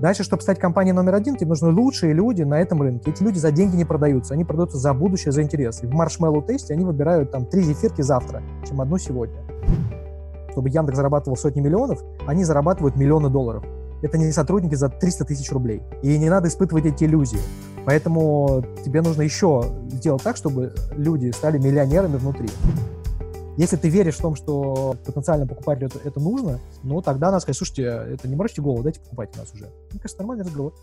Дальше, 0.00 0.24
чтобы 0.24 0.42
стать 0.42 0.58
компанией 0.58 0.92
номер 0.92 1.14
один, 1.14 1.36
тебе 1.36 1.48
нужны 1.48 1.70
лучшие 1.70 2.12
люди 2.12 2.42
на 2.42 2.60
этом 2.60 2.82
рынке. 2.82 3.10
Эти 3.10 3.22
люди 3.22 3.38
за 3.38 3.50
деньги 3.50 3.76
не 3.76 3.86
продаются, 3.86 4.34
они 4.34 4.44
продаются 4.44 4.76
за 4.76 4.92
будущее, 4.92 5.32
за 5.32 5.42
интерес. 5.42 5.82
И 5.82 5.86
в 5.86 5.92
маршмеллоу 5.92 6.42
тесте 6.42 6.74
они 6.74 6.84
выбирают 6.84 7.30
там 7.30 7.46
три 7.46 7.62
зефирки 7.62 8.02
завтра, 8.02 8.42
чем 8.68 8.80
одну 8.80 8.98
сегодня. 8.98 9.38
Чтобы 10.52 10.68
Яндекс 10.68 10.96
зарабатывал 10.96 11.36
сотни 11.36 11.60
миллионов, 11.60 12.02
они 12.26 12.44
зарабатывают 12.44 12.96
миллионы 12.96 13.30
долларов. 13.30 13.64
Это 14.02 14.18
не 14.18 14.30
сотрудники 14.32 14.74
за 14.74 14.90
300 14.90 15.24
тысяч 15.24 15.50
рублей. 15.50 15.82
И 16.02 16.18
не 16.18 16.28
надо 16.28 16.48
испытывать 16.48 16.84
эти 16.84 17.04
иллюзии. 17.04 17.40
Поэтому 17.86 18.64
тебе 18.84 19.00
нужно 19.00 19.22
еще 19.22 19.64
сделать 19.88 20.22
так, 20.22 20.36
чтобы 20.36 20.74
люди 20.92 21.30
стали 21.30 21.58
миллионерами 21.58 22.16
внутри. 22.16 22.48
Если 23.56 23.76
ты 23.76 23.88
веришь 23.88 24.16
в 24.16 24.20
том, 24.20 24.36
что 24.36 24.96
потенциально 25.06 25.46
покупателю 25.46 25.86
это, 25.86 25.98
это 26.04 26.20
нужно, 26.20 26.60
ну, 26.82 27.00
тогда 27.00 27.30
надо 27.30 27.40
сказать, 27.40 27.56
слушайте, 27.56 27.84
это 27.84 28.28
не 28.28 28.36
морочите 28.36 28.60
голову, 28.60 28.82
дайте 28.82 29.00
покупать 29.00 29.30
у 29.34 29.38
нас 29.38 29.52
уже. 29.54 29.70
Мне 29.90 30.00
кажется, 30.00 30.18
нормальный 30.18 30.44
разговор. 30.44 30.74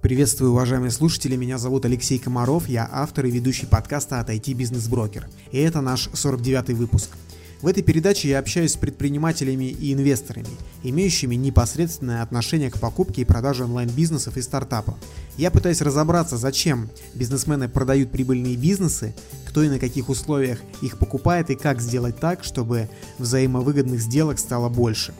Приветствую, 0.00 0.52
уважаемые 0.52 0.90
слушатели, 0.92 1.34
меня 1.34 1.58
зовут 1.58 1.84
Алексей 1.84 2.18
Комаров, 2.18 2.68
я 2.68 2.88
автор 2.92 3.26
и 3.26 3.30
ведущий 3.30 3.66
подкаста 3.66 4.20
от 4.20 4.30
IT 4.30 4.52
Business 4.54 4.88
Broker. 4.88 5.24
И 5.50 5.58
это 5.58 5.80
наш 5.80 6.08
49-й 6.08 6.74
выпуск– 6.74 7.10
в 7.62 7.68
этой 7.68 7.84
передаче 7.84 8.28
я 8.28 8.40
общаюсь 8.40 8.72
с 8.72 8.76
предпринимателями 8.76 9.66
и 9.66 9.92
инвесторами, 9.92 10.48
имеющими 10.82 11.36
непосредственное 11.36 12.22
отношение 12.22 12.72
к 12.72 12.80
покупке 12.80 13.22
и 13.22 13.24
продаже 13.24 13.62
онлайн-бизнесов 13.62 14.36
и 14.36 14.42
стартапов. 14.42 14.96
Я 15.36 15.52
пытаюсь 15.52 15.80
разобраться, 15.80 16.36
зачем 16.36 16.90
бизнесмены 17.14 17.68
продают 17.68 18.10
прибыльные 18.10 18.56
бизнесы, 18.56 19.14
кто 19.52 19.62
и 19.62 19.68
на 19.68 19.78
каких 19.78 20.08
условиях 20.08 20.60
их 20.80 20.96
покупает 20.96 21.50
и 21.50 21.56
как 21.56 21.82
сделать 21.82 22.18
так, 22.18 22.42
чтобы 22.42 22.88
взаимовыгодных 23.18 24.00
сделок 24.00 24.38
стало 24.38 24.70
больше. 24.70 25.12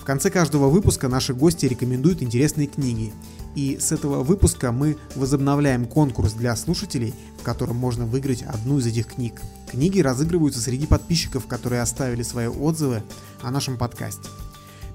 В 0.00 0.04
конце 0.04 0.30
каждого 0.30 0.70
выпуска 0.70 1.08
наши 1.08 1.34
гости 1.34 1.66
рекомендуют 1.66 2.22
интересные 2.22 2.68
книги. 2.68 3.12
И 3.54 3.76
с 3.78 3.92
этого 3.92 4.22
выпуска 4.22 4.72
мы 4.72 4.96
возобновляем 5.14 5.84
конкурс 5.84 6.32
для 6.32 6.56
слушателей, 6.56 7.14
в 7.38 7.42
котором 7.42 7.76
можно 7.76 8.06
выиграть 8.06 8.42
одну 8.42 8.78
из 8.78 8.86
этих 8.86 9.08
книг. 9.08 9.34
Книги 9.70 10.00
разыгрываются 10.00 10.60
среди 10.60 10.86
подписчиков, 10.86 11.46
которые 11.46 11.82
оставили 11.82 12.22
свои 12.22 12.46
отзывы 12.46 13.02
о 13.42 13.50
нашем 13.50 13.76
подкасте. 13.76 14.26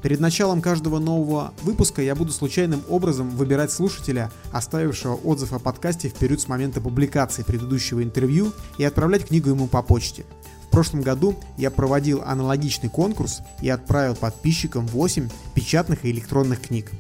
Перед 0.05 0.19
началом 0.19 0.61
каждого 0.61 0.99
нового 0.99 1.51
выпуска 1.63 1.99
я 1.99 2.13
буду 2.13 2.31
случайным 2.31 2.83
образом 2.89 3.31
выбирать 3.31 3.71
слушателя, 3.71 4.31
оставившего 4.51 5.15
отзыв 5.15 5.51
о 5.51 5.57
подкасте 5.57 6.09
в 6.09 6.13
период 6.13 6.39
с 6.39 6.47
момента 6.47 6.79
публикации 6.79 7.41
предыдущего 7.41 8.03
интервью 8.03 8.53
и 8.77 8.83
отправлять 8.83 9.25
книгу 9.25 9.49
ему 9.49 9.65
по 9.65 9.81
почте. 9.81 10.23
В 10.67 10.69
прошлом 10.69 11.01
году 11.01 11.35
я 11.57 11.71
проводил 11.71 12.21
аналогичный 12.23 12.87
конкурс 12.87 13.39
и 13.63 13.69
отправил 13.69 14.13
подписчикам 14.15 14.85
8 14.85 15.27
печатных 15.55 16.05
и 16.05 16.11
электронных 16.11 16.61
книг. 16.61 16.91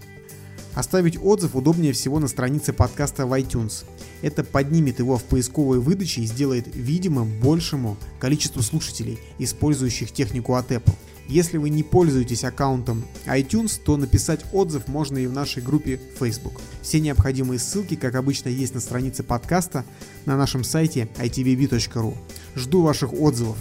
Оставить 0.73 1.23
отзыв 1.23 1.55
удобнее 1.55 1.93
всего 1.93 2.19
на 2.19 2.27
странице 2.27 2.73
подкаста 2.73 3.27
в 3.27 3.39
iTunes. 3.39 3.85
Это 4.23 4.43
поднимет 4.43 4.97
его 4.97 5.19
в 5.19 5.23
поисковой 5.25 5.77
выдаче 5.77 6.21
и 6.21 6.25
сделает 6.25 6.73
видимым 6.73 7.39
большему 7.39 7.97
количеству 8.19 8.63
слушателей, 8.63 9.19
использующих 9.37 10.11
технику 10.11 10.55
от 10.55 10.71
Apple. 10.71 10.95
Если 11.27 11.57
вы 11.57 11.69
не 11.69 11.81
пользуетесь 11.81 12.43
аккаунтом 12.43 13.03
iTunes, 13.25 13.79
то 13.83 13.97
написать 13.97 14.45
отзыв 14.53 14.87
можно 14.87 15.17
и 15.17 15.25
в 15.25 15.33
нашей 15.33 15.63
группе 15.63 15.99
Facebook. 16.19 16.61
Все 16.81 16.99
необходимые 16.99 17.59
ссылки, 17.59 17.95
как 17.95 18.15
обычно, 18.15 18.49
есть 18.49 18.75
на 18.75 18.79
странице 18.79 19.23
подкаста 19.23 19.85
на 20.25 20.37
нашем 20.37 20.63
сайте 20.63 21.09
itvb.ru. 21.17 22.15
Жду 22.55 22.81
ваших 22.83 23.13
отзывов. 23.13 23.57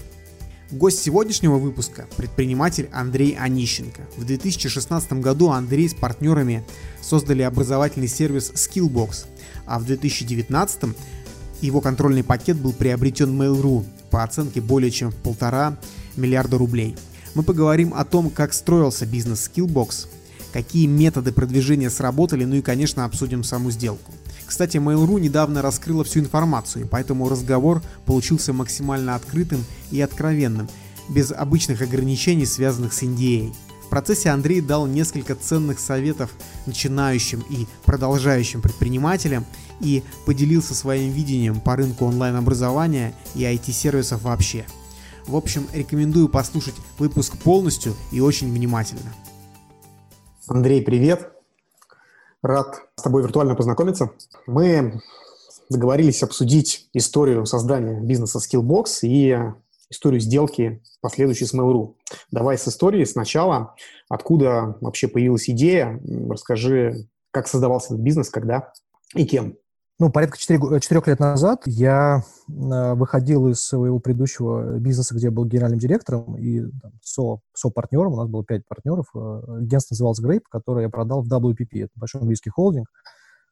Гость 0.71 1.03
сегодняшнего 1.03 1.57
выпуска– 1.57 2.07
предприниматель 2.17 2.89
Андрей 2.93 3.37
Онищенко. 3.39 4.03
В 4.17 4.25
2016 4.25 5.15
году 5.15 5.51
Андрей 5.51 5.89
с 5.89 5.95
партнерами 5.95 6.65
создали 7.01 7.43
образовательный 7.43 8.09
сервис 8.09 8.53
Skillbox, 8.55 9.27
а 9.67 9.79
в 9.79 9.85
2019 9.85 10.97
его 11.61 11.81
контрольный 11.81 12.25
пакет 12.25 12.57
был 12.57 12.73
приобретен 12.73 13.41
Mail.ru 13.41 13.85
по 14.11 14.23
оценке 14.23 14.61
более 14.61 14.91
чем 14.91 15.11
в 15.11 15.17
полтора 15.17 15.79
миллиарда 16.17 16.59
рублей. 16.59 16.97
Мы 17.35 17.43
поговорим 17.43 17.93
о 17.95 18.05
том, 18.05 18.31
как 18.31 18.53
строился 18.53 19.07
бизнес 19.07 19.51
Skillbox, 19.53 20.07
какие 20.53 20.87
методы 20.87 21.33
продвижения 21.33 21.91
сработали, 21.91 22.45
ну 22.45 22.57
и, 22.57 22.63
конечно, 22.63 23.05
обсудим 23.05 23.43
саму 23.43 23.73
сделку. 23.73 24.13
Кстати, 24.47 24.77
Mail.ru 24.77 25.19
недавно 25.19 25.63
раскрыла 25.63 26.05
всю 26.05 26.21
информацию, 26.21 26.87
поэтому 26.89 27.29
разговор 27.29 27.83
получился 28.07 28.53
максимально 28.53 29.17
открытым 29.17 29.65
и 29.91 30.01
откровенным, 30.01 30.69
без 31.09 31.33
обычных 31.33 31.83
ограничений, 31.83 32.47
связанных 32.47 32.93
с 32.93 33.03
NDA. 33.03 33.53
В 33.85 33.89
процессе 33.89 34.31
Андрей 34.31 34.61
дал 34.61 34.87
несколько 34.87 35.35
ценных 35.35 35.81
советов 35.81 36.31
начинающим 36.67 37.45
и 37.51 37.67
продолжающим 37.85 38.63
предпринимателям 38.63 39.45
и 39.81 40.03
поделился 40.25 40.75
своим 40.75 41.11
видением 41.11 41.61
по 41.61 41.75
рынку 41.75 42.05
онлайн-образования 42.07 43.15
и 43.35 43.43
IT-сервисов 43.43 44.23
вообще. 44.23 44.67
В 45.27 45.37
общем, 45.37 45.67
рекомендую 45.73 46.29
послушать 46.29 46.75
выпуск 46.99 47.39
полностью 47.39 47.95
и 48.13 48.21
очень 48.21 48.53
внимательно. 48.53 49.11
Андрей, 50.47 50.83
привет! 50.83 51.33
Рад 52.43 52.83
с 52.95 53.03
тобой 53.03 53.23
виртуально 53.23 53.55
познакомиться. 53.55 54.11
Мы 54.47 55.01
договорились 55.71 56.23
обсудить 56.23 56.91
историю 56.93 57.47
создания 57.47 58.01
бизнеса 58.01 58.39
Skillbox 58.39 58.99
и 59.03 59.39
историю 59.89 60.21
сделки, 60.21 60.83
последующей 61.01 61.47
с 61.47 61.55
Mail.ru. 61.55 61.95
Давай 62.31 62.59
с 62.59 62.69
истории 62.69 63.05
сначала. 63.05 63.75
Откуда 64.11 64.77
вообще 64.83 65.09
появилась 65.09 65.49
идея? 65.49 66.03
Расскажи, 66.29 67.09
как 67.31 67.49
создавался 67.49 67.95
этот 67.95 68.01
бизнес, 68.01 68.29
когда 68.29 68.75
и 69.15 69.25
кем? 69.25 69.57
Ну, 70.01 70.11
порядка 70.11 70.37
четырех 70.37 71.07
лет 71.07 71.21
назад 71.21 71.63
я 71.67 72.25
э, 72.49 72.95
выходил 72.95 73.49
из 73.49 73.63
своего 73.63 74.01
предыдущего 74.01 74.77
бизнеса, 74.81 75.15
где 75.15 75.27
я 75.27 75.31
был 75.31 75.45
генеральным 75.45 75.79
директором 75.79 76.37
и 76.37 76.63
там, 76.83 76.93
со, 77.01 77.39
со-партнером, 77.53 78.15
у 78.15 78.17
нас 78.17 78.29
было 78.29 78.45
пять 78.45 78.67
партнеров. 78.67 79.07
Э, 79.15 79.43
агентство 79.59 79.95
называлось 79.95 80.21
Grape, 80.21 80.43
которое 80.51 80.87
я 80.87 80.89
продал 80.89 81.23
в 81.23 81.33
WPP, 81.33 81.85
это 81.85 81.93
большой 81.95 82.23
английский 82.23 82.51
холдинг, 82.51 82.89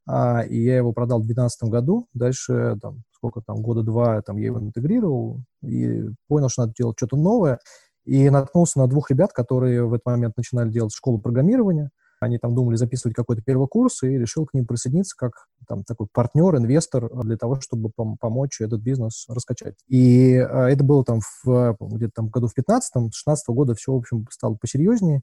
а, 0.04 0.40
и 0.40 0.60
я 0.60 0.78
его 0.78 0.92
продал 0.92 1.20
в 1.20 1.26
2012 1.26 1.70
году. 1.70 2.08
Дальше, 2.12 2.76
там, 2.82 3.04
сколько 3.12 3.40
там, 3.40 3.62
года 3.62 3.84
два 3.84 4.20
там, 4.22 4.36
я 4.36 4.46
его 4.46 4.58
интегрировал 4.58 5.42
и 5.62 6.06
понял, 6.26 6.48
что 6.48 6.62
надо 6.62 6.74
делать 6.76 6.96
что-то 6.98 7.16
новое. 7.16 7.60
И 8.04 8.28
наткнулся 8.30 8.80
на 8.80 8.88
двух 8.88 9.12
ребят, 9.12 9.32
которые 9.32 9.86
в 9.86 9.94
этот 9.94 10.06
момент 10.06 10.36
начинали 10.36 10.70
делать 10.70 10.92
школу 10.92 11.20
программирования– 11.20 11.90
они 12.22 12.38
там 12.38 12.54
думали 12.54 12.76
записывать 12.76 13.16
какой-то 13.16 13.42
первый 13.42 13.66
курс, 13.66 14.02
и 14.04 14.06
решил 14.06 14.46
к 14.46 14.54
ним 14.54 14.64
присоединиться 14.64 15.16
как 15.16 15.32
там 15.66 15.82
такой 15.82 16.06
партнер, 16.12 16.56
инвестор 16.56 17.10
для 17.24 17.36
того, 17.36 17.60
чтобы 17.60 17.90
пом- 17.90 18.14
помочь 18.20 18.60
этот 18.60 18.80
бизнес 18.80 19.26
раскачать. 19.28 19.74
И 19.88 20.36
а, 20.36 20.68
это 20.68 20.84
было 20.84 21.04
там 21.04 21.20
в, 21.44 21.76
где-то 21.80 22.12
там 22.14 22.28
году 22.28 22.46
в 22.46 22.56
15-м, 22.56 23.10
16 23.12 23.48
-го 23.48 23.54
года 23.54 23.74
все, 23.74 23.92
в 23.92 23.96
общем, 23.96 24.26
стало 24.30 24.54
посерьезнее. 24.54 25.22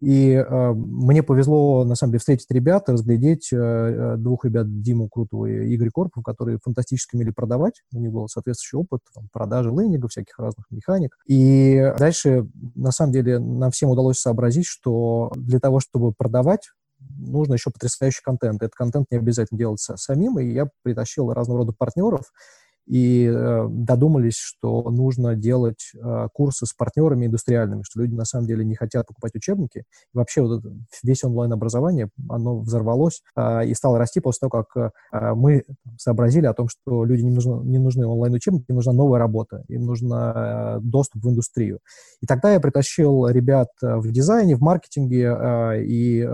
И 0.00 0.32
э, 0.32 0.72
мне 0.72 1.22
повезло, 1.22 1.84
на 1.84 1.94
самом 1.94 2.12
деле, 2.12 2.20
встретить 2.20 2.50
ребят, 2.50 2.88
разглядеть 2.88 3.50
э, 3.52 4.16
двух 4.16 4.44
ребят, 4.44 4.80
Диму 4.82 5.08
Крутого 5.08 5.46
и 5.46 5.74
Игоря 5.74 5.90
Корпова, 5.90 6.22
которые 6.22 6.58
фантастически 6.62 7.16
умели 7.16 7.30
продавать. 7.30 7.82
У 7.94 8.00
них 8.00 8.10
был 8.10 8.26
соответствующий 8.28 8.78
опыт 8.78 9.00
там, 9.14 9.28
продажи 9.32 9.70
лендингов, 9.70 10.10
всяких 10.10 10.38
разных 10.38 10.66
механик. 10.70 11.16
И 11.26 11.92
дальше, 11.98 12.48
на 12.74 12.92
самом 12.92 13.12
деле, 13.12 13.38
нам 13.38 13.70
всем 13.70 13.90
удалось 13.90 14.18
сообразить, 14.18 14.66
что 14.66 15.32
для 15.36 15.60
того, 15.60 15.80
чтобы 15.80 16.12
продавать, 16.12 16.70
нужно 17.18 17.54
еще 17.54 17.70
потрясающий 17.70 18.22
контент. 18.22 18.62
Этот 18.62 18.74
контент 18.74 19.06
не 19.10 19.18
обязательно 19.18 19.58
делать 19.58 19.80
самим, 19.80 20.38
и 20.38 20.52
я 20.52 20.68
притащил 20.82 21.32
разного 21.32 21.60
рода 21.60 21.72
партнеров, 21.72 22.32
и 22.90 23.24
э, 23.24 23.66
додумались, 23.70 24.36
что 24.36 24.90
нужно 24.90 25.36
делать 25.36 25.92
э, 25.94 26.26
курсы 26.32 26.66
с 26.66 26.72
партнерами 26.72 27.26
индустриальными, 27.26 27.82
что 27.84 28.00
люди 28.00 28.14
на 28.14 28.24
самом 28.24 28.46
деле 28.46 28.64
не 28.64 28.74
хотят 28.74 29.06
покупать 29.06 29.36
учебники. 29.36 29.84
И 30.12 30.16
вообще 30.16 30.42
вот 30.42 30.58
это, 30.58 30.74
весь 31.04 31.22
онлайн-образование, 31.22 32.08
оно 32.28 32.58
взорвалось 32.58 33.22
э, 33.36 33.66
и 33.66 33.74
стало 33.74 33.98
расти 33.98 34.18
после 34.18 34.48
того, 34.48 34.64
как 34.64 34.92
э, 35.12 35.34
мы 35.34 35.62
сообразили 35.98 36.46
о 36.46 36.52
том, 36.52 36.66
что 36.68 37.04
люди 37.04 37.22
не 37.22 37.30
нужны, 37.30 37.64
не 37.64 37.78
нужны 37.78 38.06
онлайн-учебники, 38.06 38.64
им 38.68 38.76
нужна 38.76 38.92
новая 38.92 39.20
работа, 39.20 39.62
им 39.68 39.84
нужен 39.84 40.10
доступ 40.82 41.22
в 41.22 41.30
индустрию. 41.30 41.78
И 42.20 42.26
тогда 42.26 42.52
я 42.52 42.58
притащил 42.58 43.28
ребят 43.28 43.68
в 43.80 44.10
дизайне, 44.10 44.56
в 44.56 44.60
маркетинге, 44.60 45.36
э, 45.38 45.84
и 45.84 46.26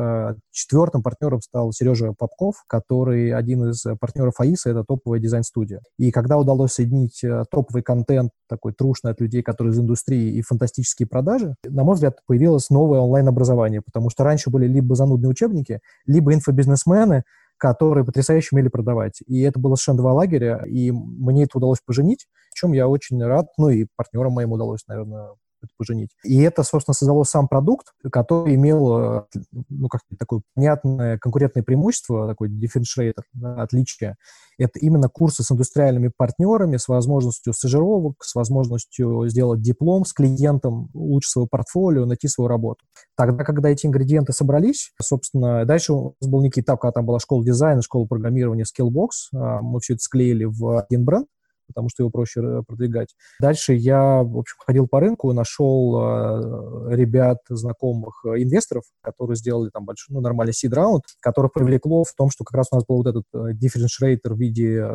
четвертым 0.53 1.03
партнером 1.03 1.43
стал 1.43 1.73
Сережа 1.73 2.15
Попков, 2.19 2.65
который 2.67 3.35
один 3.35 3.69
из 3.69 3.85
партнеров 4.01 4.35
АИСа, 4.39 4.71
это 4.71 4.85
топовая 4.85 5.21
дизайн-студия. 5.21 5.81
И 5.99 6.11
когда 6.11 6.39
удалось 6.47 6.73
соединить 6.73 7.23
э, 7.25 7.45
топовый 7.51 7.83
контент, 7.83 8.31
такой 8.49 8.73
трушный 8.73 9.13
от 9.13 9.21
людей, 9.21 9.43
которые 9.43 9.73
из 9.73 9.79
индустрии, 9.79 10.37
и 10.37 10.43
фантастические 10.43 11.07
продажи, 11.07 11.55
на 11.65 11.85
мой 11.85 11.95
взгляд, 11.95 12.21
появилось 12.27 12.71
новое 12.71 13.01
онлайн-образование, 13.01 13.83
потому 13.83 14.11
что 14.11 14.25
раньше 14.25 14.51
были 14.51 14.67
либо 14.67 14.95
занудные 14.95 15.31
учебники, 15.31 15.81
либо 16.07 16.33
инфобизнесмены, 16.33 17.25
которые 17.59 18.05
потрясающе 18.05 18.51
умели 18.53 18.69
продавать. 18.69 19.21
И 19.27 19.41
это 19.41 19.59
было 19.59 19.75
совершенно 19.75 19.99
два 19.99 20.13
лагеря, 20.13 20.65
и 20.67 20.91
мне 20.91 21.45
это 21.45 21.59
удалось 21.59 21.81
поженить, 21.85 22.27
чем 22.55 22.73
я 22.73 22.89
очень 22.89 23.23
рад, 23.23 23.47
ну 23.59 23.69
и 23.69 23.87
партнерам 23.97 24.33
моим 24.33 24.53
удалось, 24.53 24.87
наверное, 24.89 25.31
поженить. 25.77 26.11
И 26.25 26.41
это, 26.41 26.63
собственно, 26.63 26.95
создало 26.95 27.25
сам 27.25 27.49
продукт, 27.49 27.89
который 28.11 28.55
имел, 28.55 28.99
э, 28.99 29.23
ну, 29.69 29.89
как 29.89 30.03
такое 30.19 30.43
понятное 30.55 31.19
конкурентное 31.19 31.63
преимущество, 31.63 32.29
такой 32.29 32.49
differentiator, 32.49 33.23
да, 33.33 33.63
отличие. 33.63 34.17
Это 34.59 34.79
именно 34.79 35.09
курсы 35.09 35.43
с 35.43 35.53
индустриальными 35.53 36.11
партнерами, 36.17 36.79
с 36.79 36.89
возможностью 36.89 37.53
стажировок, 37.53 38.23
с 38.23 38.35
возможностью 38.35 39.29
сделать 39.29 39.61
диплом 39.61 40.05
с 40.05 40.13
клиентом, 40.15 40.89
улучшить 40.95 41.33
свое 41.33 41.49
портфолио, 41.49 42.07
найти 42.07 42.27
свою 42.29 42.49
работу. 42.49 42.85
Тогда, 43.17 43.45
когда 43.45 43.69
эти 43.69 43.87
ингредиенты 43.87 44.33
собрались, 44.33 44.93
собственно, 45.01 45.65
дальше 45.67 45.93
у 45.93 46.15
нас 46.21 46.31
был 46.31 46.43
некий 46.43 46.63
этап, 46.63 46.81
когда 46.81 46.93
там 46.93 47.07
была 47.07 47.19
школа 47.19 47.45
дизайна, 47.45 47.83
школа 47.83 48.07
программирования, 48.07 48.65
Skillbox, 48.65 49.09
а, 49.35 49.61
мы 49.61 49.81
все 49.81 49.95
это 49.95 50.03
склеили 50.03 50.45
в 50.45 50.79
один 50.79 51.05
бренд, 51.05 51.27
потому 51.67 51.89
что 51.89 52.03
его 52.03 52.11
проще 52.11 52.41
э, 52.41 52.63
продвигать. 52.67 53.15
Дальше 53.41 53.75
я, 53.75 54.23
в 54.23 54.39
общем, 54.39 54.57
ходил 54.65 54.87
по 54.87 55.01
рынку, 55.01 55.33
нашел 55.33 56.01
э, 56.01 56.95
ребят, 56.95 57.39
знакомых 57.49 58.25
э, 58.25 58.43
инвесторов, 58.43 58.85
которые 59.03 59.37
сделали 59.37 59.71
там 59.71 59.85
большой, 59.85 60.15
ну, 60.15 60.21
нормальный 60.21 60.55
сид-раунд, 60.55 61.05
которых 61.21 61.53
привлекло 61.53 62.05
в 62.05 62.13
том, 62.15 62.31
что 62.31 62.45
как 62.45 62.57
раз 62.57 62.69
у 62.71 62.77
нас 62.77 62.85
был 62.87 63.03
вот 63.03 63.07
этот 63.07 63.25
differentiator 63.35 64.35
в 64.35 64.39
виде 64.39 64.87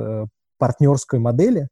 партнерской 0.57 1.19
модели, 1.19 1.67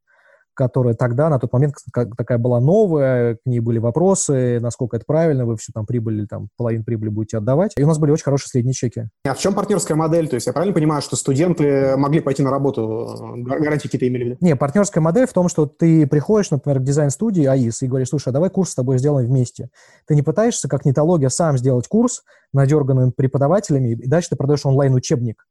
которая 0.60 0.94
тогда, 0.94 1.30
на 1.30 1.40
тот 1.40 1.54
момент, 1.54 1.76
как, 1.94 2.18
такая 2.18 2.38
была 2.38 2.60
новая, 2.60 3.36
к 3.36 3.40
ней 3.46 3.62
были 3.62 3.78
вопросы, 3.78 4.60
насколько 4.60 4.98
это 4.98 5.06
правильно, 5.08 5.46
вы 5.46 5.56
все 5.56 5.72
там 5.74 5.86
прибыли, 5.86 6.26
там, 6.26 6.50
половину 6.58 6.84
прибыли 6.84 7.08
будете 7.08 7.38
отдавать. 7.38 7.72
И 7.78 7.84
у 7.84 7.88
нас 7.88 7.98
были 7.98 8.12
очень 8.12 8.26
хорошие 8.26 8.50
средние 8.50 8.74
чеки. 8.74 9.08
А 9.24 9.34
в 9.34 9.40
чем 9.40 9.54
партнерская 9.54 9.96
модель? 9.96 10.28
То 10.28 10.36
есть 10.36 10.48
я 10.48 10.52
правильно 10.52 10.76
понимаю, 10.76 11.02
что 11.02 11.16
студенты 11.16 11.96
могли 11.96 12.20
пойти 12.20 12.44
на 12.44 12.52
работу, 12.52 13.16
гарантии 13.38 13.84
какие-то 13.84 14.06
имели 14.10 14.24
в 14.24 14.28
виду? 14.28 14.38
Не, 14.42 14.58
партнерская 14.58 15.02
модель 15.02 15.28
в 15.28 15.32
том, 15.32 15.48
что 15.48 15.66
ты 15.66 16.06
приходишь, 16.06 16.52
например, 16.52 16.80
к 16.80 16.84
дизайн-студии 16.84 17.46
АИС 17.46 17.82
и 17.84 17.88
говоришь, 17.88 18.10
слушай, 18.10 18.28
а 18.28 18.32
давай 18.34 18.50
курс 18.50 18.72
с 18.72 18.76
тобой 18.76 18.98
сделаем 18.98 19.30
вместе. 19.30 19.70
Ты 20.08 20.16
не 20.16 20.24
пытаешься, 20.24 20.68
как 20.68 20.84
нетология, 20.84 21.30
сам 21.30 21.58
сделать 21.58 21.88
курс, 21.88 22.24
надерганным 22.52 23.14
преподавателями, 23.14 23.94
и 23.94 24.08
дальше 24.08 24.32
ты 24.32 24.36
продаешь 24.36 24.66
онлайн-учебник. 24.66 25.46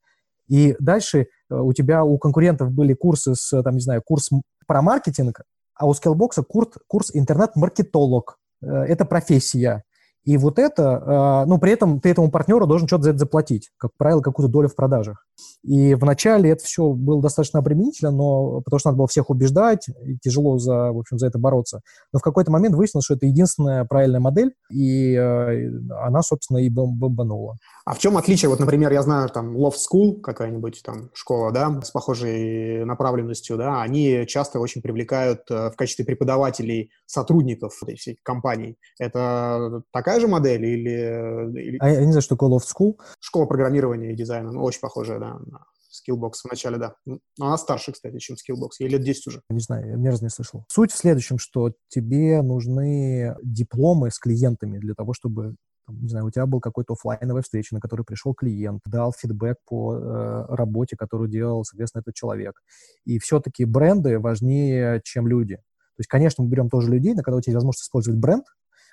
И 0.48 0.74
дальше 0.78 1.26
э, 1.50 1.54
у 1.54 1.72
тебя, 1.72 2.04
у 2.04 2.18
конкурентов 2.18 2.72
были 2.72 2.94
курсы 2.94 3.34
с, 3.34 3.62
там, 3.62 3.74
не 3.74 3.80
знаю, 3.80 4.02
курс 4.04 4.30
про 4.66 4.82
маркетинг, 4.82 5.42
а 5.74 5.86
у 5.86 5.92
Skillbox 5.92 6.42
курс, 6.86 7.10
интернет-маркетолог. 7.14 8.38
Э, 8.62 8.66
это 8.84 9.04
профессия. 9.04 9.84
И 10.24 10.36
вот 10.36 10.58
это, 10.58 11.44
э, 11.44 11.48
ну, 11.48 11.58
при 11.58 11.72
этом 11.72 12.00
ты 12.00 12.10
этому 12.10 12.30
партнеру 12.30 12.66
должен 12.66 12.86
что-то 12.86 13.04
за 13.04 13.10
это 13.10 13.18
заплатить, 13.20 13.70
как 13.78 13.92
правило, 13.96 14.20
какую-то 14.20 14.52
долю 14.52 14.68
в 14.68 14.74
продажах. 14.74 15.24
И 15.62 15.94
вначале 15.94 16.50
это 16.50 16.64
все 16.64 16.92
было 16.92 17.22
достаточно 17.22 17.60
обременительно, 17.60 18.10
но 18.10 18.60
потому 18.60 18.78
что 18.78 18.88
надо 18.88 18.98
было 18.98 19.08
всех 19.08 19.30
убеждать, 19.30 19.88
и 20.04 20.18
тяжело 20.18 20.58
за, 20.58 20.92
в 20.92 20.98
общем, 20.98 21.18
за 21.18 21.26
это 21.26 21.38
бороться. 21.38 21.80
Но 22.12 22.18
в 22.18 22.22
какой-то 22.22 22.50
момент 22.50 22.74
выяснилось, 22.74 23.04
что 23.04 23.14
это 23.14 23.26
единственная 23.26 23.84
правильная 23.84 24.20
модель, 24.20 24.52
и 24.70 25.14
э, 25.14 25.70
она, 26.00 26.22
собственно, 26.22 26.58
и 26.58 26.68
бом 26.68 26.96
бомбанула. 26.96 27.56
А 27.84 27.94
в 27.94 27.98
чем 27.98 28.16
отличие? 28.16 28.48
Вот, 28.48 28.60
например, 28.60 28.92
я 28.92 29.02
знаю, 29.02 29.28
там, 29.30 29.56
Love 29.56 29.74
School, 29.74 30.20
какая-нибудь 30.20 30.82
там 30.84 31.10
школа, 31.14 31.52
да, 31.52 31.80
с 31.82 31.90
похожей 31.90 32.84
направленностью, 32.84 33.56
да, 33.56 33.80
они 33.80 34.26
часто 34.26 34.60
очень 34.60 34.82
привлекают 34.82 35.42
э, 35.50 35.70
в 35.70 35.76
качестве 35.76 36.04
преподавателей 36.04 36.90
сотрудников 37.06 37.82
этой 37.82 37.96
всей 37.96 38.18
компаний. 38.22 38.76
Это 38.98 39.82
такая 39.92 40.07
же 40.20 40.28
модель 40.28 40.64
или... 40.64 41.60
или... 41.60 41.78
А 41.80 41.90
я 41.90 42.00
не 42.04 42.12
знаю, 42.12 42.22
что 42.22 42.36
такое 42.36 42.50
Love 42.50 42.64
School. 42.64 42.98
Школа 43.20 43.46
программирования 43.46 44.12
и 44.12 44.16
дизайна, 44.16 44.52
ну, 44.52 44.62
очень 44.62 44.80
похожая, 44.80 45.18
да, 45.18 45.38
на 45.38 45.64
Skillbox 45.98 46.32
в 46.44 46.50
начале, 46.50 46.78
да. 46.78 46.94
Но 47.06 47.20
она 47.38 47.58
старше, 47.58 47.92
кстати, 47.92 48.18
чем 48.18 48.36
Skillbox. 48.36 48.70
Ей 48.78 48.88
лет 48.88 49.02
10 49.02 49.26
уже. 49.26 49.42
Не 49.50 49.60
знаю, 49.60 50.00
я 50.00 50.10
разу 50.10 50.24
не 50.24 50.30
слышал. 50.30 50.64
Суть 50.68 50.92
в 50.92 50.96
следующем, 50.96 51.38
что 51.38 51.72
тебе 51.88 52.42
нужны 52.42 53.36
дипломы 53.42 54.10
с 54.10 54.18
клиентами 54.18 54.78
для 54.78 54.94
того, 54.94 55.12
чтобы 55.14 55.56
не 55.90 56.08
знаю, 56.08 56.26
у 56.26 56.30
тебя 56.30 56.44
был 56.44 56.60
какой-то 56.60 56.92
офлайновая 56.92 57.42
встреча, 57.42 57.74
на 57.74 57.80
которой 57.80 58.02
пришел 58.02 58.34
клиент, 58.34 58.82
дал 58.84 59.12
фидбэк 59.12 59.56
по 59.66 59.94
э, 59.94 60.44
работе, 60.54 60.96
которую 60.96 61.30
делал, 61.30 61.64
соответственно, 61.64 62.02
этот 62.02 62.14
человек. 62.14 62.60
И 63.06 63.18
все-таки 63.18 63.64
бренды 63.64 64.18
важнее, 64.18 65.00
чем 65.02 65.26
люди. 65.26 65.56
То 65.56 66.00
есть, 66.00 66.08
конечно, 66.08 66.44
мы 66.44 66.50
берем 66.50 66.68
тоже 66.68 66.90
людей, 66.90 67.14
на 67.14 67.22
когда 67.22 67.38
у 67.38 67.40
тебя 67.40 67.52
есть 67.52 67.56
возможность 67.56 67.84
использовать 67.84 68.20
бренд, 68.20 68.44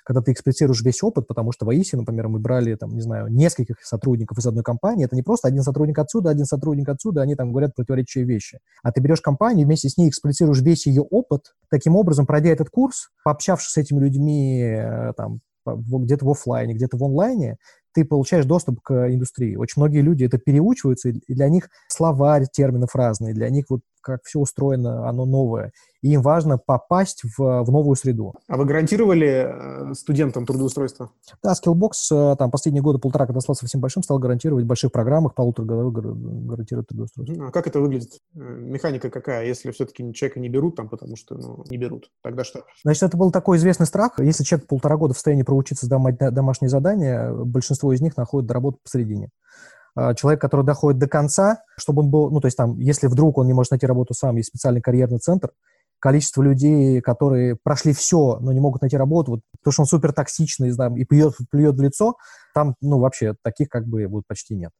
когда 0.06 0.22
ты 0.22 0.30
эксплицируешь 0.30 0.82
весь 0.82 1.02
опыт, 1.02 1.26
потому 1.26 1.50
что 1.50 1.66
в 1.66 1.70
АИСе, 1.70 1.96
например, 1.96 2.28
мы 2.28 2.38
брали, 2.38 2.76
там, 2.76 2.94
не 2.94 3.00
знаю, 3.00 3.26
нескольких 3.26 3.74
сотрудников 3.82 4.38
из 4.38 4.46
одной 4.46 4.62
компании, 4.62 5.04
это 5.04 5.16
не 5.16 5.22
просто 5.22 5.48
один 5.48 5.62
сотрудник 5.62 5.98
отсюда, 5.98 6.30
один 6.30 6.44
сотрудник 6.44 6.88
отсюда, 6.88 7.22
они 7.22 7.34
там 7.34 7.50
говорят 7.50 7.74
противоречащие 7.74 8.24
вещи. 8.24 8.60
А 8.84 8.92
ты 8.92 9.00
берешь 9.00 9.20
компанию, 9.20 9.66
вместе 9.66 9.88
с 9.88 9.96
ней 9.96 10.08
эксплицируешь 10.08 10.62
весь 10.62 10.86
ее 10.86 11.02
опыт, 11.02 11.56
таким 11.70 11.96
образом, 11.96 12.24
пройдя 12.24 12.50
этот 12.50 12.70
курс, 12.70 13.08
пообщавшись 13.24 13.72
с 13.72 13.76
этими 13.78 13.98
людьми, 13.98 14.62
э, 14.62 15.12
там, 15.16 15.40
где-то 15.66 16.24
в 16.24 16.30
офлайне, 16.30 16.74
где-то 16.74 16.96
в 16.96 17.02
онлайне, 17.02 17.56
ты 17.92 18.04
получаешь 18.04 18.44
доступ 18.44 18.80
к 18.82 19.12
индустрии. 19.12 19.56
Очень 19.56 19.82
многие 19.82 20.02
люди 20.02 20.22
это 20.22 20.38
переучиваются, 20.38 21.08
и 21.08 21.34
для 21.34 21.48
них 21.48 21.68
словарь 21.88 22.46
терминов 22.52 22.94
разные, 22.94 23.34
для 23.34 23.48
них 23.48 23.64
вот 23.70 23.80
как 24.06 24.20
все 24.24 24.38
устроено, 24.38 25.08
оно 25.08 25.26
новое. 25.26 25.72
И 26.02 26.10
им 26.10 26.22
важно 26.22 26.56
попасть 26.56 27.22
в, 27.24 27.64
в 27.64 27.70
новую 27.72 27.96
среду. 27.96 28.34
А 28.46 28.56
вы 28.56 28.64
гарантировали 28.64 29.90
э, 29.90 29.94
студентам 29.94 30.46
трудоустройство? 30.46 31.10
Да, 31.42 31.52
Skillbox 31.52 31.90
э, 32.12 32.36
там 32.36 32.50
последние 32.52 32.82
годы, 32.82 32.98
полтора, 33.00 33.26
когда 33.26 33.40
стал 33.40 33.56
совсем 33.56 33.80
большим, 33.80 34.04
стал 34.04 34.20
гарантировать 34.20 34.64
в 34.64 34.68
больших 34.68 34.92
программах 34.92 35.34
полуторагодовых 35.34 36.46
гарантировать 36.46 36.86
трудоустройство. 36.86 37.48
А 37.48 37.50
как 37.50 37.66
это 37.66 37.80
выглядит? 37.80 38.20
Э, 38.36 38.38
механика 38.38 39.10
какая, 39.10 39.44
если 39.46 39.72
все-таки 39.72 40.12
человека 40.14 40.38
не 40.38 40.48
берут 40.48 40.76
там, 40.76 40.88
потому 40.88 41.16
что 41.16 41.34
ну, 41.34 41.64
не 41.68 41.76
берут? 41.76 42.10
Тогда 42.22 42.44
что? 42.44 42.62
Значит, 42.84 43.02
это 43.02 43.16
был 43.16 43.32
такой 43.32 43.56
известный 43.56 43.86
страх. 43.86 44.20
Если 44.20 44.44
человек 44.44 44.68
полтора 44.68 44.96
года 44.96 45.14
в 45.14 45.16
состоянии 45.16 45.42
проучиться 45.42 45.86
сдавать 45.86 46.18
домашние 46.18 46.68
задания, 46.68 47.32
большинство 47.32 47.92
из 47.92 48.00
них 48.00 48.16
находит 48.16 48.50
работу 48.52 48.78
посередине. 48.84 49.30
А, 49.96 50.14
человек, 50.14 50.40
который 50.40 50.64
доходит 50.64 51.00
до 51.00 51.08
конца, 51.08 51.62
чтобы 51.78 52.02
он 52.02 52.10
был, 52.10 52.30
ну, 52.30 52.40
то 52.40 52.46
есть 52.46 52.56
там, 52.56 52.78
если 52.78 53.06
вдруг 53.06 53.38
он 53.38 53.46
не 53.46 53.54
может 53.54 53.70
найти 53.70 53.86
работу 53.86 54.12
сам, 54.12 54.36
есть 54.36 54.50
специальный 54.50 54.82
карьерный 54.82 55.18
центр, 55.18 55.50
количество 55.98 56.42
людей, 56.42 57.00
которые 57.00 57.56
прошли 57.56 57.94
все, 57.94 58.38
но 58.40 58.52
не 58.52 58.60
могут 58.60 58.82
найти 58.82 58.98
работу, 58.98 59.32
вот, 59.32 59.40
потому 59.58 59.72
что 59.72 59.82
он 59.82 59.86
супер 59.86 60.12
токсичный, 60.12 60.70
знаю, 60.70 60.94
и 60.96 61.04
плюет, 61.04 61.34
плюет 61.50 61.76
в 61.76 61.80
лицо, 61.80 62.16
там, 62.54 62.74
ну, 62.82 62.98
вообще 62.98 63.34
таких 63.42 63.70
как 63.70 63.86
бы 63.86 64.06
вот 64.06 64.24
почти 64.28 64.54
нет. 64.54 64.70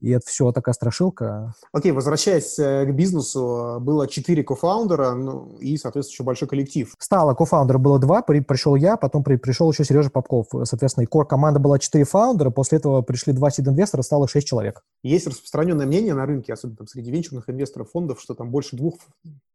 И 0.00 0.10
это 0.10 0.26
все 0.26 0.52
такая 0.52 0.74
страшилка. 0.74 1.54
Окей, 1.72 1.92
okay, 1.92 1.94
возвращаясь 1.94 2.58
э, 2.58 2.84
к 2.84 2.92
бизнесу, 2.92 3.78
было 3.80 4.06
четыре 4.06 4.42
кофаундера 4.42 5.12
ну, 5.12 5.56
и, 5.60 5.76
соответственно, 5.76 6.14
еще 6.14 6.24
большой 6.24 6.48
коллектив. 6.48 6.94
Стало 6.98 7.34
кофаундера 7.34 7.78
было 7.78 7.98
два, 7.98 8.22
при, 8.22 8.40
пришел 8.40 8.74
я, 8.74 8.96
потом 8.96 9.24
при, 9.24 9.36
пришел 9.36 9.70
еще 9.70 9.84
Сережа 9.84 10.10
Попков. 10.10 10.48
Соответственно, 10.64 11.04
и 11.04 11.06
кор-команда 11.06 11.60
была 11.60 11.78
четыре 11.78 12.04
фаундера, 12.04 12.50
после 12.50 12.78
этого 12.78 13.02
пришли 13.02 13.32
два 13.32 13.50
сид-инвестора, 13.50 14.02
стало 14.02 14.28
шесть 14.28 14.46
человек. 14.46 14.82
Есть 15.04 15.26
распространенное 15.26 15.86
мнение 15.86 16.14
на 16.14 16.26
рынке, 16.26 16.52
особенно 16.52 16.78
там, 16.78 16.86
среди 16.86 17.10
венчурных 17.10 17.48
инвесторов 17.48 17.90
фондов, 17.90 18.20
что 18.20 18.34
там 18.34 18.50
больше 18.50 18.76
двух 18.76 18.96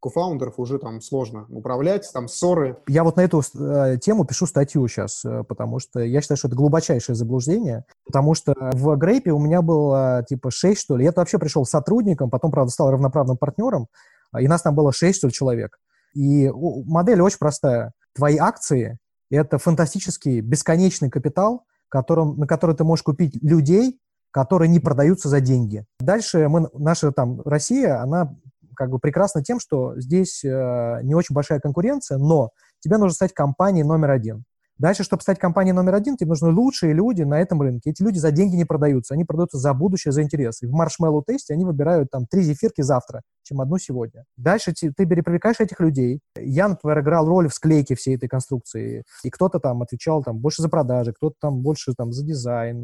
кофаундеров 0.00 0.58
уже 0.58 0.78
там 0.78 1.00
сложно 1.00 1.46
управлять, 1.48 2.10
там 2.12 2.26
ссоры. 2.26 2.78
Я 2.88 3.04
вот 3.04 3.16
на 3.16 3.20
эту 3.20 3.42
э, 3.58 3.98
тему 4.00 4.24
пишу 4.24 4.46
статью 4.46 4.88
сейчас, 4.88 5.24
э, 5.24 5.44
потому 5.44 5.78
что 5.78 6.00
я 6.00 6.20
считаю, 6.20 6.38
что 6.38 6.48
это 6.48 6.56
глубочайшее 6.56 7.14
заблуждение, 7.14 7.84
потому 8.04 8.34
что 8.34 8.54
в 8.72 8.96
Грейпе 8.96 9.30
у 9.30 9.38
меня 9.38 9.62
было 9.62 10.24
типа 10.28 10.40
типа 10.40 10.50
6, 10.50 10.80
что 10.80 10.96
ли. 10.96 11.04
Я 11.04 11.12
вообще 11.14 11.38
пришел 11.38 11.64
сотрудником, 11.64 12.30
потом, 12.30 12.50
правда, 12.50 12.72
стал 12.72 12.90
равноправным 12.90 13.36
партнером, 13.36 13.88
а, 14.32 14.40
и 14.40 14.48
нас 14.48 14.62
там 14.62 14.74
было 14.74 14.92
6, 14.92 15.18
что 15.18 15.26
ли, 15.28 15.32
человек. 15.32 15.78
И 16.14 16.50
модель 16.50 17.20
очень 17.20 17.38
простая. 17.38 17.92
Твои 18.14 18.38
акции– 18.38 18.98
это 19.30 19.58
фантастический 19.58 20.40
бесконечный 20.40 21.10
капитал, 21.10 21.64
которым, 21.88 22.38
на 22.38 22.46
который 22.46 22.74
ты 22.74 22.84
можешь 22.84 23.02
купить 23.02 23.36
людей, 23.42 24.00
которые 24.30 24.68
не 24.68 24.80
продаются 24.80 25.28
за 25.28 25.40
деньги. 25.40 25.84
Дальше 26.00 26.48
мы, 26.48 26.68
наша 26.74 27.12
там 27.12 27.40
Россия, 27.42 28.00
она 28.02 28.34
как 28.76 28.90
бы 28.90 28.98
прекрасна 28.98 29.42
тем, 29.42 29.60
что 29.60 29.98
здесь 30.00 30.42
э, 30.44 31.00
не 31.02 31.14
очень 31.14 31.34
большая 31.34 31.60
конкуренция, 31.60 32.18
но 32.18 32.50
тебе 32.80 32.96
нужно 32.96 33.14
стать 33.14 33.34
компанией 33.34 33.84
номер 33.84 34.10
один. 34.10 34.44
Дальше, 34.80 35.04
чтобы 35.04 35.20
стать 35.20 35.38
компанией 35.38 35.74
номер 35.74 35.96
один, 35.96 36.16
тебе 36.16 36.30
нужны 36.30 36.48
лучшие 36.50 36.94
люди 36.94 37.20
на 37.20 37.38
этом 37.38 37.60
рынке. 37.60 37.90
Эти 37.90 38.02
люди 38.02 38.16
за 38.16 38.30
деньги 38.30 38.56
не 38.56 38.64
продаются, 38.64 39.12
они 39.12 39.24
продаются 39.24 39.58
за 39.58 39.74
будущее, 39.74 40.10
за 40.10 40.22
интересы. 40.22 40.66
В 40.66 40.70
маршмеллоу 40.70 41.22
тесте 41.22 41.52
они 41.52 41.66
выбирают 41.66 42.10
там 42.10 42.24
три 42.24 42.40
зефирки 42.40 42.80
завтра, 42.80 43.20
чем 43.42 43.60
одну 43.60 43.76
сегодня. 43.76 44.24
Дальше 44.38 44.72
ты, 44.72 44.90
ты 44.90 45.06
привлекаешь 45.06 45.60
этих 45.60 45.80
людей. 45.80 46.20
Я, 46.34 46.68
например, 46.68 47.00
играл 47.00 47.26
роль 47.26 47.50
в 47.50 47.54
склейке 47.54 47.94
всей 47.94 48.16
этой 48.16 48.30
конструкции. 48.30 49.04
И 49.22 49.28
кто-то 49.28 49.58
там 49.58 49.82
отвечал 49.82 50.22
там 50.22 50.38
больше 50.38 50.62
за 50.62 50.70
продажи, 50.70 51.12
кто-то 51.12 51.36
там 51.38 51.60
больше 51.60 51.92
там 51.92 52.14
за 52.14 52.24
дизайн. 52.24 52.82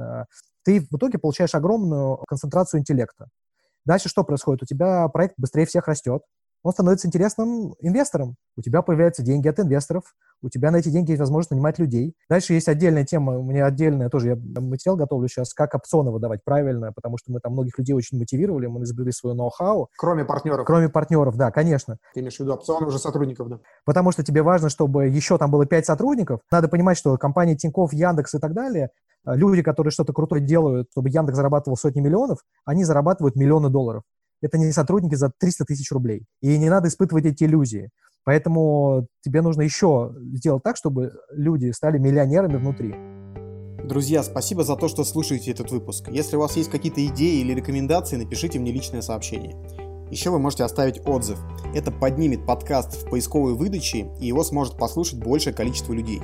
Ты 0.66 0.80
в 0.80 0.96
итоге 0.96 1.18
получаешь 1.18 1.54
огромную 1.54 2.16
концентрацию 2.26 2.80
интеллекта. 2.80 3.28
Дальше 3.84 4.08
что 4.08 4.24
происходит? 4.24 4.64
У 4.64 4.66
тебя 4.66 5.06
проект 5.06 5.34
быстрее 5.38 5.64
всех 5.64 5.86
растет, 5.86 6.22
он 6.62 6.72
становится 6.72 7.06
интересным 7.06 7.74
инвестором. 7.80 8.36
У 8.56 8.62
тебя 8.62 8.82
появляются 8.82 9.22
деньги 9.22 9.48
от 9.48 9.60
инвесторов, 9.60 10.14
у 10.42 10.48
тебя 10.48 10.70
на 10.70 10.76
эти 10.76 10.88
деньги 10.88 11.10
есть 11.10 11.20
возможность 11.20 11.50
нанимать 11.50 11.78
людей. 11.78 12.14
Дальше 12.28 12.54
есть 12.54 12.68
отдельная 12.68 13.04
тема, 13.04 13.38
у 13.38 13.42
меня 13.42 13.66
отдельная 13.66 14.08
тоже, 14.08 14.28
я 14.28 14.36
материал 14.60 14.96
готовлю 14.96 15.28
сейчас, 15.28 15.54
как 15.54 15.74
опционы 15.74 16.10
выдавать 16.10 16.44
правильно, 16.44 16.92
потому 16.92 17.18
что 17.18 17.32
мы 17.32 17.40
там 17.40 17.52
многих 17.52 17.78
людей 17.78 17.94
очень 17.94 18.18
мотивировали, 18.18 18.66
мы 18.66 18.82
изобрели 18.82 19.12
свое 19.12 19.34
ноу-хау. 19.34 19.88
Кроме 19.96 20.24
партнеров. 20.24 20.66
Кроме 20.66 20.88
партнеров, 20.88 21.36
да, 21.36 21.50
конечно. 21.50 21.98
Ты 22.14 22.20
имеешь 22.20 22.36
в 22.36 22.40
виду 22.40 22.54
опционы 22.54 22.86
уже 22.86 22.98
сотрудников, 22.98 23.48
да? 23.48 23.60
Потому 23.84 24.12
что 24.12 24.24
тебе 24.24 24.42
важно, 24.42 24.68
чтобы 24.68 25.06
еще 25.06 25.38
там 25.38 25.50
было 25.50 25.66
5 25.66 25.86
сотрудников. 25.86 26.40
Надо 26.50 26.68
понимать, 26.68 26.98
что 26.98 27.16
компания 27.16 27.56
Тинькофф, 27.56 27.92
Яндекс 27.92 28.34
и 28.34 28.38
так 28.38 28.52
далее, 28.54 28.90
а, 29.24 29.34
люди, 29.34 29.62
которые 29.62 29.90
что-то 29.90 30.12
крутое 30.12 30.40
делают, 30.40 30.88
чтобы 30.92 31.08
Яндекс 31.08 31.36
зарабатывал 31.36 31.76
сотни 31.76 32.00
миллионов, 32.00 32.38
они 32.64 32.84
зарабатывают 32.84 33.36
миллионы 33.36 33.68
долларов. 33.68 34.02
Это 34.42 34.58
не 34.58 34.72
сотрудники 34.72 35.14
за 35.14 35.32
300 35.38 35.64
тысяч 35.64 35.90
рублей. 35.92 36.24
И 36.40 36.58
не 36.58 36.68
надо 36.68 36.88
испытывать 36.88 37.24
эти 37.24 37.44
иллюзии. 37.44 37.90
Поэтому 38.24 39.06
тебе 39.22 39.40
нужно 39.40 39.62
еще 39.62 40.12
сделать 40.34 40.62
так, 40.62 40.76
чтобы 40.76 41.12
люди 41.30 41.70
стали 41.70 41.98
миллионерами 41.98 42.56
внутри. 42.56 42.94
Друзья, 43.86 44.24
спасибо 44.24 44.64
за 44.64 44.74
то, 44.74 44.88
что 44.88 45.04
слушаете 45.04 45.52
этот 45.52 45.70
выпуск. 45.70 46.08
Если 46.08 46.34
у 46.34 46.40
вас 46.40 46.56
есть 46.56 46.70
какие-то 46.70 47.06
идеи 47.06 47.40
или 47.40 47.54
рекомендации, 47.54 48.16
напишите 48.16 48.58
мне 48.58 48.72
личное 48.72 49.00
сообщение. 49.00 49.54
Еще 50.10 50.30
вы 50.30 50.40
можете 50.40 50.64
оставить 50.64 51.06
отзыв. 51.06 51.38
Это 51.74 51.92
поднимет 51.92 52.46
подкаст 52.46 52.94
в 52.94 53.10
поисковой 53.10 53.54
выдаче, 53.54 54.08
и 54.20 54.26
его 54.26 54.42
сможет 54.42 54.76
послушать 54.76 55.18
большее 55.18 55.54
количество 55.54 55.92
людей. 55.92 56.20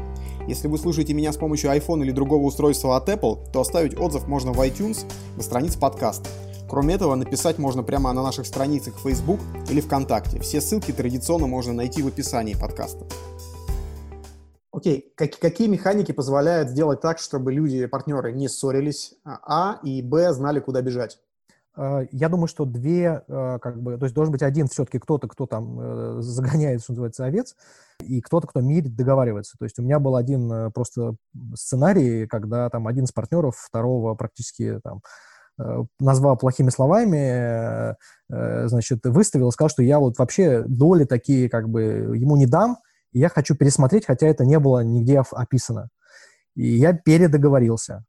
Если 0.49 0.69
вы 0.69 0.79
слушаете 0.79 1.15
меня 1.15 1.33
с 1.33 1.37
помощью 1.37 1.71
iPhone 1.71 2.03
или 2.03 2.11
другого 2.11 2.43
устройства 2.43 2.97
от 2.97 3.09
Apple, 3.09 3.51
то 3.53 3.61
оставить 3.61 3.99
отзыв 3.99 4.27
можно 4.27 4.53
в 4.53 4.61
iTunes 4.61 5.05
на 5.37 5.43
странице 5.43 5.79
подкаста. 5.79 6.29
Кроме 6.73 6.95
этого, 6.95 7.15
написать 7.17 7.59
можно 7.59 7.83
прямо 7.83 8.15
на 8.15 8.23
наших 8.23 8.47
страницах 8.47 8.95
в 8.95 9.03
Facebook 9.03 9.41
или 9.69 9.83
ВКонтакте. 9.83 10.41
Все 10.41 10.63
ссылки 10.63 10.91
традиционно 10.91 11.47
можно 11.47 11.75
найти 11.75 12.03
в 12.03 12.07
описании 12.07 12.55
подкаста. 12.55 13.05
Окей, 14.73 15.01
okay. 15.01 15.13
как, 15.15 15.39
какие 15.39 15.69
механики 15.69 16.13
позволяют 16.13 16.71
сделать 16.71 17.03
так, 17.03 17.19
чтобы 17.19 17.53
люди, 17.53 17.85
партнеры, 17.85 18.33
не 18.33 18.49
ссорились, 18.49 19.13
а, 19.23 19.81
и, 19.83 20.01
б, 20.01 20.33
знали, 20.33 20.61
куда 20.61 20.81
бежать? 20.81 21.19
А, 21.77 22.07
я 22.11 22.31
думаю, 22.31 22.47
что 22.47 22.65
две, 22.65 23.23
а, 23.29 23.59
как 23.59 23.79
бы, 23.79 23.99
то 23.99 24.07
есть 24.07 24.15
должен 24.15 24.33
быть 24.33 24.43
один 24.43 24.67
все-таки 24.69 24.99
кто-то, 24.99 25.29
кто 25.29 25.45
там 25.45 25.79
э, 25.79 26.23
загоняет, 26.23 26.81
что 26.83 26.93
называется, 26.93 27.27
овец, 27.27 27.55
и 28.01 28.23
кто-то, 28.23 28.47
кто 28.47 28.63
мирит, 28.63 28.97
договаривается. 28.97 29.59
То 29.59 29.67
есть 29.67 29.79
у 29.79 29.83
меня 29.83 29.99
был 29.99 30.17
один 30.17 30.51
э, 30.51 30.71
просто 30.71 31.17
сценарий, 31.55 32.27
когда 32.27 32.71
там 32.71 32.89
один 32.89 33.05
из 33.05 33.13
партнеров 33.13 33.59
второго 33.59 34.15
практически 34.15 34.81
там 34.83 35.03
Э, 35.03 35.32
назвал 36.01 36.37
плохими 36.37 36.71
словами, 36.71 37.17
э, 37.17 37.95
э, 38.31 38.69
значит, 38.69 39.01
выставил, 39.05 39.53
сказал, 39.53 39.69
что 39.69 39.83
я 39.83 39.99
вот 39.99 40.19
вообще 40.19 40.63
доли 40.67 41.05
такие 41.05 41.49
как 41.49 41.69
бы 41.69 41.83
ему 42.17 42.37
не 42.37 42.47
дам, 42.47 42.79
и 43.13 43.19
я 43.19 43.29
хочу 43.29 43.55
пересмотреть, 43.55 44.07
хотя 44.07 44.27
это 44.27 44.45
не 44.45 44.59
было 44.59 44.83
нигде 44.83 45.23
описано. 45.33 45.89
И 46.55 46.67
я 46.77 46.93
передоговорился. 46.93 48.05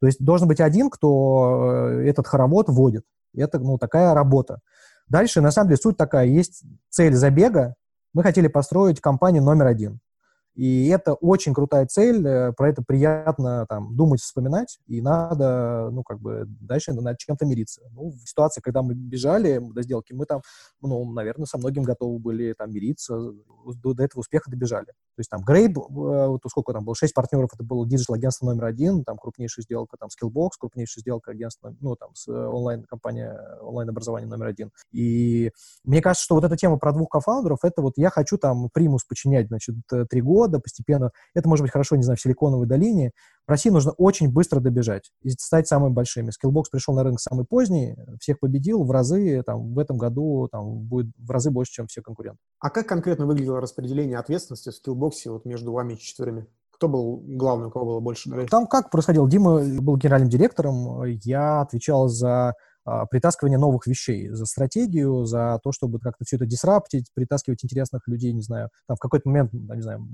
То 0.00 0.06
есть 0.06 0.22
должен 0.22 0.48
быть 0.48 0.60
один, 0.60 0.90
кто 0.90 1.88
этот 2.04 2.26
хоровод 2.26 2.68
вводит. 2.68 3.04
Это, 3.36 3.58
ну, 3.58 3.78
такая 3.78 4.14
работа. 4.14 4.60
Дальше, 5.08 5.40
на 5.40 5.50
самом 5.50 5.68
деле, 5.68 5.80
суть 5.80 5.96
такая. 5.96 6.26
Есть 6.26 6.62
цель 6.90 7.14
забега. 7.14 7.74
Мы 8.12 8.22
хотели 8.22 8.48
построить 8.48 9.00
компанию 9.00 9.42
номер 9.42 9.66
один. 9.66 10.00
И 10.54 10.86
это 10.88 11.14
очень 11.14 11.52
крутая 11.52 11.86
цель, 11.86 12.26
э, 12.26 12.52
про 12.52 12.68
это 12.68 12.82
приятно 12.86 13.66
там 13.68 13.96
думать, 13.96 14.20
вспоминать, 14.20 14.78
и 14.86 15.00
надо, 15.00 15.90
ну, 15.90 16.02
как 16.04 16.20
бы 16.20 16.44
дальше 16.46 16.92
над 16.92 17.18
чем-то 17.18 17.44
мириться. 17.44 17.82
Ну, 17.92 18.10
в 18.10 18.28
ситуации, 18.28 18.60
когда 18.60 18.82
мы 18.82 18.94
бежали 18.94 19.60
до 19.60 19.82
сделки, 19.82 20.12
мы 20.12 20.26
там, 20.26 20.42
ну, 20.80 21.04
наверное, 21.12 21.46
со 21.46 21.58
многим 21.58 21.82
готовы 21.82 22.18
были 22.18 22.52
там 22.52 22.72
мириться, 22.72 23.32
до, 23.82 23.94
до 23.94 24.02
этого 24.02 24.20
успеха 24.20 24.50
добежали. 24.50 24.86
То 24.86 25.20
есть 25.20 25.30
там 25.30 25.42
Grape, 25.42 25.76
э, 25.76 25.80
вот 25.88 26.40
сколько 26.48 26.72
там 26.72 26.84
было, 26.84 26.94
шесть 26.94 27.14
партнеров, 27.14 27.50
это 27.52 27.64
было 27.64 27.86
digital-агентство 27.86 28.46
номер 28.46 28.66
один, 28.66 29.04
там 29.04 29.16
крупнейшая 29.16 29.64
сделка, 29.64 29.96
там 29.96 30.08
Skillbox, 30.08 30.50
крупнейшая 30.58 31.02
сделка 31.02 31.32
агентства, 31.32 31.74
ну, 31.80 31.96
там 31.96 32.14
с 32.14 32.28
э, 32.28 32.32
онлайн-компания, 32.32 33.58
онлайн-образование 33.60 34.28
номер 34.28 34.46
один. 34.46 34.70
И 34.92 35.50
мне 35.84 36.00
кажется, 36.00 36.24
что 36.24 36.34
вот 36.36 36.44
эта 36.44 36.56
тема 36.56 36.78
про 36.78 36.92
двух 36.92 37.08
кофаундеров, 37.08 37.58
это 37.64 37.82
вот 37.82 37.94
я 37.96 38.10
хочу 38.10 38.38
там 38.38 38.68
примус 38.72 39.04
подчинять, 39.04 39.48
значит, 39.48 39.76
три 40.10 40.20
года, 40.20 40.43
года 40.44 40.60
постепенно. 40.60 41.10
Это 41.34 41.48
может 41.48 41.62
быть 41.62 41.72
хорошо, 41.72 41.96
не 41.96 42.02
знаю, 42.02 42.16
в 42.16 42.20
Силиконовой 42.20 42.66
долине. 42.66 43.12
В 43.46 43.50
России 43.50 43.70
нужно 43.70 43.92
очень 43.92 44.32
быстро 44.32 44.60
добежать 44.60 45.10
и 45.22 45.30
стать 45.30 45.66
самыми 45.66 45.92
большими. 45.92 46.30
Skillbox 46.30 46.64
пришел 46.70 46.94
на 46.94 47.02
рынок 47.02 47.20
самый 47.20 47.44
поздний, 47.44 47.96
всех 48.20 48.40
победил 48.40 48.84
в 48.84 48.90
разы, 48.90 49.42
там, 49.44 49.74
в 49.74 49.78
этом 49.78 49.98
году 49.98 50.48
там, 50.50 50.80
будет 50.80 51.12
в 51.18 51.30
разы 51.30 51.50
больше, 51.50 51.72
чем 51.72 51.86
все 51.86 52.02
конкуренты. 52.02 52.38
А 52.58 52.70
как 52.70 52.86
конкретно 52.86 53.26
выглядело 53.26 53.60
распределение 53.60 54.18
ответственности 54.18 54.70
в 54.70 54.88
Skillbox 54.88 55.12
вот 55.26 55.44
между 55.44 55.72
вами 55.72 55.94
четверыми? 55.94 56.46
Кто 56.70 56.88
был 56.88 57.22
главным, 57.24 57.68
у 57.68 57.70
кого 57.70 57.84
было 57.84 58.00
больше? 58.00 58.30
Там 58.48 58.66
как 58.66 58.90
происходило? 58.90 59.28
Дима 59.28 59.60
был 59.80 59.96
генеральным 59.96 60.28
директором, 60.28 61.04
я 61.04 61.60
отвечал 61.60 62.08
за 62.08 62.54
притаскивание 63.10 63.58
новых 63.58 63.86
вещей, 63.86 64.28
за 64.28 64.46
стратегию, 64.46 65.24
за 65.24 65.58
то, 65.62 65.72
чтобы 65.72 65.98
как-то 65.98 66.24
все 66.24 66.36
это 66.36 66.46
дисраптить, 66.46 67.10
притаскивать 67.14 67.64
интересных 67.64 68.06
людей, 68.08 68.32
не 68.32 68.42
знаю, 68.42 68.70
там 68.86 68.96
в 68.96 69.00
какой-то 69.00 69.28
момент, 69.28 69.52
не 69.52 69.82
знаю, 69.82 70.06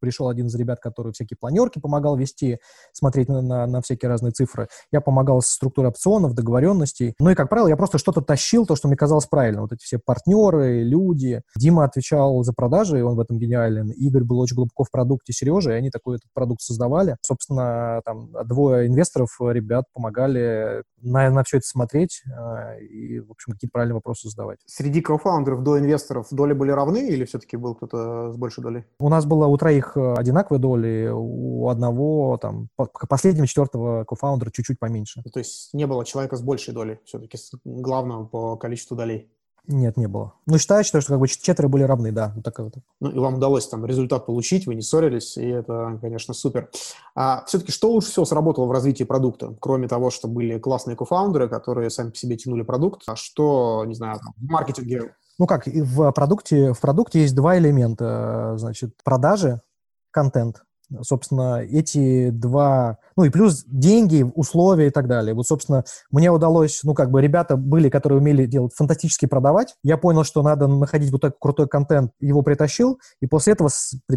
пришел 0.00 0.28
один 0.28 0.46
из 0.46 0.54
ребят, 0.54 0.80
который 0.80 1.12
всякие 1.12 1.36
планерки 1.38 1.78
помогал 1.78 2.16
вести, 2.16 2.58
смотреть 2.92 3.28
на, 3.28 3.42
на, 3.42 3.66
на 3.66 3.82
всякие 3.82 4.08
разные 4.08 4.32
цифры. 4.32 4.68
Я 4.92 5.00
помогал 5.00 5.42
с 5.42 5.48
структурой 5.48 5.90
опционов, 5.90 6.34
договоренностей. 6.34 7.14
Ну 7.18 7.30
и, 7.30 7.34
как 7.34 7.48
правило, 7.48 7.68
я 7.68 7.76
просто 7.76 7.98
что-то 7.98 8.20
тащил, 8.20 8.66
то, 8.66 8.76
что 8.76 8.88
мне 8.88 8.96
казалось 8.96 9.26
правильно. 9.26 9.62
Вот 9.62 9.72
эти 9.72 9.82
все 9.82 9.98
партнеры, 9.98 10.82
люди. 10.82 11.42
Дима 11.56 11.84
отвечал 11.84 12.42
за 12.42 12.52
продажи, 12.52 13.04
он 13.04 13.16
в 13.16 13.20
этом 13.20 13.38
гениален. 13.38 13.90
Игорь 13.90 14.24
был 14.24 14.38
очень 14.40 14.56
глубоко 14.56 14.84
в 14.84 14.90
продукте, 14.90 15.32
Сережа, 15.32 15.72
и 15.72 15.74
они 15.74 15.90
такой 15.90 16.16
этот 16.16 16.32
продукт 16.32 16.62
создавали. 16.62 17.16
Собственно, 17.22 18.00
там 18.04 18.30
двое 18.46 18.86
инвесторов, 18.86 19.30
ребят, 19.40 19.84
помогали 19.92 20.82
на, 21.02 21.30
на 21.30 21.44
все 21.44 21.58
это 21.58 21.66
смотреть 21.66 22.22
э, 22.26 22.80
и, 22.80 23.20
в 23.20 23.30
общем, 23.30 23.52
какие-то 23.52 23.72
правильные 23.72 23.94
вопросы 23.94 24.28
задавать. 24.28 24.58
Среди 24.66 25.00
кофаундеров 25.00 25.62
до 25.62 25.78
инвесторов 25.78 26.26
доли 26.30 26.52
были 26.52 26.70
равны 26.70 27.08
или 27.08 27.24
все-таки 27.24 27.56
был 27.56 27.74
кто-то 27.74 28.32
с 28.32 28.36
большей 28.36 28.62
долей? 28.62 28.84
У 28.98 29.08
нас 29.08 29.24
было 29.26 29.46
у 29.46 29.56
троих 29.56 29.87
них 29.88 29.96
э, 29.96 30.14
одинаковые 30.14 30.60
доли, 30.60 31.10
у 31.12 31.68
одного, 31.68 32.38
там, 32.38 32.68
последнего, 33.08 33.46
четвертого 33.46 34.04
кофаундера 34.04 34.50
чуть-чуть 34.50 34.78
поменьше. 34.78 35.22
То 35.32 35.38
есть 35.38 35.70
не 35.72 35.86
было 35.86 36.04
человека 36.04 36.36
с 36.36 36.42
большей 36.42 36.74
долей, 36.74 36.98
все-таки 37.04 37.38
главного 37.64 38.24
по 38.24 38.56
количеству 38.56 38.96
долей? 38.96 39.30
Нет, 39.70 39.98
не 39.98 40.08
было. 40.08 40.32
Ну, 40.46 40.56
считаю, 40.56 40.82
что, 40.82 40.98
что 41.02 41.12
как 41.12 41.20
бы 41.20 41.28
четверо 41.28 41.68
были 41.68 41.82
равны, 41.82 42.10
да. 42.10 42.32
Вот 42.34 42.42
так 42.42 42.58
вот. 42.58 42.72
Ну, 43.00 43.10
и 43.10 43.18
вам 43.18 43.34
удалось 43.34 43.68
там 43.68 43.84
результат 43.84 44.24
получить, 44.24 44.66
вы 44.66 44.74
не 44.74 44.80
ссорились, 44.80 45.36
и 45.36 45.46
это, 45.46 45.98
конечно, 46.00 46.32
супер. 46.32 46.70
А 47.14 47.44
все-таки 47.44 47.70
что 47.70 47.90
лучше 47.90 48.08
всего 48.10 48.24
сработало 48.24 48.64
в 48.64 48.72
развитии 48.72 49.04
продукта? 49.04 49.54
Кроме 49.60 49.86
того, 49.86 50.08
что 50.08 50.26
были 50.26 50.58
классные 50.58 50.96
кофаундеры, 50.96 51.50
которые 51.50 51.90
сами 51.90 52.10
по 52.10 52.16
себе 52.16 52.38
тянули 52.38 52.62
продукт, 52.62 53.02
а 53.06 53.14
что, 53.14 53.84
не 53.86 53.94
знаю, 53.94 54.18
в 54.38 54.50
маркетинге 54.50 55.14
ну 55.38 55.46
как, 55.46 55.66
в 55.66 56.10
продукте, 56.10 56.72
в 56.72 56.80
продукте 56.80 57.20
есть 57.20 57.34
два 57.34 57.58
элемента. 57.58 58.54
Значит, 58.56 58.94
продажи 59.04 59.60
контент. 60.10 60.62
Собственно, 61.02 61.62
эти 61.62 62.30
два... 62.30 62.98
Ну 63.16 63.24
и 63.24 63.30
плюс 63.30 63.64
деньги, 63.66 64.24
условия 64.34 64.88
и 64.88 64.90
так 64.90 65.06
далее. 65.08 65.34
Вот, 65.34 65.46
собственно, 65.46 65.84
мне 66.10 66.30
удалось... 66.30 66.80
Ну, 66.84 66.94
как 66.94 67.10
бы 67.10 67.20
ребята 67.20 67.56
были, 67.56 67.88
которые 67.88 68.20
умели 68.20 68.46
делать 68.46 68.72
фантастически 68.74 69.26
продавать. 69.26 69.74
Я 69.82 69.98
понял, 69.98 70.24
что 70.24 70.42
надо 70.42 70.66
находить 70.66 71.10
вот 71.10 71.20
такой 71.20 71.36
крутой 71.40 71.68
контент, 71.68 72.12
его 72.20 72.42
притащил, 72.42 72.98
и 73.20 73.26
после 73.26 73.52
этого 73.52 73.68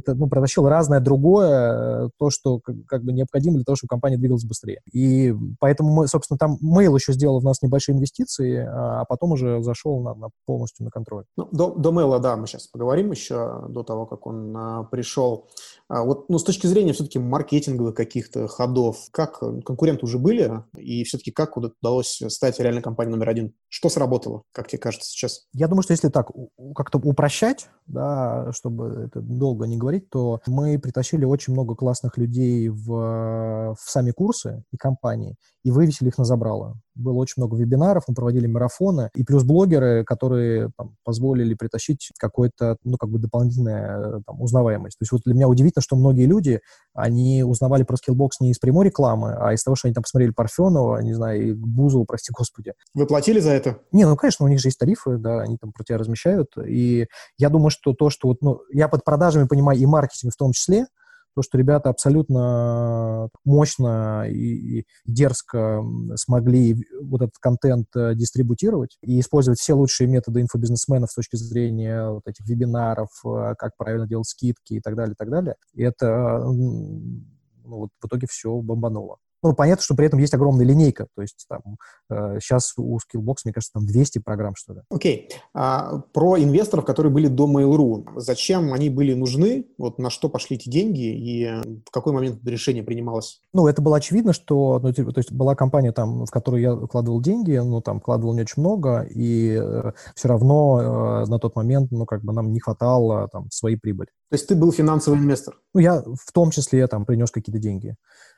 ну, 0.07 0.27
притащил 0.27 0.67
разное 0.67 0.99
другое, 0.99 2.09
то, 2.17 2.29
что 2.29 2.59
как 2.59 3.03
бы 3.03 3.11
необходимо 3.11 3.55
для 3.55 3.63
того, 3.63 3.75
чтобы 3.75 3.89
компания 3.89 4.17
двигалась 4.17 4.45
быстрее. 4.45 4.81
И 4.91 5.33
поэтому, 5.59 5.93
мы, 5.93 6.07
собственно, 6.07 6.37
там 6.37 6.57
Mail 6.63 6.95
еще 6.95 7.13
сделал 7.13 7.39
в 7.39 7.43
нас 7.43 7.61
небольшие 7.61 7.95
инвестиции, 7.95 8.57
а, 8.57 9.01
а 9.01 9.05
потом 9.05 9.31
уже 9.33 9.61
зашел 9.63 10.01
на, 10.01 10.13
на 10.15 10.29
полностью 10.45 10.85
на 10.85 10.91
контроль. 10.91 11.25
Ну, 11.37 11.47
до, 11.51 11.73
до 11.75 11.91
Mail, 11.91 12.19
да, 12.19 12.35
мы 12.35 12.47
сейчас 12.47 12.67
поговорим 12.67 13.11
еще, 13.11 13.65
до 13.69 13.83
того, 13.83 14.05
как 14.05 14.25
он 14.27 14.55
а, 14.55 14.83
пришел. 14.83 15.47
А 15.87 16.03
вот, 16.03 16.29
ну, 16.29 16.37
с 16.37 16.43
точки 16.43 16.60
зрения 16.67 16.93
все-таки 16.93 17.19
маркетинговых 17.19 17.95
каких-то 17.95 18.47
ходов, 18.47 18.97
как 19.11 19.37
э, 19.41 19.61
конкуренты 19.61 20.05
уже 20.05 20.17
были, 20.17 20.63
и 20.77 21.03
все-таки 21.03 21.31
как 21.31 21.57
удалось 21.57 22.21
стать 22.27 22.59
реальной 22.59 22.81
компанией 22.81 23.15
номер 23.15 23.29
один? 23.29 23.53
Что 23.69 23.89
сработало, 23.89 24.43
как 24.51 24.67
тебе 24.67 24.79
кажется 24.79 25.09
сейчас? 25.09 25.47
Я 25.53 25.67
думаю, 25.67 25.83
что 25.83 25.93
если 25.93 26.09
так 26.09 26.29
как-то 26.75 26.97
упрощать, 26.97 27.69
да, 27.87 28.51
чтобы 28.53 29.05
это 29.07 29.21
долго 29.21 29.65
не 29.67 29.77
говорить, 29.77 30.09
то 30.09 30.41
мы 30.47 30.79
притащили 30.79 31.25
очень 31.25 31.53
много 31.53 31.75
классных 31.75 32.17
людей 32.17 32.69
в, 32.69 32.87
в 32.87 33.77
сами 33.79 34.11
курсы 34.11 34.63
и 34.71 34.77
компании 34.77 35.35
и 35.63 35.71
вывесили 35.71 36.09
их 36.09 36.17
на 36.17 36.25
забрало. 36.25 36.79
было 36.95 37.13
очень 37.13 37.35
много 37.37 37.55
вебинаров, 37.55 38.03
мы 38.07 38.15
проводили 38.15 38.47
марафоны, 38.47 39.09
и 39.15 39.23
плюс 39.23 39.43
блогеры, 39.43 40.03
которые 40.03 40.71
там, 40.77 40.95
позволили 41.03 41.53
притащить 41.53 42.09
какой-то, 42.19 42.77
ну, 42.83 42.97
как 42.97 43.09
бы 43.09 43.19
дополнительная 43.19 44.21
там, 44.25 44.41
узнаваемость. 44.41 44.97
То 44.97 45.03
есть 45.03 45.11
вот 45.11 45.21
для 45.25 45.33
меня 45.33 45.47
удивительно, 45.47 45.81
что 45.81 45.95
многие 45.95 46.25
люди, 46.25 46.59
они 46.93 47.43
узнавали 47.43 47.83
про 47.83 47.95
Skillbox 47.95 48.29
не 48.41 48.51
из 48.51 48.59
прямой 48.59 48.85
рекламы, 48.85 49.35
а 49.39 49.53
из 49.53 49.63
того, 49.63 49.75
что 49.75 49.87
они 49.87 49.93
там 49.93 50.03
посмотрели 50.03 50.31
Парфенова, 50.31 50.99
не 51.01 51.13
знаю, 51.13 51.49
и 51.49 51.53
Бузову, 51.53 52.05
прости 52.05 52.31
господи. 52.35 52.73
Вы 52.93 53.05
платили 53.05 53.39
за 53.39 53.51
это? 53.51 53.79
Не, 53.91 54.05
ну, 54.05 54.15
конечно, 54.15 54.45
у 54.45 54.49
них 54.49 54.59
же 54.59 54.67
есть 54.67 54.79
тарифы, 54.79 55.17
да, 55.17 55.41
они 55.41 55.57
там 55.57 55.71
про 55.71 55.83
тебя 55.83 55.97
размещают, 55.97 56.49
и 56.57 57.07
я 57.37 57.49
думаю, 57.49 57.69
что 57.69 57.93
то, 57.93 58.09
что 58.09 58.27
вот, 58.27 58.41
ну, 58.41 58.61
я 58.71 58.87
под 58.87 59.03
продажами 59.03 59.47
понимаю 59.47 59.79
и 59.79 59.85
маркетинг 59.85 60.33
в 60.33 60.37
том 60.37 60.51
числе, 60.51 60.87
то, 61.35 61.41
что 61.41 61.57
ребята 61.57 61.89
абсолютно 61.89 63.29
мощно 63.45 64.25
и, 64.29 64.79
и 64.79 64.85
дерзко 65.05 65.83
смогли 66.15 66.75
вот 67.01 67.21
этот 67.21 67.37
контент 67.39 67.87
э, 67.95 68.15
дистрибутировать 68.15 68.97
и 69.01 69.19
использовать 69.19 69.59
все 69.59 69.73
лучшие 69.73 70.07
методы 70.07 70.41
инфобизнесменов 70.41 71.11
с 71.11 71.15
точки 71.15 71.35
зрения 71.35 72.09
вот 72.09 72.23
этих 72.25 72.47
вебинаров, 72.47 73.09
э, 73.25 73.55
как 73.57 73.77
правильно 73.77 74.07
делать 74.07 74.27
скидки 74.27 74.73
и 74.73 74.81
так 74.81 74.95
далее, 74.95 75.13
и 75.13 75.17
так 75.17 75.29
далее. 75.29 75.55
И 75.73 75.83
это 75.83 76.39
ну, 76.43 77.23
вот 77.63 77.89
в 78.01 78.07
итоге 78.07 78.27
все 78.29 78.61
бомбануло. 78.61 79.17
Ну, 79.43 79.53
понятно, 79.53 79.83
что 79.83 79.95
при 79.95 80.05
этом 80.05 80.19
есть 80.19 80.33
огромная 80.33 80.65
линейка. 80.65 81.07
То 81.15 81.21
есть 81.21 81.45
там 81.49 81.77
э, 82.09 82.39
сейчас 82.39 82.73
у 82.77 82.97
Skillbox, 82.97 83.37
мне 83.45 83.53
кажется, 83.53 83.73
там 83.73 83.85
200 83.85 84.19
программ, 84.19 84.55
что 84.55 84.73
ли. 84.73 84.81
Окей. 84.89 85.29
Okay. 85.29 85.35
А, 85.53 85.99
про 86.13 86.37
инвесторов, 86.37 86.85
которые 86.85 87.11
были 87.11 87.27
до 87.27 87.51
Mail.ru. 87.51 88.19
Зачем 88.19 88.73
они 88.73 88.89
были 88.89 89.13
нужны? 89.13 89.65
Вот 89.77 89.97
на 89.97 90.09
что 90.09 90.29
пошли 90.29 90.57
эти 90.57 90.69
деньги? 90.69 91.11
И 91.11 91.47
в 91.85 91.91
какой 91.91 92.13
момент 92.13 92.45
решение 92.45 92.83
принималось? 92.83 93.41
Ну, 93.53 93.67
это 93.67 93.81
было 93.81 93.97
очевидно, 93.97 94.33
что... 94.33 94.79
Ну, 94.81 94.93
типа, 94.93 95.11
то 95.11 95.19
есть 95.19 95.31
была 95.31 95.55
компания, 95.55 95.91
там, 95.91 96.25
в 96.25 96.29
которую 96.29 96.61
я 96.61 96.75
вкладывал 96.75 97.19
деньги, 97.21 97.57
ну, 97.57 97.81
там, 97.81 97.99
вкладывал 97.99 98.35
не 98.35 98.41
очень 98.41 98.61
много, 98.61 99.01
и 99.09 99.59
э, 99.59 99.91
все 100.15 100.27
равно 100.27 101.23
э, 101.23 101.29
на 101.29 101.39
тот 101.39 101.55
момент, 101.55 101.91
ну, 101.91 102.05
как 102.05 102.23
бы 102.23 102.31
нам 102.33 102.53
не 102.53 102.59
хватало 102.59 103.27
там 103.31 103.49
своей 103.49 103.77
прибыли. 103.77 104.09
То 104.29 104.35
есть 104.35 104.47
ты 104.47 104.55
был 104.55 104.71
финансовый 104.71 105.17
инвестор? 105.17 105.55
Ну, 105.73 105.81
я 105.81 106.01
в 106.01 106.31
том 106.31 106.51
числе 106.51 106.87
там 106.87 107.05
принес 107.05 107.31
какие-то 107.31 107.59
деньги 107.59 107.95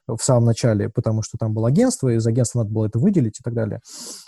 в 0.07 0.21
самом 0.21 0.45
начале, 0.45 0.89
потому 0.89 1.21
что 1.21 1.37
там 1.37 1.53
было 1.53 1.67
агентство, 1.67 2.09
и 2.09 2.15
из 2.15 2.27
агентства 2.27 2.59
надо 2.59 2.71
было 2.71 2.85
это 2.85 2.99
выделить 2.99 3.39
и 3.39 3.43
так 3.43 3.53
далее. 3.53 3.79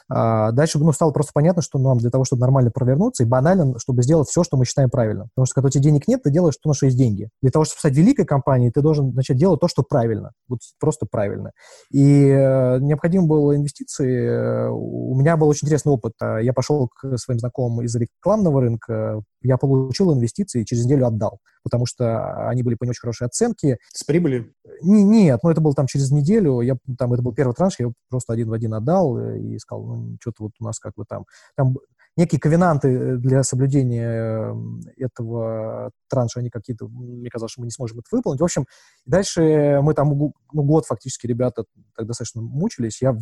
А 0.09 0.51
дальше 0.51 0.79
ну, 0.79 0.91
стало 0.91 1.11
просто 1.11 1.31
понятно, 1.33 1.61
что 1.61 1.79
нам 1.79 1.97
для 1.97 2.09
того, 2.09 2.23
чтобы 2.23 2.41
нормально 2.41 2.71
провернуться, 2.71 3.23
и 3.23 3.25
банально, 3.25 3.77
чтобы 3.79 4.03
сделать 4.03 4.27
все, 4.29 4.43
что 4.43 4.57
мы 4.57 4.65
считаем 4.65 4.89
правильно. 4.89 5.27
Потому 5.35 5.45
что 5.45 5.55
когда 5.55 5.67
у 5.67 5.69
тебя 5.69 5.83
денег 5.83 6.07
нет, 6.07 6.23
ты 6.23 6.31
делаешь 6.31 6.55
то, 6.61 6.69
на 6.69 6.75
что 6.75 6.85
есть 6.85 6.97
деньги. 6.97 7.29
Для 7.41 7.51
того, 7.51 7.65
чтобы 7.65 7.79
стать 7.79 7.95
великой 7.95 8.25
компанией, 8.25 8.71
ты 8.71 8.81
должен 8.81 9.13
начать 9.13 9.37
делать 9.37 9.59
то, 9.59 9.67
что 9.67 9.83
правильно. 9.83 10.31
Вот 10.47 10.59
просто 10.79 11.05
правильно. 11.09 11.51
И 11.91 12.27
э, 12.27 12.79
необходимо 12.79 13.27
было 13.27 13.55
инвестиции. 13.55 14.69
У 14.69 15.15
меня 15.15 15.37
был 15.37 15.47
очень 15.47 15.65
интересный 15.67 15.91
опыт. 15.93 16.13
Я 16.21 16.53
пошел 16.53 16.89
к 16.89 17.17
своим 17.17 17.39
знакомым 17.39 17.83
из 17.83 17.95
рекламного 17.95 18.61
рынка, 18.61 19.21
я 19.41 19.57
получил 19.57 20.13
инвестиции 20.13 20.61
и 20.61 20.65
через 20.65 20.85
неделю 20.85 21.07
отдал, 21.07 21.39
потому 21.65 21.87
что 21.87 22.47
они 22.47 22.61
были 22.61 22.75
по 22.75 22.83
не 22.83 22.91
очень 22.91 23.01
хорошей 23.01 23.25
оценке. 23.25 23.79
С 23.91 24.03
прибыли? 24.03 24.53
Не, 24.83 25.03
нет, 25.03 25.39
ну 25.41 25.49
это 25.49 25.61
было 25.61 25.73
там 25.73 25.87
через 25.87 26.11
неделю, 26.11 26.61
я, 26.61 26.77
там, 26.97 27.11
это 27.13 27.23
был 27.23 27.33
первый 27.33 27.53
транш, 27.53 27.79
я 27.79 27.91
просто 28.09 28.33
один 28.33 28.49
в 28.49 28.53
один 28.53 28.75
отдал 28.75 29.17
э, 29.17 29.39
и 29.39 29.57
сказал, 29.57 29.83
ну, 29.83 30.17
что-то 30.21 30.43
вот 30.43 30.51
у 30.59 30.63
нас 30.63 30.77
как 30.79 30.93
бы 30.95 31.05
там, 31.05 31.25
там 31.57 31.75
некие 32.15 32.39
ковенанты 32.39 33.17
для 33.17 33.41
соблюдения 33.43 34.55
этого 34.95 35.89
транша, 36.07 36.39
они 36.39 36.51
какие-то, 36.51 36.87
мне 36.87 37.29
казалось, 37.29 37.53
что 37.53 37.61
мы 37.61 37.67
не 37.67 37.71
сможем 37.71 37.97
это 37.99 38.07
выполнить. 38.11 38.41
В 38.41 38.43
общем, 38.43 38.65
дальше 39.05 39.79
мы 39.81 39.95
там 39.95 40.09
ну, 40.09 40.33
год 40.63 40.85
фактически 40.85 41.25
ребята 41.25 41.65
так 41.95 42.05
достаточно 42.05 42.41
мучились. 42.41 43.01
Я 43.01 43.17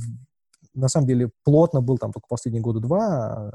на 0.74 0.90
самом 0.90 1.08
деле 1.08 1.32
плотно 1.44 1.82
был 1.82 1.98
там 1.98 2.12
только 2.12 2.28
последние 2.28 2.62
года 2.62 2.80
два, 2.80 3.52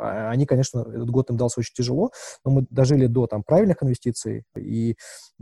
они, 0.00 0.46
конечно, 0.46 0.80
этот 0.80 1.10
год 1.10 1.30
им 1.30 1.36
дался 1.36 1.60
очень 1.60 1.74
тяжело, 1.74 2.10
но 2.44 2.50
мы 2.50 2.66
дожили 2.70 3.06
до 3.06 3.26
там 3.26 3.42
правильных 3.42 3.82
инвестиций, 3.82 4.44
и, 4.56 4.96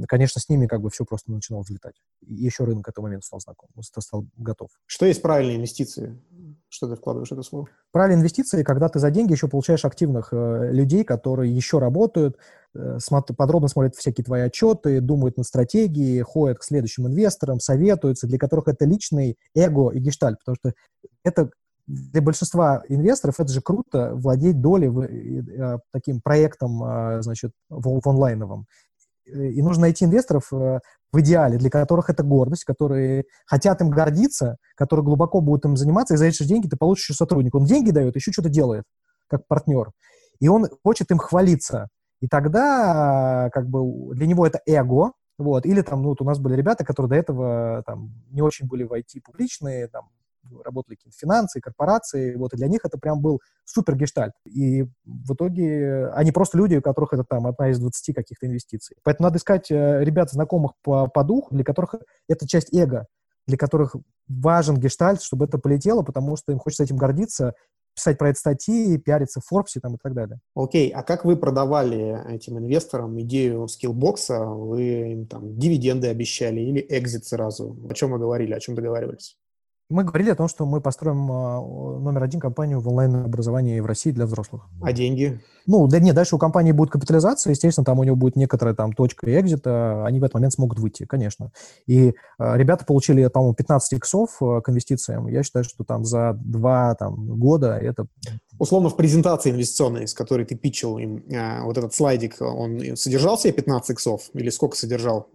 конечно, 0.09 0.40
с 0.40 0.49
ними 0.49 0.66
как 0.66 0.80
бы 0.80 0.90
все 0.90 1.04
просто 1.04 1.33
начинало 1.33 1.62
взлетать. 1.62 1.95
И 2.21 2.35
еще 2.35 2.64
рынок 2.64 2.85
к 2.85 2.88
этому 2.88 3.07
моменту 3.07 3.26
стал 3.26 3.40
знаком, 3.40 3.69
стал 3.83 4.26
готов. 4.37 4.71
Что 4.87 5.07
есть 5.07 5.23
правильные 5.23 5.57
инвестиции? 5.57 6.21
Что 6.69 6.88
ты 6.88 6.97
вкладываешь 6.97 7.28
в 7.28 7.33
это 7.33 7.42
слово? 7.42 7.69
Правильные 7.92 8.21
инвестиции, 8.21 8.62
когда 8.62 8.88
ты 8.88 8.99
за 8.99 9.11
деньги 9.11 9.33
еще 9.33 9.49
получаешь 9.49 9.85
активных 9.85 10.33
э, 10.33 10.71
людей, 10.73 11.04
которые 11.04 11.54
еще 11.54 11.78
работают, 11.78 12.37
э, 12.75 12.99
смотр, 13.00 13.35
подробно 13.35 13.69
смотрят 13.69 13.97
всякие 13.97 14.25
твои 14.25 14.42
отчеты, 14.42 15.00
думают 15.00 15.37
над 15.37 15.47
стратегией, 15.47 16.23
ходят 16.23 16.59
к 16.59 16.64
следующим 16.64 17.09
инвесторам, 17.09 17.59
советуются, 17.59 18.26
для 18.26 18.38
которых 18.38 18.69
это 18.69 18.85
личный 18.85 19.37
эго 19.54 19.90
и 19.90 19.99
гештальт, 19.99 20.38
потому 20.38 20.57
что 20.57 20.73
это 21.25 21.50
для 21.91 22.23
большинства 22.23 22.83
инвесторов 22.89 23.41
это 23.41 23.53
же 23.53 23.61
круто 23.61 24.13
владеть 24.15 24.61
долей 24.61 24.89
в, 24.89 25.01
э, 25.01 25.79
таким 25.93 26.21
проектом, 26.21 26.83
э, 26.85 27.23
значит, 27.23 27.53
в, 27.69 28.01
в 28.01 28.09
онлайновом. 28.09 28.67
И 29.27 29.63
нужно 29.63 29.83
найти 29.83 30.05
инвесторов 30.05 30.53
э, 30.53 30.81
в 31.13 31.21
идеале, 31.21 31.59
для 31.59 31.71
которых 31.71 32.11
это 32.11 32.23
гордость, 32.23 32.65
которые 32.65 33.25
хотят 33.47 33.81
им 33.81 33.91
гордиться, 33.91 34.57
которые 34.77 35.05
глубоко 35.05 35.41
будут 35.41 35.65
им 35.65 35.77
заниматься, 35.77 36.15
и 36.15 36.17
за 36.17 36.27
эти 36.27 36.43
же 36.43 36.49
деньги 36.49 36.69
ты 36.69 36.77
получишь 36.77 37.11
еще 37.11 37.15
сотрудника. 37.15 37.57
Он 37.57 37.65
деньги 37.65 37.91
дает, 37.91 38.15
еще 38.17 38.33
что-то 38.33 38.49
делает, 38.49 38.85
как 39.29 39.47
партнер. 39.47 39.91
И 40.41 40.49
он 40.49 40.69
хочет 40.85 41.11
им 41.11 41.19
хвалиться. 41.19 41.89
И 42.21 42.29
тогда 42.29 43.50
как 43.53 43.69
бы 43.69 44.15
для 44.15 44.26
него 44.26 44.47
это 44.47 44.61
эго, 44.67 45.13
вот, 45.39 45.65
или 45.65 45.81
там, 45.83 46.03
ну, 46.03 46.11
вот 46.11 46.21
у 46.21 46.25
нас 46.25 46.39
были 46.39 46.55
ребята, 46.55 46.85
которые 46.85 47.11
до 47.11 47.17
этого 47.17 47.83
там 47.87 48.11
не 48.31 48.43
очень 48.43 48.67
были 48.67 48.85
в 48.85 48.93
IT 48.93 49.23
публичные, 49.25 49.89
там, 49.89 50.11
работали 50.65 50.97
какие-то 50.97 51.19
финансы, 51.19 51.61
корпорации, 51.61 52.35
вот, 52.37 52.53
и 52.55 52.57
для 52.57 52.69
них 52.69 52.81
это 52.85 52.99
прям 52.99 53.21
был 53.21 53.41
супер 53.65 53.97
гештальт. 53.97 54.33
И 54.45 54.85
в 55.05 55.35
итоге 55.35 56.09
они 56.15 56.33
просто 56.33 56.59
люди, 56.59 56.76
у 56.76 56.83
которых 56.83 57.13
это 57.13 57.25
там 57.25 57.47
одна 57.47 57.71
из 57.71 57.79
20 57.79 58.15
каких-то 58.15 58.47
инвестиций. 58.47 58.97
Поэтому 59.03 59.26
надо 59.29 59.39
искать 59.39 59.71
э, 59.71 60.05
ребят, 60.05 60.31
знакомых 60.31 60.73
по, 60.83 61.09
по 61.09 61.25
духу, 61.25 61.55
для 61.55 61.65
которых 61.65 61.95
это 62.29 62.49
часть 62.49 62.75
эго, 62.75 63.07
для 63.47 63.57
которых 63.57 63.97
важен 64.29 64.79
гештальт, 64.79 65.23
чтобы 65.23 65.47
это 65.47 65.59
полетело, 65.59 66.03
потому 66.03 66.37
что 66.37 66.53
им 66.53 66.59
хочется 66.59 66.85
этим 66.85 66.97
гордиться, 66.97 67.55
писать 67.95 68.19
про 68.19 68.31
это 68.31 68.39
статьи, 68.39 68.97
пиариться 68.99 69.41
в 69.41 69.53
Forbes 69.53 69.81
там, 69.81 69.95
и 69.95 69.99
так 70.03 70.15
далее. 70.15 70.39
Окей, 70.55 70.91
okay. 70.91 70.93
а 70.95 71.03
как 71.03 71.25
вы 71.25 71.37
продавали 71.37 72.33
этим 72.33 72.59
инвесторам 72.59 73.21
идею 73.21 73.69
скиллбокса? 73.69 74.45
Вы 74.45 75.13
им 75.13 75.26
там 75.26 75.59
дивиденды 75.59 76.09
обещали 76.09 76.61
или 76.61 76.87
экзит 76.89 77.26
сразу? 77.26 77.76
О 77.89 77.95
чем 77.95 78.13
вы 78.13 78.19
говорили, 78.19 78.55
о 78.55 78.61
чем 78.61 78.75
договаривались? 78.75 79.37
Мы 79.91 80.05
говорили 80.05 80.31
о 80.31 80.37
том, 80.37 80.47
что 80.47 80.67
мы 80.67 80.81
построим 80.81 81.31
а, 81.33 81.61
номер 81.99 82.23
один 82.23 82.39
компанию 82.39 82.79
в 82.79 82.87
онлайн-образовании 82.87 83.81
в 83.81 83.87
России 83.87 84.13
для 84.13 84.25
взрослых. 84.25 84.63
А 84.81 84.93
деньги? 84.93 85.41
Ну, 85.67 85.89
да 85.89 85.99
нет, 85.99 86.15
дальше 86.15 86.37
у 86.37 86.39
компании 86.39 86.71
будет 86.71 86.91
капитализация, 86.91 87.50
естественно, 87.50 87.85
там 87.85 87.99
у 87.99 88.05
него 88.05 88.15
будет 88.15 88.37
некоторая 88.37 88.76
там 88.76 88.93
точка 88.93 89.41
экзита, 89.41 90.07
они 90.07 90.21
в 90.21 90.23
этот 90.23 90.35
момент 90.35 90.53
смогут 90.53 90.79
выйти, 90.79 91.07
конечно. 91.07 91.50
И 91.89 92.11
э, 92.11 92.13
ребята 92.57 92.85
получили, 92.85 93.26
по-моему, 93.26 93.55
15 93.55 93.95
иксов 93.95 94.37
э, 94.41 94.61
к 94.61 94.69
инвестициям. 94.69 95.26
Я 95.26 95.43
считаю, 95.43 95.65
что 95.65 95.83
там 95.83 96.05
за 96.05 96.35
два 96.35 96.95
там, 96.95 97.39
года 97.39 97.76
это... 97.76 98.07
Условно, 98.61 98.91
в 98.91 98.97
презентации 98.97 99.50
инвестиционной, 99.50 100.07
с 100.07 100.15
которой 100.15 100.47
ты 100.47 100.55
питчил 100.55 100.99
им, 100.99 101.25
э, 101.29 101.63
вот 101.65 101.76
этот 101.79 101.93
слайдик, 101.95 102.37
он 102.41 102.97
содержал 102.97 103.37
себе 103.37 103.55
15 103.55 103.91
иксов 103.91 104.31
или 104.35 104.50
сколько 104.50 104.76
содержал? 104.76 105.26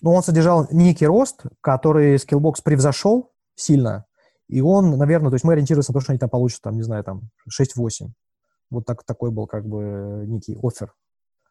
Ну, 0.00 0.12
он 0.12 0.22
содержал 0.22 0.68
некий 0.70 1.06
рост, 1.06 1.42
который 1.60 2.16
Skillbox 2.16 2.56
превзошел, 2.62 3.30
сильно. 3.56 4.06
И 4.48 4.60
он, 4.60 4.96
наверное, 4.96 5.30
то 5.30 5.34
есть 5.34 5.44
мы 5.44 5.54
ориентируемся 5.54 5.92
на 5.92 5.98
то, 5.98 6.02
что 6.02 6.12
они 6.12 6.18
там 6.20 6.30
получат, 6.30 6.62
там, 6.62 6.76
не 6.76 6.82
знаю, 6.82 7.02
там 7.02 7.30
6-8. 7.50 8.10
Вот 8.70 8.84
так, 8.84 9.02
такой 9.04 9.30
был 9.30 9.46
как 9.46 9.66
бы 9.66 10.24
некий 10.26 10.56
офер. 10.62 10.94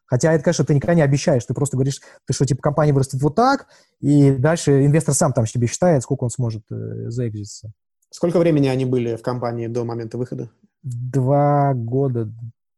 Хотя 0.06 0.32
это, 0.32 0.44
конечно, 0.44 0.64
ты 0.64 0.74
никогда 0.74 0.94
не 0.94 1.02
обещаешь, 1.02 1.44
ты 1.44 1.52
просто 1.52 1.76
говоришь, 1.76 2.00
ты 2.26 2.32
что, 2.32 2.46
типа, 2.46 2.62
компания 2.62 2.92
вырастет 2.92 3.20
вот 3.20 3.34
так, 3.34 3.66
и 4.00 4.30
дальше 4.30 4.86
инвестор 4.86 5.14
сам 5.14 5.32
там 5.32 5.46
себе 5.46 5.66
считает, 5.66 6.02
сколько 6.02 6.24
он 6.24 6.30
сможет 6.30 6.62
э, 6.70 7.10
заэкзиться. 7.10 7.72
Сколько 8.10 8.38
времени 8.38 8.68
они 8.68 8.84
были 8.84 9.16
в 9.16 9.22
компании 9.22 9.66
до 9.66 9.84
момента 9.84 10.16
выхода? 10.16 10.48
Два 10.82 11.74
года, 11.74 12.32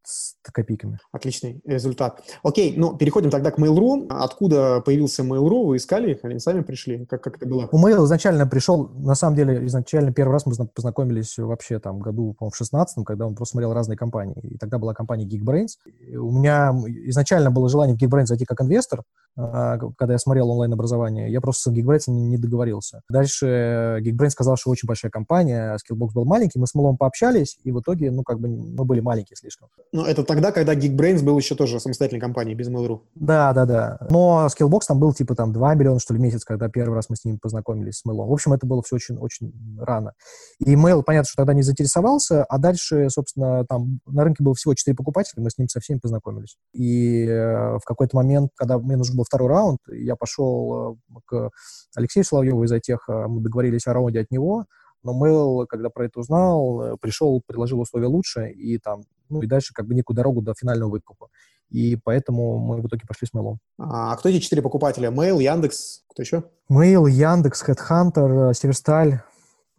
с 0.08 0.36
копейками. 0.42 0.98
Отличный 1.12 1.60
результат. 1.64 2.22
Окей, 2.42 2.74
ну, 2.76 2.96
переходим 2.96 3.30
тогда 3.30 3.50
к 3.50 3.58
Mail.ru. 3.58 4.06
Откуда 4.08 4.80
появился 4.80 5.22
Mail.ru? 5.22 5.66
Вы 5.66 5.76
искали 5.76 6.12
их? 6.12 6.24
Они 6.24 6.38
сами 6.38 6.62
пришли? 6.62 7.04
Как, 7.06 7.22
как 7.22 7.36
это 7.36 7.46
было? 7.46 7.68
У 7.70 7.86
Mail 7.86 8.04
изначально 8.04 8.46
пришел, 8.46 8.88
на 8.88 9.14
самом 9.14 9.36
деле, 9.36 9.66
изначально 9.66 10.12
первый 10.12 10.32
раз 10.32 10.46
мы 10.46 10.54
познакомились 10.66 11.36
вообще 11.38 11.78
там 11.78 12.00
году, 12.00 12.34
по-моему, 12.38 12.52
в 12.52 12.56
16 12.56 13.04
когда 13.04 13.26
он 13.26 13.34
просто 13.34 13.52
смотрел 13.52 13.72
разные 13.72 13.96
компании. 13.96 14.38
И 14.42 14.56
тогда 14.56 14.78
была 14.78 14.94
компания 14.94 15.26
Geekbrains. 15.26 15.76
У 16.16 16.32
меня 16.32 16.72
изначально 17.06 17.50
было 17.50 17.68
желание 17.68 17.96
в 17.96 18.00
Geekbrains 18.00 18.26
зайти 18.26 18.44
как 18.44 18.60
инвестор, 18.62 19.02
а, 19.36 19.78
когда 19.96 20.14
я 20.14 20.18
смотрел 20.18 20.50
онлайн-образование. 20.50 21.30
Я 21.30 21.40
просто 21.40 21.70
с 21.70 21.72
Geekbrains 21.72 22.04
не, 22.08 22.38
договорился. 22.38 23.02
Дальше 23.08 24.00
Geekbrains 24.02 24.30
сказал, 24.30 24.56
что 24.56 24.70
очень 24.70 24.86
большая 24.86 25.10
компания, 25.10 25.76
Skillbox 25.76 26.12
был 26.14 26.24
маленький, 26.24 26.58
мы 26.58 26.66
с 26.66 26.74
Мэлом 26.74 26.96
пообщались, 26.96 27.58
и 27.62 27.70
в 27.70 27.80
итоге, 27.80 28.10
ну, 28.10 28.22
как 28.22 28.40
бы 28.40 28.48
мы 28.48 28.84
были 28.84 29.00
маленькие 29.00 29.36
слишком. 29.36 29.68
Ну, 29.98 30.04
это 30.04 30.22
тогда, 30.22 30.52
когда 30.52 30.76
Geekbrains 30.76 31.24
был 31.24 31.36
еще 31.36 31.56
тоже 31.56 31.80
самостоятельной 31.80 32.20
компанией, 32.20 32.54
без 32.54 32.68
Mail.ru. 32.68 33.00
Да, 33.16 33.52
да, 33.52 33.66
да. 33.66 33.98
Но 34.08 34.46
Skillbox 34.46 34.82
там 34.86 35.00
был 35.00 35.12
типа 35.12 35.34
там 35.34 35.52
2 35.52 35.74
миллиона, 35.74 35.98
что 35.98 36.14
ли, 36.14 36.20
месяц, 36.20 36.44
когда 36.44 36.68
первый 36.68 36.94
раз 36.94 37.10
мы 37.10 37.16
с 37.16 37.24
ними 37.24 37.36
познакомились 37.42 37.98
с 37.98 38.06
Mail. 38.06 38.24
В 38.24 38.32
общем, 38.32 38.52
это 38.52 38.64
было 38.64 38.80
все 38.80 38.94
очень-очень 38.94 39.52
рано. 39.76 40.12
И 40.60 40.76
Mail, 40.76 41.02
понятно, 41.02 41.26
что 41.26 41.38
тогда 41.38 41.52
не 41.52 41.62
заинтересовался, 41.62 42.44
а 42.44 42.58
дальше, 42.58 43.10
собственно, 43.10 43.66
там 43.66 43.98
на 44.06 44.22
рынке 44.22 44.44
было 44.44 44.54
всего 44.54 44.72
4 44.72 44.94
покупателя, 44.94 45.42
мы 45.42 45.50
с 45.50 45.58
ними 45.58 45.66
со 45.66 45.80
всеми 45.80 45.98
познакомились. 45.98 46.56
И 46.72 47.26
э, 47.26 47.78
в 47.78 47.82
какой-то 47.84 48.14
момент, 48.14 48.52
когда 48.54 48.78
мне 48.78 48.96
нужен 48.96 49.16
был 49.16 49.24
второй 49.24 49.48
раунд, 49.48 49.80
я 49.90 50.14
пошел 50.14 50.96
э, 51.10 51.14
к 51.26 51.50
Алексею 51.96 52.22
Соловьеву 52.22 52.62
из 52.62 52.70
Айтеха, 52.70 53.26
мы 53.26 53.40
договорились 53.40 53.88
о 53.88 53.94
раунде 53.94 54.20
от 54.20 54.30
него, 54.30 54.66
но 55.02 55.12
Mail, 55.12 55.66
когда 55.66 55.90
про 55.90 56.06
это 56.06 56.20
узнал, 56.20 56.82
э, 56.82 56.96
пришел, 57.00 57.42
предложил 57.44 57.80
условия 57.80 58.06
лучше, 58.06 58.48
и 58.50 58.78
там, 58.78 59.02
ну, 59.28 59.42
и 59.42 59.46
дальше 59.46 59.72
как 59.74 59.86
бы 59.86 59.94
некую 59.94 60.16
дорогу 60.16 60.42
до 60.42 60.54
финального 60.54 60.90
выкупа. 60.90 61.28
И 61.70 61.96
поэтому 61.96 62.58
мы 62.58 62.80
в 62.80 62.86
итоге 62.86 63.02
пошли 63.06 63.26
с 63.26 63.34
Mail. 63.34 63.56
А 63.78 64.16
кто 64.16 64.28
эти 64.28 64.38
четыре 64.38 64.62
покупателя? 64.62 65.10
Mail, 65.10 65.42
Яндекс, 65.42 66.04
кто 66.08 66.22
еще? 66.22 66.44
Mail, 66.70 67.08
Яндекс, 67.08 67.62
Headhunter, 67.68 68.54
Северсталь, 68.54 69.20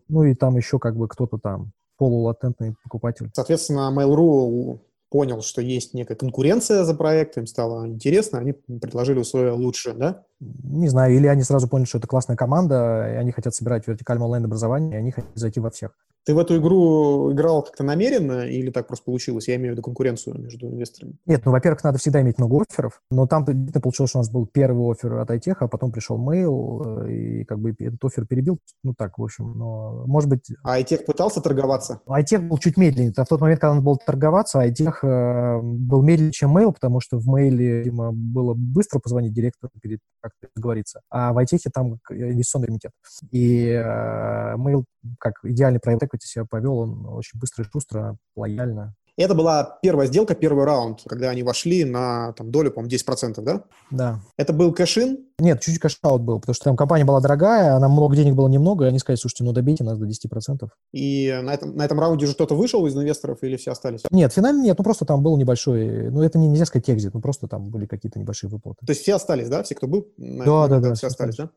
ну 0.07 0.23
и 0.23 0.35
там 0.35 0.57
еще 0.57 0.79
как 0.79 0.95
бы 0.95 1.07
кто-то 1.07 1.37
там, 1.37 1.71
полулатентный 1.97 2.75
покупатель. 2.83 3.29
Соответственно, 3.33 3.91
Mail.ru 3.95 4.79
понял, 5.09 5.41
что 5.41 5.61
есть 5.61 5.93
некая 5.93 6.15
конкуренция 6.15 6.83
за 6.83 6.93
проект, 6.93 7.37
им 7.37 7.47
стало 7.47 7.87
интересно, 7.87 8.39
они 8.39 8.53
предложили 8.53 9.19
условия 9.19 9.51
лучше, 9.51 9.93
да? 9.93 10.23
Не 10.39 10.87
знаю, 10.87 11.13
или 11.15 11.27
они 11.27 11.43
сразу 11.43 11.67
поняли, 11.67 11.87
что 11.87 11.97
это 11.97 12.07
классная 12.07 12.37
команда, 12.37 13.09
и 13.13 13.15
они 13.15 13.31
хотят 13.31 13.53
собирать 13.53 13.87
вертикальное 13.87 14.25
онлайн-образование, 14.25 14.93
и 14.93 14.95
они 14.95 15.11
хотят 15.11 15.31
зайти 15.35 15.59
во 15.59 15.69
всех. 15.69 15.91
Ты 16.25 16.35
в 16.35 16.37
эту 16.37 16.57
игру 16.57 17.31
играл 17.31 17.63
как-то 17.63 17.83
намеренно 17.83 18.45
или 18.45 18.69
так 18.69 18.87
просто 18.87 19.05
получилось? 19.05 19.47
Я 19.47 19.55
имею 19.55 19.69
в 19.69 19.73
виду 19.73 19.81
конкуренцию 19.81 20.37
между 20.37 20.67
инвесторами. 20.67 21.15
Нет, 21.25 21.41
ну, 21.45 21.51
во-первых, 21.51 21.83
надо 21.83 21.97
всегда 21.97 22.21
иметь 22.21 22.37
много 22.37 22.63
офферов, 22.69 23.01
но 23.09 23.25
там 23.25 23.45
получилось, 23.45 24.11
что 24.11 24.19
у 24.19 24.21
нас 24.21 24.29
был 24.29 24.45
первый 24.45 24.91
офер 24.91 25.15
от 25.15 25.31
iTech, 25.31 25.55
а 25.59 25.67
потом 25.67 25.91
пришел 25.91 26.19
mail, 26.19 27.07
э, 27.07 27.11
и 27.11 27.45
как 27.45 27.59
бы 27.59 27.71
этот 27.71 28.03
офер 28.03 28.27
перебил. 28.27 28.59
Ну, 28.83 28.93
так, 28.95 29.17
в 29.17 29.23
общем, 29.23 29.57
но, 29.57 30.03
может 30.05 30.29
быть... 30.29 30.51
А 30.63 30.79
iTech 30.79 31.05
пытался 31.05 31.41
торговаться? 31.41 32.01
iTech 32.07 32.47
был 32.47 32.57
чуть 32.59 32.77
медленнее. 32.77 33.13
А 33.17 33.23
в 33.23 33.27
тот 33.27 33.41
момент, 33.41 33.59
когда 33.59 33.71
он 33.71 33.83
был 33.83 33.97
торговаться, 33.97 34.59
iTech 34.59 34.97
э, 35.01 35.61
был 35.61 36.03
медленнее, 36.03 36.33
чем 36.33 36.55
mail, 36.55 36.73
потому 36.73 36.99
что 36.99 37.17
в 37.17 37.27
mail, 37.27 37.55
видимо, 37.55 38.11
было 38.11 38.53
быстро 38.53 38.99
позвонить 38.99 39.33
директору 39.33 39.71
перед 39.81 39.99
как 40.39 40.51
договориться. 40.55 41.01
А 41.09 41.33
в 41.33 41.39
iTech 41.39 41.69
там 41.73 41.99
инвестиционный 42.09 42.67
комитет. 42.67 42.91
И 43.31 43.67
э, 43.67 44.55
mail 44.55 44.83
как 45.19 45.35
идеальный 45.43 45.79
проект 45.79 46.21
себя 46.23 46.45
повел, 46.45 46.79
он 46.79 47.05
очень 47.05 47.39
быстро 47.39 47.63
и 47.63 47.67
шустро, 47.67 48.17
лояльно. 48.35 48.95
Это 49.19 49.35
была 49.35 49.77
первая 49.81 50.07
сделка, 50.07 50.33
первый 50.33 50.63
раунд, 50.63 51.01
когда 51.05 51.29
они 51.29 51.43
вошли 51.43 51.83
на 51.83 52.31
там, 52.37 52.51
долю, 52.51 52.71
по-моему, 52.71 52.95
10%, 52.95 53.41
да? 53.41 53.63
Да. 53.91 54.21
Это 54.37 54.53
был 54.53 54.73
cash-in? 54.73 55.25
Нет, 55.39 55.59
чуть-чуть 55.59 55.81
cash-out 55.81 56.21
был, 56.21 56.39
потому 56.39 56.55
что 56.55 56.63
там 56.63 56.77
компания 56.77 57.03
была 57.03 57.19
дорогая, 57.19 57.77
нам 57.79 57.91
много 57.91 58.15
денег 58.15 58.35
было 58.35 58.47
немного, 58.47 58.85
и 58.85 58.87
они 58.87 58.97
сказали, 58.97 59.19
слушайте, 59.19 59.43
ну 59.43 59.51
добейте 59.51 59.83
нас 59.83 59.97
до 59.97 60.07
10%. 60.07 60.69
И 60.93 61.37
на 61.43 61.53
этом, 61.53 61.75
на 61.75 61.83
этом 61.83 61.99
раунде 61.99 62.27
же 62.27 62.33
кто-то 62.33 62.55
вышел 62.55 62.85
из 62.87 62.95
инвесторов 62.95 63.39
или 63.41 63.57
все 63.57 63.71
остались? 63.71 64.03
Нет, 64.09 64.31
финально 64.31 64.61
нет, 64.61 64.77
ну 64.77 64.85
просто 64.85 65.03
там 65.03 65.21
был 65.21 65.35
небольшой, 65.35 66.09
ну 66.11 66.23
это 66.23 66.37
не, 66.37 66.47
нельзя 66.47 66.65
сказать 66.65 66.89
exit, 66.89 67.13
ну 67.13 67.19
просто 67.19 67.49
там 67.49 67.69
были 67.69 67.87
какие-то 67.87 68.19
небольшие 68.19 68.49
выплаты. 68.49 68.85
То 68.85 68.91
есть 68.91 69.01
все 69.01 69.15
остались, 69.15 69.49
да? 69.49 69.63
Все, 69.63 69.75
кто 69.75 69.87
был? 69.87 70.07
Да, 70.15 70.67
да, 70.67 70.79
да. 70.79 70.93
Все 70.93 71.07
остались, 71.07 71.35
да? 71.35 71.49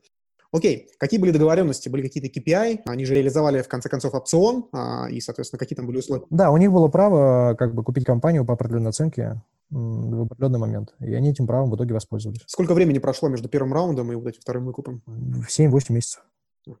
Окей, 0.53 0.87
какие 0.99 1.19
были 1.19 1.31
договоренности? 1.31 1.89
Были 1.89 2.03
какие-то 2.03 2.29
KPI? 2.29 2.81
Они 2.85 3.05
же 3.05 3.15
реализовали, 3.15 3.63
в 3.63 3.67
конце 3.67 3.89
концов, 3.89 4.13
опцион, 4.13 4.67
а, 4.71 5.07
и, 5.09 5.19
соответственно, 5.19 5.57
какие 5.57 5.75
там 5.75 5.87
были 5.87 5.97
условия? 5.97 6.23
Да, 6.29 6.51
у 6.51 6.57
них 6.57 6.71
было 6.71 6.87
право 6.89 7.55
как 7.55 7.73
бы 7.73 7.83
купить 7.83 8.05
компанию 8.05 8.45
по 8.45 8.53
определенной 8.53 8.91
оценке 8.91 9.41
в 9.71 10.21
определенный 10.23 10.59
момент. 10.59 10.93
И 10.99 11.11
они 11.15 11.31
этим 11.31 11.47
правом 11.47 11.71
в 11.71 11.75
итоге 11.75 11.95
воспользовались. 11.95 12.41
Сколько 12.45 12.75
времени 12.75 12.99
прошло 12.99 13.29
между 13.29 13.49
первым 13.49 13.73
раундом 13.73 14.11
и 14.11 14.15
вот 14.15 14.27
этим 14.27 14.41
вторым 14.41 14.65
выкупом? 14.65 15.01
7-8 15.07 15.91
месяцев. 15.91 16.23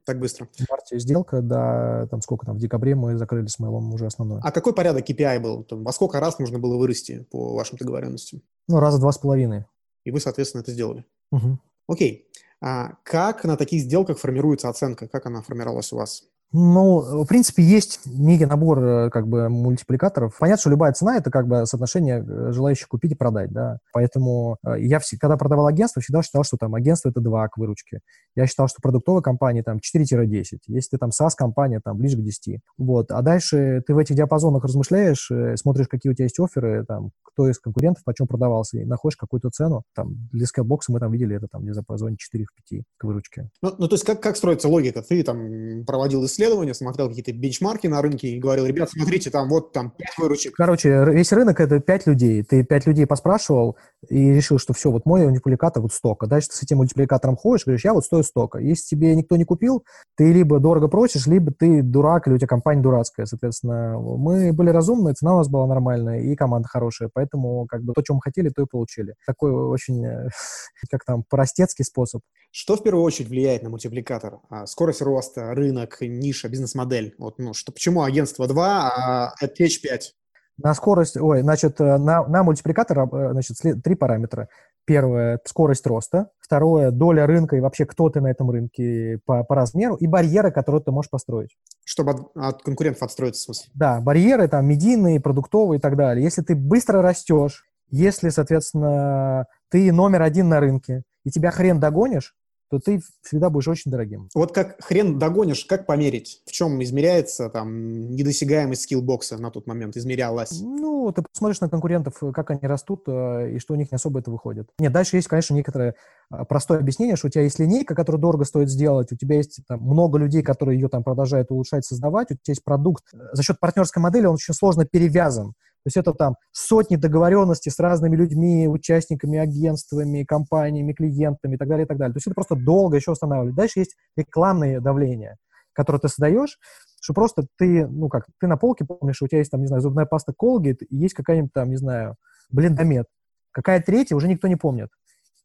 Так 0.05 0.19
быстро. 0.19 0.47
В 0.53 0.69
марте 0.69 0.99
сделка, 0.99 1.41
да, 1.41 2.07
там 2.09 2.21
сколько 2.21 2.45
там, 2.45 2.55
в 2.55 2.59
декабре 2.59 2.95
мы 2.95 3.17
закрыли 3.17 3.47
с 3.47 3.59
мейлом 3.59 3.93
уже 3.93 4.05
основную. 4.05 4.39
А 4.43 4.51
какой 4.51 4.73
порядок 4.73 5.09
KPI 5.09 5.39
был? 5.39 5.63
Там, 5.63 5.83
во 5.83 5.91
сколько 5.91 6.19
раз 6.19 6.39
нужно 6.39 6.59
было 6.59 6.77
вырасти 6.77 7.25
по 7.31 7.55
вашим 7.55 7.77
договоренностям? 7.77 8.41
Ну, 8.67 8.79
раза 8.79 8.99
два 8.99 9.11
с 9.11 9.17
половиной. 9.17 9.65
И 10.05 10.11
вы, 10.11 10.19
соответственно, 10.19 10.61
это 10.61 10.71
сделали? 10.71 11.03
Угу. 11.31 11.59
Окей. 11.87 12.29
А 12.65 12.93
как 13.03 13.43
на 13.43 13.57
таких 13.57 13.81
сделках 13.81 14.17
формируется 14.17 14.69
оценка? 14.69 15.07
Как 15.09 15.25
она 15.25 15.41
формировалась 15.41 15.91
у 15.91 15.97
вас? 15.97 16.23
Ну, 16.55 17.23
в 17.23 17.25
принципе, 17.25 17.63
есть 17.63 18.01
некий 18.05 18.45
набор 18.45 18.79
э, 18.83 19.09
как 19.09 19.27
бы 19.27 19.49
мультипликаторов. 19.49 20.37
Понятно, 20.37 20.61
что 20.61 20.69
любая 20.69 20.93
цена– 20.93 21.17
это 21.17 21.31
как 21.31 21.47
бы 21.47 21.65
соотношение 21.65 22.23
э, 22.23 22.51
желающих 22.51 22.87
купить 22.87 23.11
и 23.11 23.15
продать, 23.15 23.51
да. 23.51 23.79
Поэтому 23.91 24.57
э, 24.63 24.75
я, 24.81 24.99
когда 25.19 25.35
продавал 25.35 25.65
агентство, 25.65 25.99
всегда 25.99 26.21
считал, 26.21 26.43
что 26.43 26.57
там 26.57 26.75
агентство– 26.75 27.09
это 27.09 27.21
2 27.21 27.47
к 27.47 27.57
выручке. 27.57 28.01
Я 28.35 28.45
считал, 28.45 28.67
что 28.67 28.77
продуктовая 28.83 29.23
компания 29.23 29.63
там 29.63 29.77
4-10. 29.77 30.59
Если 30.67 30.89
ты 30.91 30.97
там 30.99 31.09
SaaS-компания, 31.09 31.81
там 31.83 31.97
ближе 31.97 32.17
к 32.17 32.21
10. 32.23 32.61
Вот. 32.77 33.11
А 33.11 33.23
дальше 33.23 33.81
ты 33.87 33.95
в 33.95 33.97
этих 33.97 34.15
диапазонах 34.15 34.63
размышляешь, 34.63 35.31
смотришь, 35.55 35.87
какие 35.87 36.11
у 36.11 36.13
тебя 36.13 36.25
есть 36.25 36.39
оферы, 36.39 36.85
там, 36.87 37.09
кто 37.33 37.49
из 37.49 37.59
конкурентов 37.59 38.03
почем 38.03 38.27
продавался, 38.27 38.77
и 38.77 38.85
находишь 38.85 39.17
какую-то 39.17 39.49
цену. 39.49 39.83
Там, 39.95 40.29
для 40.31 40.45
скайлбокса 40.45 40.91
мы 40.91 40.99
там 40.99 41.11
видели 41.11 41.35
это 41.35 41.47
там 41.47 41.63
где-то 41.63 41.83
по 41.83 41.97
зоне 41.97 42.15
4 42.17 42.45
в 42.45 42.53
5 42.69 42.83
к 42.97 43.03
выручке. 43.03 43.49
Ну, 43.61 43.73
ну 43.77 43.87
то 43.87 43.95
есть 43.95 44.05
как, 44.05 44.21
как 44.21 44.37
строится 44.37 44.67
логика? 44.67 45.01
Ты 45.01 45.23
там 45.23 45.83
проводил 45.85 46.23
исследование, 46.25 46.42
исследования, 46.43 46.73
смотрел 46.73 47.09
какие-то 47.09 47.31
бенчмарки 47.33 47.87
на 47.87 48.01
рынке 48.01 48.29
и 48.29 48.39
говорил, 48.39 48.65
ребят, 48.65 48.89
смотрите, 48.91 49.29
там 49.29 49.49
вот 49.49 49.71
там 49.71 49.91
5 49.91 50.07
выручек. 50.17 50.55
Короче, 50.55 51.05
весь 51.05 51.31
рынок— 51.31 51.59
это 51.61 51.79
5 51.79 52.07
людей. 52.07 52.43
Ты 52.43 52.63
5 52.63 52.87
людей 52.87 53.05
поспрашивал 53.05 53.77
и 54.09 54.31
решил, 54.33 54.59
что 54.59 54.73
все, 54.73 54.91
вот 54.91 55.05
мой 55.05 55.25
мультипликатор 55.25 55.81
вот 55.81 55.93
столько. 55.93 56.27
Дальше 56.27 56.49
ты 56.49 56.55
с 56.55 56.63
этим 56.63 56.77
мультипликатором 56.77 57.37
ходишь, 57.37 57.65
говоришь, 57.65 57.85
я 57.85 57.93
вот 57.93 58.05
стою 58.05 58.23
столько. 58.23 58.59
Если 58.59 58.95
тебе 58.95 59.15
никто 59.15 59.35
не 59.35 59.45
купил, 59.45 59.83
ты 60.15 60.31
либо 60.31 60.59
дорого 60.59 60.87
просишь, 60.87 61.27
либо 61.27 61.51
ты 61.51 61.81
дурак, 61.81 62.27
или 62.27 62.35
у 62.35 62.37
тебя 62.37 62.47
компания 62.47 62.81
дурацкая. 62.81 63.25
Соответственно, 63.25 63.97
мы 63.99 64.53
были 64.53 64.69
разумные, 64.69 65.13
цена 65.13 65.35
у 65.35 65.37
нас 65.37 65.49
была 65.49 65.67
нормальная, 65.67 66.21
и 66.21 66.35
команда 66.35 66.67
хорошая. 66.67 67.09
Поэтому 67.13 67.65
как 67.67 67.83
бы 67.83 67.93
то, 67.93 68.01
что 68.03 68.15
мы 68.15 68.21
хотели, 68.21 68.49
то 68.49 68.61
и 68.61 68.65
получили. 68.69 69.15
Такой 69.25 69.51
очень, 69.51 70.05
э, 70.05 70.29
как 70.91 71.05
там, 71.05 71.23
простецкий 71.29 71.85
способ. 71.85 72.21
Что 72.55 72.75
в 72.75 72.83
первую 72.83 73.03
очередь 73.03 73.29
влияет 73.29 73.63
на 73.63 73.69
мультипликатор? 73.69 74.39
А, 74.49 74.67
скорость 74.67 75.01
роста, 75.01 75.55
рынок, 75.55 75.97
ниша, 76.01 76.32
бизнес-модель. 76.49 77.15
Вот, 77.17 77.39
ну, 77.39 77.53
что, 77.53 77.71
почему 77.71 78.03
агентство 78.03 78.47
2, 78.47 78.91
а 78.95 79.33
Edge 79.43 79.79
5? 79.81 80.15
На 80.57 80.73
скорость, 80.75 81.17
ой, 81.17 81.41
значит, 81.41 81.81
э, 81.81 81.97
на, 81.97 82.27
на 82.27 82.43
мультипликатор, 82.43 82.99
э, 82.99 83.31
значит, 83.31 83.57
три 83.83 83.95
параметра. 83.95 84.49
Первое– 84.85 85.39
скорость 85.45 85.87
роста. 85.87 86.29
Второе– 86.39 86.91
доля 86.91 87.25
рынка 87.25 87.55
и 87.55 87.59
вообще 87.59 87.85
кто 87.85 88.09
ты 88.09 88.21
на 88.21 88.27
этом 88.27 88.51
рынке 88.51 89.19
по, 89.25 89.43
по 89.43 89.55
размеру. 89.55 89.95
И 89.95 90.07
барьеры, 90.07 90.51
которые 90.51 90.83
ты 90.83 90.91
можешь 90.91 91.09
построить. 91.09 91.57
Чтобы 91.85 92.11
от, 92.11 92.19
от 92.35 92.61
конкурентов 92.61 93.01
отстроиться, 93.03 93.41
в 93.41 93.45
смысле? 93.45 93.71
Да, 93.73 94.01
барьеры 94.01 94.47
там 94.47 94.65
медийные, 94.67 95.21
продуктовые 95.21 95.79
и 95.79 95.81
так 95.81 95.95
далее. 95.95 96.23
Если 96.23 96.41
ты 96.41 96.55
быстро 96.55 97.01
растешь, 97.01 97.65
если, 97.89 98.29
соответственно, 98.29 99.47
ты 99.69 99.91
номер 99.91 100.21
один 100.21 100.49
на 100.49 100.59
рынке, 100.59 101.03
и 101.23 101.31
тебя 101.31 101.51
хрен 101.51 101.79
догонишь, 101.79 102.35
то 102.69 102.79
ты 102.79 103.01
всегда 103.21 103.49
будешь 103.49 103.67
очень 103.67 103.91
дорогим. 103.91 104.29
Вот 104.33 104.53
как 104.53 104.83
хрен 104.83 105.19
догонишь, 105.19 105.65
как 105.65 105.85
померить? 105.85 106.41
В 106.45 106.51
чем 106.51 106.81
измеряется 106.83 107.49
там 107.49 108.15
недосягаемость 108.15 108.83
скиллбокса 108.83 109.37
на 109.37 109.51
тот 109.51 109.67
момент, 109.67 109.95
измерялась? 109.97 110.59
Ну, 110.61 111.11
ты 111.11 111.21
посмотришь 111.21 111.61
на 111.61 111.69
конкурентов, 111.69 112.15
как 112.33 112.51
они 112.51 112.61
растут, 112.63 113.03
э, 113.07 113.55
и 113.55 113.59
что 113.59 113.73
у 113.73 113.77
них 113.77 113.91
не 113.91 113.95
особо 113.95 114.19
это 114.19 114.31
выходит. 114.31 114.69
Нет, 114.79 114.91
дальше 114.91 115.17
есть, 115.17 115.27
конечно, 115.27 115.53
некоторое 115.53 115.95
а, 116.29 116.45
простое 116.45 116.79
объяснение, 116.79 117.15
что 117.15 117.27
у 117.27 117.29
тебя 117.29 117.43
есть 117.43 117.59
линейка, 117.59 117.95
которую 117.95 118.21
дорого 118.21 118.45
стоит 118.45 118.69
сделать, 118.69 119.11
у 119.11 119.15
тебя 119.15 119.37
есть 119.37 119.59
там, 119.67 119.81
много 119.81 120.17
людей, 120.17 120.41
которые 120.41 120.79
ее 120.79 120.87
там 120.87 121.03
продолжают 121.03 121.51
улучшать, 121.51 121.85
создавать, 121.85 122.31
у 122.31 122.35
тебя 122.35 122.41
есть 122.47 122.63
продукт. 122.63 123.03
За 123.33 123.43
счет 123.43 123.59
партнерской 123.59 124.01
модели 124.01 124.25
он 124.25 124.35
очень 124.35 124.53
сложно 124.53 124.85
перевязан. 124.85 125.53
То 125.83 125.87
есть 125.87 125.97
это 125.97 126.13
там 126.13 126.35
сотни 126.51 126.95
договоренностей 126.95 127.69
с 127.69 127.77
разными 127.79 128.15
людьми, 128.15 128.67
участниками, 128.69 129.37
агентствами, 129.37 130.23
компаниями, 130.23 130.93
клиентами 130.93 131.55
и 131.55 131.57
так 131.57 131.67
далее, 131.67 131.85
и 131.85 131.87
так 131.87 131.97
далее. 131.97 132.13
То 132.13 132.17
есть 132.17 132.27
это 132.27 132.35
просто 132.35 132.55
долго 132.55 132.95
еще 132.95 133.11
устанавливать. 133.11 133.55
Дальше 133.55 133.79
есть 133.79 133.95
рекламное 134.15 134.79
давление, 134.79 135.35
которое 135.73 135.99
ты 135.99 136.07
создаешь, 136.07 136.57
что 137.01 137.13
просто 137.13 137.45
ты, 137.57 137.85
ну 137.85 138.07
как, 138.07 138.27
ты 138.39 138.47
на 138.47 138.55
полке 138.55 138.85
помнишь, 138.85 139.21
у 139.21 139.27
тебя 139.27 139.39
есть 139.39 139.51
там, 139.51 139.59
не 139.59 139.67
знаю, 139.67 139.81
зубная 139.81 140.05
паста 140.05 140.33
Colgate, 140.41 140.85
и 140.89 140.95
есть 140.95 141.15
какая-нибудь 141.15 141.51
там, 141.53 141.69
не 141.69 141.75
знаю, 141.75 142.15
блендомет. 142.49 143.07
Какая 143.51 143.81
третья, 143.81 144.15
уже 144.15 144.29
никто 144.29 144.47
не 144.47 144.55
помнит. 144.55 144.89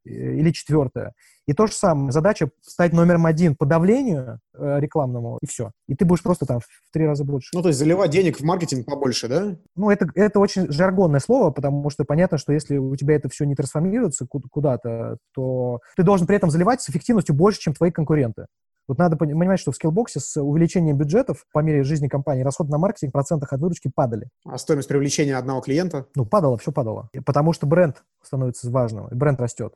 Э, 0.08 0.34
или 0.34 0.50
четвертая. 0.50 1.12
И 1.46 1.54
то 1.54 1.66
же 1.66 1.72
самое, 1.72 2.12
задача 2.12 2.50
стать 2.60 2.92
номером 2.92 3.26
один 3.26 3.56
по 3.56 3.64
давлению 3.64 4.40
э, 4.54 4.80
рекламному, 4.80 5.38
и 5.40 5.46
все. 5.46 5.70
И 5.86 5.94
ты 5.94 6.04
будешь 6.04 6.22
просто 6.22 6.46
там 6.46 6.60
в 6.60 6.66
три 6.92 7.06
раза 7.06 7.24
больше. 7.24 7.50
Ну, 7.54 7.62
то 7.62 7.68
есть 7.68 7.78
заливать 7.78 8.10
денег 8.10 8.38
в 8.38 8.44
маркетинг 8.44 8.86
побольше, 8.86 9.28
да? 9.28 9.56
Ну, 9.74 9.90
это, 9.90 10.06
это 10.14 10.40
очень 10.40 10.70
жаргонное 10.70 11.20
слово, 11.20 11.50
потому 11.50 11.88
что 11.90 12.04
понятно, 12.04 12.38
что 12.38 12.52
если 12.52 12.76
у 12.76 12.94
тебя 12.96 13.16
это 13.16 13.28
все 13.28 13.44
не 13.44 13.54
трансформируется 13.54 14.26
куда-то, 14.26 15.18
то 15.34 15.80
ты 15.96 16.02
должен 16.02 16.26
при 16.26 16.36
этом 16.36 16.50
заливать 16.50 16.82
с 16.82 16.90
эффективностью 16.90 17.34
больше, 17.34 17.60
чем 17.60 17.74
твои 17.74 17.90
конкуренты. 17.90 18.46
Вот 18.88 18.96
надо 18.96 19.16
понимать, 19.16 19.60
что 19.60 19.70
в 19.70 19.76
скиллбоксе 19.76 20.18
с 20.18 20.40
увеличением 20.40 20.96
бюджетов 20.96 21.44
по 21.52 21.58
мере 21.60 21.82
жизни 21.82 22.08
компании 22.08 22.42
расходы 22.42 22.70
на 22.70 22.78
маркетинг 22.78 23.10
в 23.10 23.12
процентах 23.12 23.52
от 23.52 23.60
выручки 23.60 23.90
падали. 23.94 24.28
А 24.46 24.56
стоимость 24.56 24.88
привлечения 24.88 25.36
одного 25.36 25.60
клиента? 25.60 26.06
Ну, 26.14 26.24
падало, 26.24 26.56
все 26.56 26.72
падало. 26.72 27.10
Потому 27.26 27.52
что 27.52 27.66
бренд 27.66 28.02
становится 28.22 28.70
важным, 28.70 29.08
и 29.08 29.14
бренд 29.14 29.40
растет. 29.40 29.74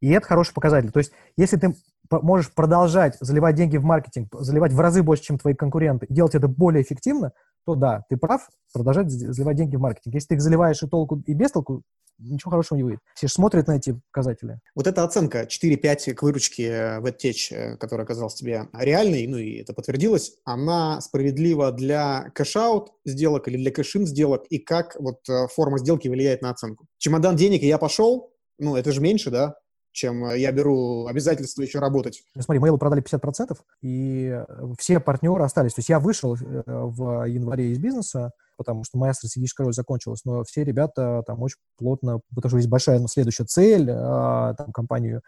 И 0.00 0.10
это 0.10 0.26
хороший 0.26 0.54
показатель. 0.54 0.90
То 0.90 0.98
есть, 0.98 1.12
если 1.36 1.56
ты 1.56 1.74
можешь 2.10 2.52
продолжать 2.52 3.16
заливать 3.20 3.54
деньги 3.54 3.76
в 3.76 3.84
маркетинг, 3.84 4.28
заливать 4.38 4.72
в 4.72 4.80
разы 4.80 5.02
больше, 5.02 5.24
чем 5.24 5.38
твои 5.38 5.54
конкуренты, 5.54 6.06
и 6.06 6.12
делать 6.12 6.34
это 6.34 6.48
более 6.48 6.82
эффективно, 6.82 7.32
то 7.64 7.74
да, 7.74 8.04
ты 8.08 8.16
прав, 8.16 8.48
продолжать 8.72 9.10
заливать 9.10 9.56
деньги 9.56 9.76
в 9.76 9.80
маркетинг. 9.80 10.14
Если 10.14 10.28
ты 10.28 10.34
их 10.34 10.42
заливаешь 10.42 10.82
и 10.82 10.86
толку, 10.86 11.22
и 11.26 11.34
без 11.34 11.50
толку, 11.50 11.82
ничего 12.18 12.50
хорошего 12.50 12.76
не 12.76 12.84
выйдет. 12.84 13.00
Все 13.14 13.26
же 13.26 13.32
смотрят 13.32 13.66
на 13.66 13.76
эти 13.76 14.00
показатели. 14.12 14.60
Вот 14.74 14.86
эта 14.86 15.02
оценка 15.02 15.48
4-5 15.48 16.14
к 16.14 16.22
выручке 16.22 16.98
в 17.00 17.06
EdTech, 17.06 17.36
э, 17.50 17.76
которая 17.76 18.04
оказалась 18.04 18.34
тебе 18.34 18.68
реальной, 18.72 19.26
ну 19.26 19.38
и 19.38 19.56
это 19.56 19.72
подтвердилось, 19.72 20.36
она 20.44 21.00
справедлива 21.00 21.72
для 21.72 22.30
cash-out 22.34 22.90
сделок 23.04 23.48
или 23.48 23.56
для 23.56 23.72
cash-in 23.72 24.06
сделок, 24.06 24.44
и 24.48 24.58
как 24.58 24.96
вот 24.98 25.28
э, 25.28 25.48
форма 25.48 25.78
сделки 25.78 26.08
влияет 26.08 26.42
на 26.42 26.50
оценку? 26.50 26.86
Чемодан 26.98 27.36
денег, 27.36 27.62
и 27.62 27.66
я 27.66 27.78
пошел, 27.78 28.32
ну, 28.58 28.76
это 28.76 28.92
же 28.92 29.00
меньше, 29.00 29.30
да, 29.30 29.56
чем 29.94 30.28
я 30.34 30.52
беру 30.52 31.06
обязательство 31.06 31.62
еще 31.62 31.78
работать. 31.78 32.22
Ну, 32.34 32.42
смотри, 32.42 32.62
Mail 32.62 32.76
продали 32.76 33.02
50%, 33.02 33.56
и 33.80 34.42
все 34.78 35.00
партнеры 35.00 35.44
остались. 35.44 35.74
То 35.74 35.78
есть 35.78 35.88
я 35.88 36.00
вышел 36.00 36.34
э, 36.34 36.62
в 36.66 37.24
январе 37.26 37.70
из 37.70 37.78
бизнеса, 37.78 38.32
потому 38.56 38.84
что 38.84 38.98
моя 38.98 39.14
стратегическая 39.14 39.64
роль 39.64 39.72
закончилась, 39.72 40.24
но 40.24 40.42
все 40.44 40.64
ребята 40.64 41.22
там 41.26 41.40
очень 41.42 41.58
плотно, 41.78 42.20
потому 42.34 42.50
что 42.50 42.56
есть 42.58 42.68
большая 42.68 42.98
ну, 42.98 43.08
следующая 43.08 43.44
цель, 43.44 43.88
а, 43.90 44.54
там, 44.54 44.72
компанию 44.72 45.22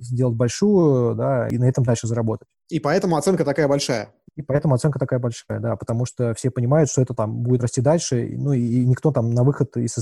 сделать 0.00 0.36
большую, 0.36 1.14
да, 1.14 1.48
и 1.48 1.58
на 1.58 1.68
этом 1.68 1.84
дальше 1.84 2.06
заработать. 2.06 2.48
И 2.68 2.80
поэтому 2.80 3.16
оценка 3.16 3.44
такая 3.44 3.68
большая. 3.68 4.12
И 4.38 4.42
поэтому 4.42 4.76
оценка 4.76 5.00
такая 5.00 5.18
большая, 5.18 5.58
да, 5.58 5.74
потому 5.74 6.06
что 6.06 6.32
все 6.34 6.52
понимают, 6.52 6.88
что 6.88 7.02
это 7.02 7.12
там 7.12 7.42
будет 7.42 7.60
расти 7.60 7.80
дальше, 7.80 8.36
ну 8.36 8.52
и, 8.52 8.60
и 8.60 8.86
никто 8.86 9.10
там 9.10 9.30
на 9.30 9.42
выход 9.42 9.76
из, 9.76 9.96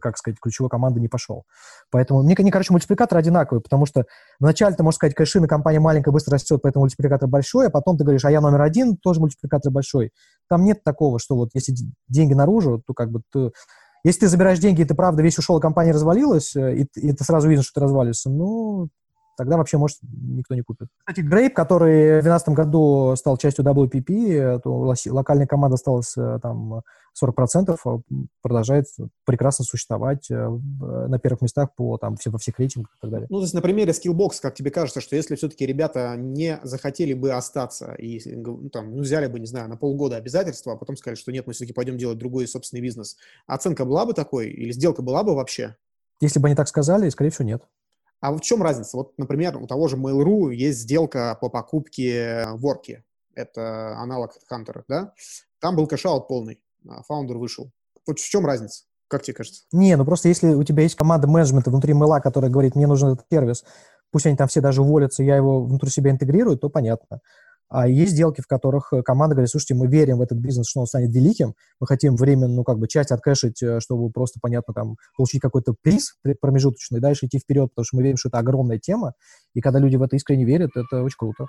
как 0.00 0.16
сказать, 0.16 0.40
ключевой 0.40 0.70
команды 0.70 1.00
не 1.00 1.08
пошел. 1.08 1.44
Поэтому 1.90 2.22
мне, 2.22 2.34
мне 2.38 2.50
короче, 2.50 2.72
мультипликатор 2.72 3.18
одинаковый, 3.18 3.60
потому 3.60 3.84
что 3.84 4.06
вначале 4.40 4.74
ты 4.74 4.82
можешь 4.82 4.96
сказать, 4.96 5.14
кэшина 5.14 5.46
компания 5.48 5.80
маленькая, 5.80 6.12
быстро 6.12 6.32
растет, 6.32 6.60
поэтому 6.62 6.84
мультипликатор 6.84 7.28
большой, 7.28 7.66
а 7.66 7.70
потом 7.70 7.98
ты 7.98 8.04
говоришь, 8.04 8.24
а 8.24 8.30
я 8.30 8.40
номер 8.40 8.62
один, 8.62 8.96
тоже 8.96 9.20
мультипликатор 9.20 9.70
большой. 9.70 10.12
Там 10.48 10.64
нет 10.64 10.82
такого, 10.82 11.18
что 11.18 11.36
вот 11.36 11.50
если 11.52 11.74
деньги 12.08 12.32
наружу, 12.32 12.82
то 12.86 12.94
как 12.94 13.10
бы 13.10 13.20
ты 13.30 13.50
если 14.02 14.20
ты 14.20 14.28
забираешь 14.28 14.58
деньги, 14.60 14.80
и 14.80 14.84
ты 14.86 14.94
правда 14.94 15.22
весь 15.22 15.38
ушел, 15.38 15.56
а 15.56 15.60
компания 15.60 15.92
развалилась, 15.92 16.56
э, 16.56 16.76
и, 16.76 16.86
и 16.94 17.12
ты 17.12 17.24
сразу 17.24 17.48
видишь, 17.48 17.64
что 17.66 17.80
ты 17.80 17.84
развалишься, 17.84 18.30
ну, 18.30 18.88
тогда 19.36 19.56
вообще, 19.56 19.78
может, 19.78 19.98
никто 20.02 20.54
не 20.54 20.62
купит. 20.62 20.88
Кстати, 20.98 21.24
Грейп, 21.24 21.54
который 21.54 22.20
в 22.20 22.24
2012 22.24 22.48
году 22.50 23.14
стал 23.16 23.36
частью 23.36 23.64
WPP, 23.64 24.60
то 24.60 24.94
локальная 25.06 25.46
команда 25.46 25.74
осталась 25.74 26.16
э, 26.16 26.38
там 26.42 26.82
40%, 27.22 27.76
а 27.84 28.00
продолжает 28.42 28.86
прекрасно 29.24 29.64
существовать 29.64 30.30
э, 30.30 30.34
на 30.34 31.18
первых 31.18 31.42
местах 31.42 31.74
по, 31.76 31.96
там, 31.98 32.16
все, 32.16 32.30
во 32.30 32.38
всех 32.38 32.58
рейтингах 32.58 32.92
и 32.96 33.00
так 33.00 33.10
далее. 33.10 33.26
Ну, 33.30 33.38
то 33.38 33.42
есть 33.42 33.54
на 33.54 33.62
примере 33.62 33.92
Skillbox, 33.92 34.40
как 34.42 34.54
тебе 34.54 34.70
кажется, 34.70 35.00
что 35.00 35.16
если 35.16 35.36
все-таки 35.36 35.66
ребята 35.66 36.14
не 36.16 36.58
захотели 36.62 37.14
бы 37.14 37.32
остаться 37.32 37.94
и 37.94 38.20
ну, 38.34 38.68
там, 38.70 38.96
ну, 38.96 39.02
взяли 39.02 39.26
бы, 39.26 39.38
не 39.38 39.46
знаю, 39.46 39.68
на 39.68 39.76
полгода 39.76 40.16
обязательства, 40.16 40.72
а 40.72 40.76
потом 40.76 40.96
сказали, 40.96 41.16
что 41.16 41.32
нет, 41.32 41.46
мы 41.46 41.52
все-таки 41.52 41.72
пойдем 41.72 41.96
делать 41.96 42.18
другой 42.18 42.48
собственный 42.48 42.82
бизнес, 42.82 43.16
оценка 43.46 43.84
была 43.84 44.06
бы 44.06 44.12
такой 44.12 44.48
или 44.50 44.72
сделка 44.72 45.02
была 45.02 45.22
бы 45.22 45.34
вообще? 45.34 45.76
Если 46.20 46.38
бы 46.38 46.48
они 46.48 46.56
так 46.56 46.68
сказали, 46.68 47.08
скорее 47.10 47.30
всего, 47.30 47.46
нет. 47.46 47.62
А 48.20 48.32
в 48.32 48.40
чем 48.40 48.62
разница? 48.62 48.96
Вот, 48.96 49.18
например, 49.18 49.56
у 49.56 49.66
того 49.66 49.88
же 49.88 49.96
Mail.ru 49.96 50.52
есть 50.52 50.80
сделка 50.80 51.36
по 51.40 51.48
покупке 51.48 52.46
Worki. 52.52 53.04
Это 53.34 53.96
аналог 53.98 54.32
Hunter, 54.50 54.82
да? 54.88 55.12
Там 55.60 55.76
был 55.76 55.86
cash-out 55.86 56.28
полный, 56.28 56.60
а 56.88 57.02
founder 57.02 57.36
вышел. 57.36 57.70
Вот 58.06 58.18
в 58.18 58.28
чем 58.28 58.46
разница? 58.46 58.84
Как 59.08 59.22
тебе 59.22 59.34
кажется? 59.34 59.62
Не, 59.72 59.96
ну 59.96 60.04
просто 60.04 60.28
если 60.28 60.54
у 60.54 60.62
тебя 60.62 60.82
есть 60.82 60.94
команда 60.94 61.26
менеджмента 61.26 61.70
внутри 61.70 61.94
мейла, 61.94 62.20
которая 62.20 62.50
говорит, 62.50 62.74
мне 62.74 62.86
нужен 62.86 63.10
этот 63.10 63.26
сервис, 63.30 63.64
пусть 64.10 64.26
они 64.26 64.36
там 64.36 64.48
все 64.48 64.60
даже 64.60 64.82
уволятся, 64.82 65.22
я 65.22 65.36
его 65.36 65.64
внутри 65.64 65.90
себя 65.90 66.10
интегрирую, 66.10 66.56
то 66.56 66.68
понятно. 66.68 67.20
А 67.68 67.88
есть 67.88 68.12
сделки, 68.12 68.40
в 68.40 68.46
которых 68.46 68.92
э, 68.92 69.02
команда 69.02 69.34
говорит, 69.34 69.50
слушайте, 69.50 69.74
мы 69.74 69.86
верим 69.86 70.18
в 70.18 70.22
этот 70.22 70.38
бизнес, 70.38 70.68
что 70.68 70.80
он 70.80 70.86
станет 70.86 71.12
великим, 71.12 71.54
мы 71.80 71.86
хотим 71.86 72.16
временно, 72.16 72.48
ну, 72.48 72.64
как 72.64 72.78
бы 72.78 72.88
часть 72.88 73.10
откэшить, 73.10 73.62
э, 73.62 73.80
чтобы 73.80 74.10
просто, 74.10 74.38
понятно, 74.40 74.74
там, 74.74 74.96
получить 75.16 75.40
какой-то 75.40 75.74
приз 75.82 76.16
промежуточный, 76.40 77.00
дальше 77.00 77.26
идти 77.26 77.38
вперед, 77.38 77.70
потому 77.70 77.84
что 77.84 77.96
мы 77.96 78.02
верим, 78.02 78.16
что 78.16 78.28
это 78.28 78.38
огромная 78.38 78.78
тема, 78.78 79.14
и 79.54 79.60
когда 79.60 79.78
люди 79.78 79.96
в 79.96 80.02
это 80.02 80.16
искренне 80.16 80.44
верят, 80.44 80.70
это 80.76 81.02
очень 81.02 81.16
круто. 81.18 81.46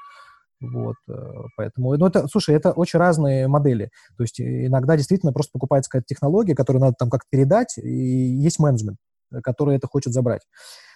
Вот, 0.62 0.96
э, 1.10 1.14
поэтому, 1.58 1.96
ну, 1.98 2.08
это, 2.08 2.28
слушай, 2.28 2.56
это 2.56 2.72
очень 2.72 2.98
разные 2.98 3.48
модели. 3.48 3.92
То 4.18 4.24
есть 4.24 4.40
иногда 4.40 4.96
действительно 4.96 5.34
просто 5.34 5.52
покупается 5.52 5.90
какая-то 5.90 6.08
технология, 6.08 6.56
которую 6.56 6.82
надо 6.82 6.96
там 6.98 7.10
как-то 7.10 7.28
передать, 7.30 7.78
и 7.78 7.90
есть 7.90 8.60
менеджмент. 8.60 8.98
Э, 9.32 9.42
который 9.42 9.76
это 9.76 9.88
хочет 9.88 10.14
забрать. 10.14 10.42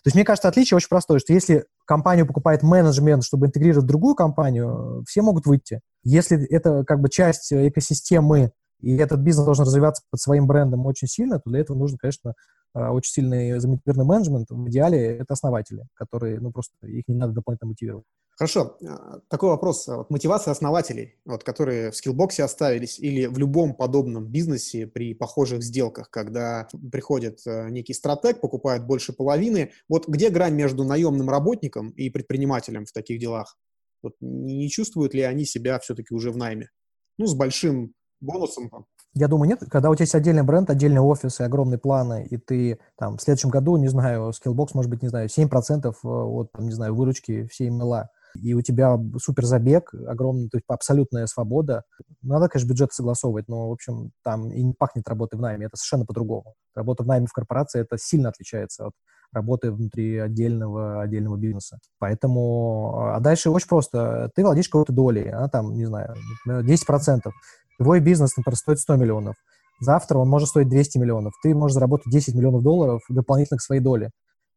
То 0.04 0.08
есть, 0.08 0.16
мне 0.16 0.24
кажется, 0.24 0.48
отличие 0.48 0.78
очень 0.78 0.90
простое, 0.90 1.20
что 1.20 1.34
если 1.34 1.66
компанию 1.86 2.26
покупает 2.26 2.64
менеджмент, 2.64 3.24
чтобы 3.24 3.48
интегрировать 3.48 3.88
другую 3.88 4.16
компанию, 4.16 5.04
все 5.08 5.22
могут 5.22 5.46
выйти. 5.46 5.82
Если 6.04 6.46
это 6.48 6.84
как 6.86 7.02
бы 7.02 7.10
часть 7.10 7.52
экосистемы, 7.52 8.52
и 8.82 8.96
этот 8.96 9.20
бизнес 9.20 9.46
должен 9.46 9.66
развиваться 9.66 10.04
под 10.10 10.22
своим 10.22 10.48
брендом 10.48 10.86
очень 10.86 11.08
сильно, 11.08 11.40
то 11.40 11.50
для 11.50 11.60
этого 11.60 11.78
нужно, 11.78 11.98
конечно, 11.98 12.34
э, 12.76 12.88
очень 12.88 13.12
сильный 13.12 13.60
замедленный 13.60 14.06
менеджмент. 14.06 14.48
В 14.50 14.70
идеале 14.70 15.18
это 15.18 15.34
основатели, 15.34 15.86
которые, 15.96 16.40
ну, 16.40 16.52
просто 16.52 16.74
их 16.84 17.04
не 17.08 17.16
надо 17.16 17.34
дополнительно 17.34 17.70
мотивировать. 17.70 18.06
Хорошо. 18.40 18.78
А, 18.88 19.20
такой 19.28 19.50
вопрос. 19.50 19.86
Вот 19.88 20.10
мотивация 20.10 20.54
основателей, 20.54 21.16
вот, 21.26 21.44
которые 21.44 21.92
в 21.92 21.96
скиллбоксе 21.98 22.46
оставились, 22.46 22.98
или 22.98 23.26
в 23.26 23.38
любом 23.38 23.74
подобном 23.74 24.28
бизнесе 24.28 24.88
при 24.88 25.14
похожих 25.14 25.62
сделках, 25.62 26.10
когда 26.10 26.70
приходит 26.90 27.42
э, 27.46 27.70
некий 27.70 27.94
стратег, 27.94 28.40
покупает 28.40 28.88
больше 28.88 29.12
половины. 29.12 29.74
Вот 29.90 30.08
где 30.08 30.30
грань 30.30 30.54
между 30.54 30.86
наемным 30.86 31.30
работником 31.30 31.90
и 31.90 32.10
предпринимателем 32.10 32.86
в 32.86 32.94
таких 32.94 33.20
делах? 33.20 33.58
Вот 34.02 34.14
не 34.22 34.70
чувствуют 34.70 35.14
ли 35.14 35.24
они 35.24 35.44
себя 35.44 35.78
все-таки 35.78 36.16
уже 36.16 36.32
в 36.32 36.38
найме? 36.38 36.70
Ну, 37.18 37.28
с 37.28 37.36
большим 37.36 37.94
бонусом. 38.22 38.72
Я 39.16 39.28
думаю, 39.28 39.50
нет. 39.50 39.60
Когда 39.70 39.90
у 39.90 39.96
тебя 39.96 40.04
есть 40.04 40.16
отдельный 40.16 40.44
бренд, 40.44 40.70
отдельный 40.70 41.02
офис 41.02 41.42
и 41.42 41.44
огромные 41.44 41.78
планы, 41.78 42.26
и 42.32 42.38
ты 42.38 42.80
там 42.98 43.18
в 43.18 43.22
следующем 43.22 43.50
году, 43.50 43.76
не 43.76 43.90
знаю, 43.90 44.32
Skillbox, 44.32 44.70
может 44.76 44.90
быть, 44.90 45.02
не 45.02 45.10
знаю, 45.10 45.28
7% 45.28 45.92
э, 45.92 46.08
от, 46.08 46.54
там, 46.54 46.66
не 46.68 46.72
знаю, 46.72 46.96
выручки 46.96 47.46
всей 47.48 47.70
МЛА, 47.70 48.10
и 48.42 48.54
у 48.54 48.62
тебя 48.62 48.98
супер 49.22 49.46
забег, 49.46 49.94
огромный, 50.08 50.50
то 50.50 50.58
есть 50.58 50.66
абсолютная 50.68 51.26
свобода. 51.28 51.84
Надо, 52.22 52.48
конечно, 52.48 52.70
бюджет 52.70 52.94
согласовывать, 52.94 53.48
но, 53.48 53.70
в 53.70 53.72
общем, 53.72 54.12
там 54.24 54.52
и 54.52 54.62
не 54.64 54.74
пахнет 54.74 55.08
работой 55.08 55.38
в 55.38 55.42
найме, 55.42 55.66
это 55.68 55.78
совершенно 55.78 56.06
по-другому. 56.06 56.54
Работа 56.76 57.04
в 57.04 57.08
найме 57.08 57.28
в 57.28 57.34
корпорации, 57.34 57.82
это 57.82 57.98
сильно 57.98 58.30
отличается 58.30 58.88
от 58.88 58.94
работы 59.32 59.72
внутри 59.72 60.18
отдельного, 60.18 61.02
отдельного 61.02 61.38
бизнеса. 61.38 61.80
Поэтому, 62.00 63.14
а 63.14 63.20
дальше 63.20 63.50
очень 63.50 63.68
просто. 63.68 64.32
Ты 64.36 64.44
владеешь 64.44 64.70
какой-то 64.70 64.94
долей, 64.94 65.30
она 65.30 65.50
там, 65.50 65.74
не 65.76 65.86
знаю, 65.86 66.16
10%. 66.48 67.32
Твой 67.78 68.00
бизнес, 68.00 68.36
например, 68.36 68.58
стоит 68.58 68.80
100 68.80 68.96
миллионов. 68.96 69.36
Завтра 69.82 70.18
он 70.18 70.28
может 70.28 70.50
стоить 70.50 70.68
200 70.68 70.98
миллионов. 70.98 71.34
Ты 71.44 71.56
можешь 71.56 71.76
заработать 71.76 72.12
10 72.12 72.36
миллионов 72.36 72.64
долларов 72.64 73.02
дополнительно 73.10 73.58
к 73.58 73.62
своей 73.62 73.82
доле. 73.82 74.10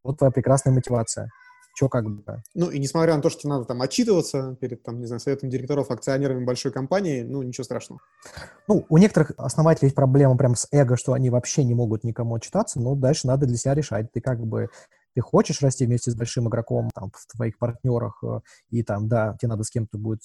Вот 0.02 0.18
твоя 0.18 0.32
прекрасная 0.32 0.72
мотивация 0.72 1.28
что 1.74 1.88
как 1.88 2.04
бы. 2.04 2.42
Ну, 2.54 2.70
и 2.70 2.78
несмотря 2.78 3.16
на 3.16 3.22
то, 3.22 3.30
что 3.30 3.48
надо 3.48 3.64
там 3.64 3.80
отчитываться 3.82 4.56
перед, 4.60 4.82
там, 4.82 5.00
не 5.00 5.06
знаю, 5.06 5.20
советом 5.20 5.48
директоров, 5.48 5.90
акционерами 5.90 6.44
большой 6.44 6.72
компании, 6.72 7.22
ну, 7.22 7.42
ничего 7.42 7.64
страшного. 7.64 8.00
Ну, 8.68 8.84
у 8.88 8.98
некоторых 8.98 9.32
основателей 9.36 9.86
есть 9.86 9.96
проблема 9.96 10.36
прям 10.36 10.54
с 10.54 10.68
эго, 10.70 10.96
что 10.96 11.12
они 11.12 11.30
вообще 11.30 11.64
не 11.64 11.74
могут 11.74 12.04
никому 12.04 12.34
отчитаться, 12.34 12.80
но 12.80 12.94
дальше 12.94 13.26
надо 13.26 13.46
для 13.46 13.56
себя 13.56 13.74
решать. 13.74 14.12
Ты 14.12 14.20
как 14.20 14.40
бы 14.40 14.68
ты 15.14 15.20
хочешь 15.20 15.60
расти 15.60 15.86
вместе 15.86 16.10
с 16.10 16.14
большим 16.14 16.48
игроком 16.48 16.90
там, 16.94 17.10
в 17.14 17.26
твоих 17.36 17.58
партнерах, 17.58 18.22
э, 18.24 18.40
и 18.70 18.82
там, 18.82 19.08
да, 19.08 19.36
тебе 19.38 19.50
надо 19.50 19.62
с 19.62 19.70
кем-то 19.70 19.98
будет 19.98 20.22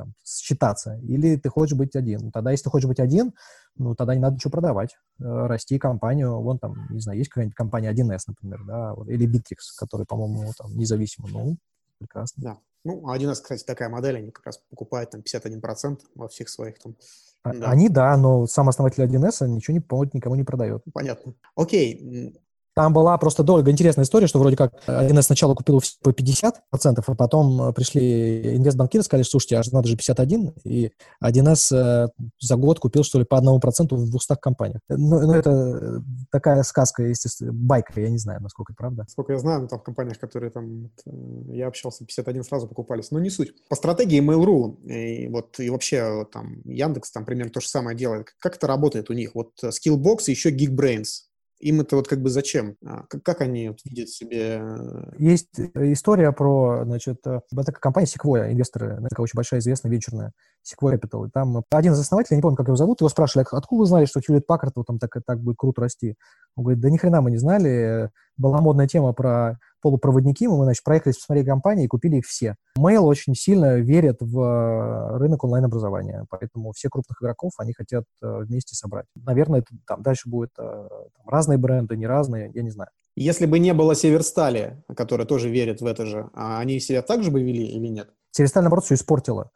там, 0.00 0.14
считаться, 0.24 0.98
или 1.02 1.36
ты 1.36 1.50
хочешь 1.50 1.76
быть 1.76 1.94
один. 1.94 2.20
Ну, 2.22 2.30
тогда, 2.30 2.50
если 2.52 2.64
ты 2.64 2.70
хочешь 2.70 2.88
быть 2.88 3.00
один, 3.00 3.34
ну, 3.76 3.94
тогда 3.94 4.14
не 4.14 4.20
надо 4.20 4.36
ничего 4.36 4.50
продавать. 4.50 4.96
Э, 5.18 5.46
расти 5.46 5.78
компанию, 5.78 6.40
вон 6.40 6.58
там, 6.58 6.86
не 6.90 7.00
знаю, 7.00 7.18
есть 7.18 7.30
какая-нибудь 7.30 7.54
компания 7.54 7.92
1С, 7.92 8.22
например, 8.28 8.64
да, 8.64 8.94
вот, 8.94 9.08
или 9.08 9.28
Bittrex, 9.28 9.58
который, 9.78 10.06
по-моему, 10.06 10.52
там, 10.56 10.74
независимо, 10.74 11.28
ну, 11.28 11.56
прекрасно. 11.98 12.42
Да. 12.42 12.58
Ну, 12.82 13.14
1С, 13.14 13.42
кстати, 13.42 13.62
такая 13.62 13.90
модель, 13.90 14.16
они 14.16 14.30
как 14.30 14.46
раз 14.46 14.58
покупают 14.70 15.10
там 15.10 15.20
51% 15.20 15.98
во 16.14 16.28
всех 16.28 16.48
своих 16.48 16.78
там 16.78 16.96
а, 17.42 17.54
да. 17.54 17.70
Они, 17.70 17.88
да, 17.88 18.16
но 18.18 18.46
сам 18.46 18.68
основатель 18.68 19.02
1С 19.02 19.46
ничего 19.46 19.74
не 19.74 19.80
помогут, 19.80 20.12
никому 20.12 20.34
не 20.34 20.44
продает. 20.44 20.82
Понятно. 20.92 21.34
Окей. 21.54 22.38
Там 22.74 22.92
была 22.92 23.18
просто 23.18 23.42
долго 23.42 23.70
интересная 23.70 24.04
история, 24.04 24.26
что 24.26 24.38
вроде 24.38 24.56
как 24.56 24.72
1С 24.86 25.22
сначала 25.22 25.54
купил 25.54 25.82
по 26.02 26.10
50%, 26.10 26.52
а 26.72 27.14
потом 27.14 27.62
э, 27.62 27.72
пришли 27.72 28.56
инвестбанкиры, 28.56 29.02
сказали, 29.02 29.24
слушайте, 29.24 29.56
аж 29.56 29.72
надо 29.72 29.88
же 29.88 29.96
51, 29.96 30.54
и 30.64 30.92
1С 31.22 31.74
э, 31.74 32.08
за 32.38 32.56
год 32.56 32.78
купил, 32.78 33.02
что 33.02 33.18
ли, 33.18 33.24
по 33.24 33.40
1% 33.40 33.94
в 33.94 34.10
200 34.10 34.36
компаниях. 34.40 34.80
Ну, 34.88 35.20
ну, 35.20 35.32
это 35.32 36.02
такая 36.30 36.62
сказка, 36.62 37.02
естественно, 37.02 37.52
байка, 37.52 38.00
я 38.00 38.08
не 38.08 38.18
знаю, 38.18 38.40
насколько 38.40 38.72
это 38.72 38.78
правда. 38.78 39.06
Сколько 39.08 39.32
я 39.32 39.38
знаю, 39.38 39.66
там 39.66 39.80
в 39.80 39.82
компаниях, 39.82 40.18
которые 40.18 40.50
там, 40.50 40.90
э, 41.06 41.10
я 41.52 41.66
общался, 41.66 42.04
51 42.04 42.44
сразу 42.44 42.68
покупались, 42.68 43.10
но 43.10 43.18
не 43.18 43.30
суть. 43.30 43.52
По 43.68 43.74
стратегии 43.74 44.20
Mail.ru 44.20 44.80
и 44.86 45.28
вот 45.28 45.58
и 45.58 45.70
вообще 45.70 46.24
там 46.32 46.62
Яндекс 46.64 47.10
там 47.10 47.24
примерно 47.24 47.52
то 47.52 47.60
же 47.60 47.68
самое 47.68 47.96
делает. 47.96 48.34
Как 48.38 48.56
это 48.56 48.66
работает 48.66 49.10
у 49.10 49.12
них? 49.12 49.34
Вот 49.34 49.52
Skillbox 49.62 50.24
и 50.26 50.30
еще 50.30 50.50
Geekbrains 50.50 51.29
им 51.60 51.80
это 51.80 51.96
вот 51.96 52.08
как 52.08 52.20
бы 52.22 52.30
зачем? 52.30 52.76
Как, 53.08 53.22
как 53.22 53.40
они 53.42 53.68
вот 53.68 53.78
видят 53.84 54.08
себе? 54.08 54.60
Э, 54.60 55.12
Есть 55.18 55.60
история 55.74 56.32
про, 56.32 56.84
значит, 56.84 57.18
э, 57.26 57.40
это 57.56 57.72
компания 57.72 58.06
Sequoia, 58.06 58.50
инвесторы, 58.50 58.96
такая 59.08 59.22
очень 59.24 59.36
большая, 59.36 59.60
известная, 59.60 59.92
венчурная, 59.92 60.32
Sequoia 60.64 60.98
Capital. 60.98 61.28
Там 61.32 61.62
один 61.70 61.92
из 61.92 62.00
основателей, 62.00 62.36
я 62.36 62.38
не 62.38 62.42
помню, 62.42 62.56
как 62.56 62.66
его 62.66 62.76
зовут, 62.76 63.00
его 63.00 63.08
спрашивали, 63.08 63.46
откуда 63.50 63.80
вы 63.80 63.86
знали, 63.86 64.06
что 64.06 64.20
Хьюлит 64.20 64.46
Паккарт 64.46 64.74
вот 64.76 64.86
там 64.86 64.98
так, 64.98 65.14
так 65.26 65.40
будет 65.40 65.56
круто 65.56 65.82
расти? 65.82 66.16
Он 66.56 66.64
говорит, 66.64 66.80
да 66.80 66.90
ни 66.90 66.96
хрена 66.96 67.20
мы 67.20 67.30
не 67.30 67.38
знали. 67.38 68.10
Была 68.36 68.60
модная 68.60 68.88
тема 68.88 69.12
про 69.12 69.58
полупроводники, 69.80 70.46
мы, 70.46 70.64
значит, 70.64 70.84
проехались 70.84 71.16
посмотреть 71.16 71.46
компании 71.46 71.84
и 71.84 71.88
купили 71.88 72.16
их 72.16 72.26
все. 72.26 72.56
Mail 72.78 73.00
очень 73.00 73.34
сильно 73.34 73.76
верит 73.78 74.18
в 74.20 74.40
э, 74.40 75.18
рынок 75.18 75.44
онлайн-образования, 75.44 76.24
поэтому 76.28 76.72
все 76.72 76.88
крупных 76.88 77.20
игроков 77.22 77.52
они 77.58 77.72
хотят 77.72 78.04
э, 78.22 78.40
вместе 78.44 78.74
собрать. 78.74 79.06
Наверное, 79.14 79.60
это, 79.60 79.68
там 79.86 80.02
дальше 80.02 80.28
будет 80.28 80.50
э, 80.58 80.62
там, 80.62 81.28
разные 81.28 81.58
бренды, 81.58 81.96
не 81.96 82.06
разные, 82.06 82.50
я 82.54 82.62
не 82.62 82.70
знаю. 82.70 82.90
Если 83.16 83.46
бы 83.46 83.58
не 83.58 83.74
было 83.74 83.94
Северстали, 83.94 84.82
которая 84.96 85.26
тоже 85.26 85.50
верит 85.50 85.80
в 85.80 85.86
это 85.86 86.06
же, 86.06 86.30
а 86.34 86.58
они 86.58 86.80
себя 86.80 87.02
так 87.02 87.22
же 87.22 87.30
бы 87.30 87.42
вели 87.42 87.64
или 87.64 87.88
нет? 87.88 88.08
Северсталь, 88.30 88.62
наоборот, 88.62 88.84
все 88.84 88.94
испортила 88.94 89.50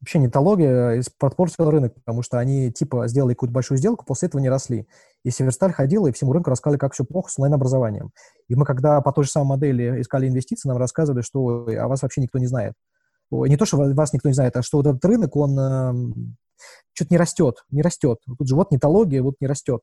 вообще 0.00 0.18
нетология 0.18 1.02
подпортила 1.18 1.70
рынок, 1.70 1.94
потому 1.94 2.22
что 2.22 2.38
они 2.38 2.72
типа 2.72 3.08
сделали 3.08 3.34
какую-то 3.34 3.52
большую 3.52 3.78
сделку, 3.78 4.04
после 4.04 4.28
этого 4.28 4.40
не 4.40 4.48
росли. 4.48 4.86
И 5.24 5.30
Северсталь 5.30 5.72
ходила 5.72 6.06
и 6.06 6.12
всему 6.12 6.32
рынку 6.32 6.50
рассказали, 6.50 6.78
как 6.78 6.92
все 6.92 7.04
плохо 7.04 7.30
с 7.30 7.38
онлайн-образованием. 7.38 8.12
И 8.48 8.54
мы, 8.54 8.64
когда 8.64 9.00
по 9.00 9.12
той 9.12 9.24
же 9.24 9.30
самой 9.30 9.48
модели 9.48 10.00
искали 10.00 10.28
инвестиции, 10.28 10.68
нам 10.68 10.78
рассказывали, 10.78 11.22
что 11.22 11.66
о 11.68 11.88
вас 11.88 12.02
вообще 12.02 12.20
никто 12.20 12.38
не 12.38 12.46
знает. 12.46 12.74
Не 13.30 13.56
то, 13.56 13.66
что 13.66 13.76
вас 13.76 14.12
никто 14.12 14.28
не 14.28 14.34
знает, 14.34 14.56
а 14.56 14.62
что 14.62 14.78
вот 14.78 14.86
этот 14.86 15.04
рынок, 15.04 15.36
он 15.36 15.58
э, 15.58 15.92
что-то 16.94 17.12
не 17.12 17.18
растет, 17.18 17.56
не 17.70 17.82
растет. 17.82 18.18
Тут 18.38 18.48
же 18.48 18.54
вот 18.54 18.70
нетология, 18.70 19.22
вот 19.22 19.34
не 19.40 19.46
растет. 19.46 19.82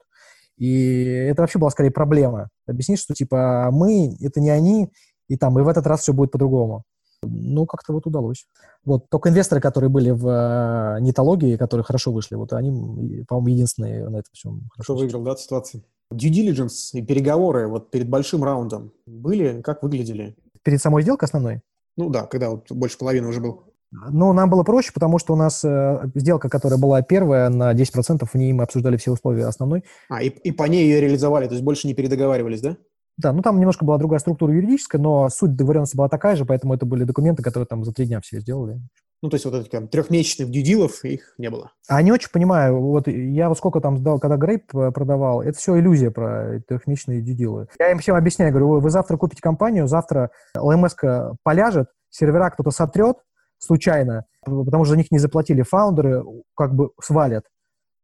И 0.57 1.03
это 1.03 1.41
вообще 1.41 1.59
была 1.59 1.69
скорее 1.69 1.91
проблема. 1.91 2.49
Объяснить, 2.65 2.99
что 2.99 3.13
типа 3.13 3.69
мы, 3.71 4.15
это 4.21 4.39
не 4.39 4.49
они, 4.49 4.91
и 5.27 5.37
там, 5.37 5.59
и 5.59 5.61
в 5.61 5.67
этот 5.67 5.85
раз 5.85 6.01
все 6.01 6.13
будет 6.13 6.31
по-другому 6.31 6.83
ну, 7.27 7.65
как-то 7.65 7.93
вот 7.93 8.05
удалось. 8.05 8.47
Вот, 8.83 9.09
только 9.09 9.29
инвесторы, 9.29 9.61
которые 9.61 9.89
были 9.89 10.11
в 10.11 10.27
э, 10.27 11.01
нетологии, 11.01 11.57
которые 11.57 11.83
хорошо 11.83 12.11
вышли, 12.11 12.35
вот 12.35 12.53
они, 12.53 13.23
по-моему, 13.27 13.47
единственные 13.47 14.09
на 14.09 14.17
этом 14.17 14.31
всем 14.33 14.61
хорошо 14.71 14.93
Кто 14.93 15.01
выиграл, 15.01 15.23
да, 15.23 15.35
ситуацию? 15.35 15.83
Due 16.13 16.29
diligence 16.29 16.91
и 16.93 17.01
переговоры 17.01 17.67
вот 17.67 17.89
перед 17.91 18.09
большим 18.09 18.43
раундом 18.43 18.91
были, 19.05 19.61
как 19.61 19.81
выглядели? 19.83 20.35
Перед 20.63 20.81
самой 20.81 21.03
сделкой 21.03 21.27
основной? 21.27 21.61
Ну 21.97 22.09
да, 22.09 22.23
когда 22.23 22.49
вот 22.51 22.71
больше 22.71 22.97
половины 22.97 23.27
уже 23.27 23.41
был. 23.41 23.63
Ну, 24.11 24.33
нам 24.33 24.49
было 24.49 24.63
проще, 24.63 24.91
потому 24.93 25.19
что 25.19 25.33
у 25.33 25.35
нас 25.35 25.63
э, 25.63 26.09
сделка, 26.15 26.49
которая 26.49 26.79
была 26.79 27.01
первая 27.01 27.49
на 27.49 27.73
10%, 27.73 28.25
в 28.25 28.35
ней 28.35 28.51
мы 28.51 28.63
обсуждали 28.63 28.97
все 28.97 29.11
условия 29.11 29.45
основной. 29.45 29.83
А, 30.09 30.21
и, 30.21 30.27
и 30.27 30.51
по 30.51 30.63
ней 30.63 30.85
ее 30.85 31.01
реализовали, 31.01 31.47
то 31.47 31.53
есть 31.53 31.63
больше 31.63 31.87
не 31.87 31.93
передоговаривались, 31.93 32.61
да? 32.61 32.77
Да, 33.17 33.31
ну 33.31 33.41
там 33.41 33.59
немножко 33.59 33.85
была 33.85 33.97
другая 33.97 34.19
структура 34.19 34.53
юридическая, 34.53 35.01
но 35.01 35.29
суть 35.29 35.55
договоренности 35.55 35.95
была 35.95 36.09
такая 36.09 36.35
же, 36.35 36.45
поэтому 36.45 36.73
это 36.73 36.85
были 36.85 37.03
документы, 37.03 37.43
которые 37.43 37.67
там 37.67 37.83
за 37.83 37.93
три 37.93 38.05
дня 38.05 38.19
все 38.21 38.39
сделали. 38.39 38.79
Ну, 39.21 39.29
то 39.29 39.35
есть 39.35 39.45
вот 39.45 39.55
этих 39.55 39.71
там, 39.71 39.87
трехмесячных 39.87 40.51
дьюдилов, 40.51 41.03
их 41.03 41.33
не 41.37 41.49
было. 41.49 41.71
А 41.87 42.01
не 42.01 42.11
очень 42.11 42.29
понимаю, 42.31 42.79
вот 42.79 43.07
я 43.07 43.49
вот 43.49 43.57
сколько 43.57 43.79
там 43.79 43.97
сдал, 43.97 44.19
когда 44.19 44.37
Грейп 44.37 44.75
э, 44.75 44.91
продавал, 44.91 45.41
это 45.41 45.57
все 45.57 45.79
иллюзия 45.79 46.11
про 46.11 46.59
трехмесячные 46.67 47.21
дьюдилы. 47.21 47.67
Я 47.79 47.91
им 47.91 47.99
всем 47.99 48.15
объясняю, 48.15 48.51
говорю, 48.51 48.67
вы, 48.67 48.79
вы 48.81 48.89
завтра 48.89 49.17
купите 49.17 49.41
компанию, 49.41 49.87
завтра 49.87 50.31
ЛМС 50.55 50.95
поляжет, 51.43 51.87
сервера 52.09 52.49
кто-то 52.49 52.71
сотрет 52.71 53.17
случайно, 53.57 54.25
потому 54.43 54.83
что 54.83 54.91
за 54.91 54.97
них 54.97 55.11
не 55.11 55.19
заплатили 55.19 55.61
фаундеры, 55.61 56.23
как 56.55 56.75
бы 56.75 56.91
свалят. 57.01 57.45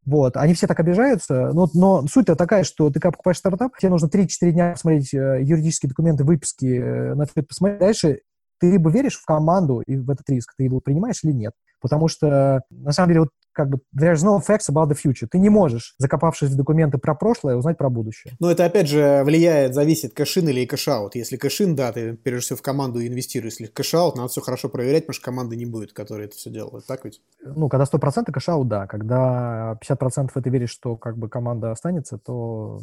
Вот, 0.06 0.36
они 0.36 0.56
все 0.56 0.66
так 0.66 0.80
обижаются, 0.80 1.52
но, 1.54 1.70
но 1.76 2.08
суть-то 2.08 2.36
такая, 2.36 2.64
что 2.64 2.90
ты 2.90 3.00
когда 3.00 3.12
покупаешь 3.12 3.38
стартап, 3.38 3.78
тебе 3.78 3.92
нужно 3.92 4.08
3-4 4.08 4.52
дня 4.52 4.72
посмотреть 4.72 5.14
э, 5.14 5.40
юридические 5.44 5.90
документы, 5.90 6.24
выписки, 6.24 6.66
э, 6.66 7.14
на 7.14 7.26
все 7.26 7.44
посмотреть. 7.44 7.80
Дальше 7.80 8.22
ты 8.60 8.72
либо 8.72 8.90
веришь 8.90 9.18
в 9.18 9.26
команду 9.26 9.82
и 9.82 9.98
в 9.98 10.10
этот 10.10 10.28
риск, 10.30 10.56
ты 10.58 10.64
его 10.64 10.80
принимаешь 10.80 11.24
или 11.24 11.34
нет. 11.34 11.54
Потому 11.82 12.08
что, 12.08 12.62
на 12.70 12.91
самом 12.91 13.10
деле, 13.10 13.20
вот 13.22 13.30
как 13.54 13.70
бы 13.70 13.80
there's 13.96 14.24
no 14.24 14.39
facts 14.39 14.70
about 14.70 14.89
the 14.89 14.96
future. 14.96 15.28
Ты 15.30 15.39
не 15.39 15.50
можешь, 15.50 15.96
закопавшись 15.98 16.50
в 16.50 16.56
документы 16.56 16.98
про 16.98 17.15
прошлое, 17.15 17.56
узнать 17.56 17.78
про 17.78 17.89
будущее. 17.89 18.36
Но 18.39 18.52
это, 18.52 18.65
опять 18.65 18.88
же, 18.88 19.24
влияет, 19.26 19.74
зависит, 19.74 20.13
cash-in 20.14 20.48
или 20.50 20.65
cash-out. 20.66 21.16
Если 21.15 21.38
cash-in, 21.38 21.76
да, 21.76 21.91
ты 21.91 22.13
прежде 22.13 22.46
всего 22.46 22.58
в 22.58 22.62
команду 22.62 23.06
инвестируешь. 23.06 23.54
Если 23.60 23.65
cash-out, 23.74 24.16
надо 24.15 24.30
все 24.30 24.41
хорошо 24.41 24.70
проверять, 24.70 25.04
потому 25.04 25.15
что 25.15 25.26
команды 25.26 25.56
не 25.56 25.65
будет, 25.65 25.94
которые 25.94 26.28
это 26.28 26.38
все 26.38 26.50
делают. 26.50 26.86
Так 26.86 27.04
ведь? 27.04 27.22
Ну, 27.44 27.67
когда 27.67 27.86
100% 27.86 28.32
кэшаут, 28.32 28.67
да. 28.67 28.88
Когда 28.88 29.78
50% 29.82 30.30
это 30.34 30.50
веришь, 30.50 30.72
что 30.72 30.96
как 30.96 31.17
бы 31.17 31.28
команда 31.28 31.72
останется, 31.72 32.17
то, 32.17 32.80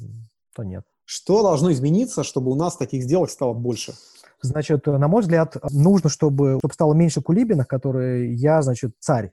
то 0.55 0.65
нет. 0.65 0.85
Что 1.05 1.43
должно 1.43 1.73
измениться, 1.73 2.23
чтобы 2.23 2.51
у 2.51 2.55
нас 2.55 2.77
таких 2.77 3.03
сделок 3.03 3.31
стало 3.31 3.55
больше? 3.55 3.95
Значит, 4.41 4.87
на 4.87 5.09
мой 5.09 5.23
взгляд, 5.23 5.57
нужно, 5.73 6.09
чтобы, 6.11 6.59
чтобы 6.61 6.75
стало 6.75 6.95
меньше 6.95 7.21
кулибинах, 7.21 7.67
которые 7.67 8.35
я, 8.35 8.63
значит, 8.63 8.93
царь. 9.01 9.33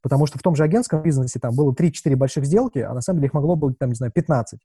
Потому 0.00 0.26
что 0.26 0.38
в 0.38 0.42
том 0.42 0.54
же 0.54 0.62
агентском 0.62 1.02
бизнесе 1.02 1.40
там 1.40 1.54
было 1.54 1.72
3-4 1.72 2.14
больших 2.16 2.46
сделки, 2.46 2.78
а 2.78 2.94
на 2.94 3.00
самом 3.00 3.18
деле 3.18 3.26
их 3.28 3.34
могло 3.34 3.56
быть, 3.56 3.78
там, 3.78 3.90
не 3.90 3.94
знаю, 3.94 4.12
15. 4.12 4.60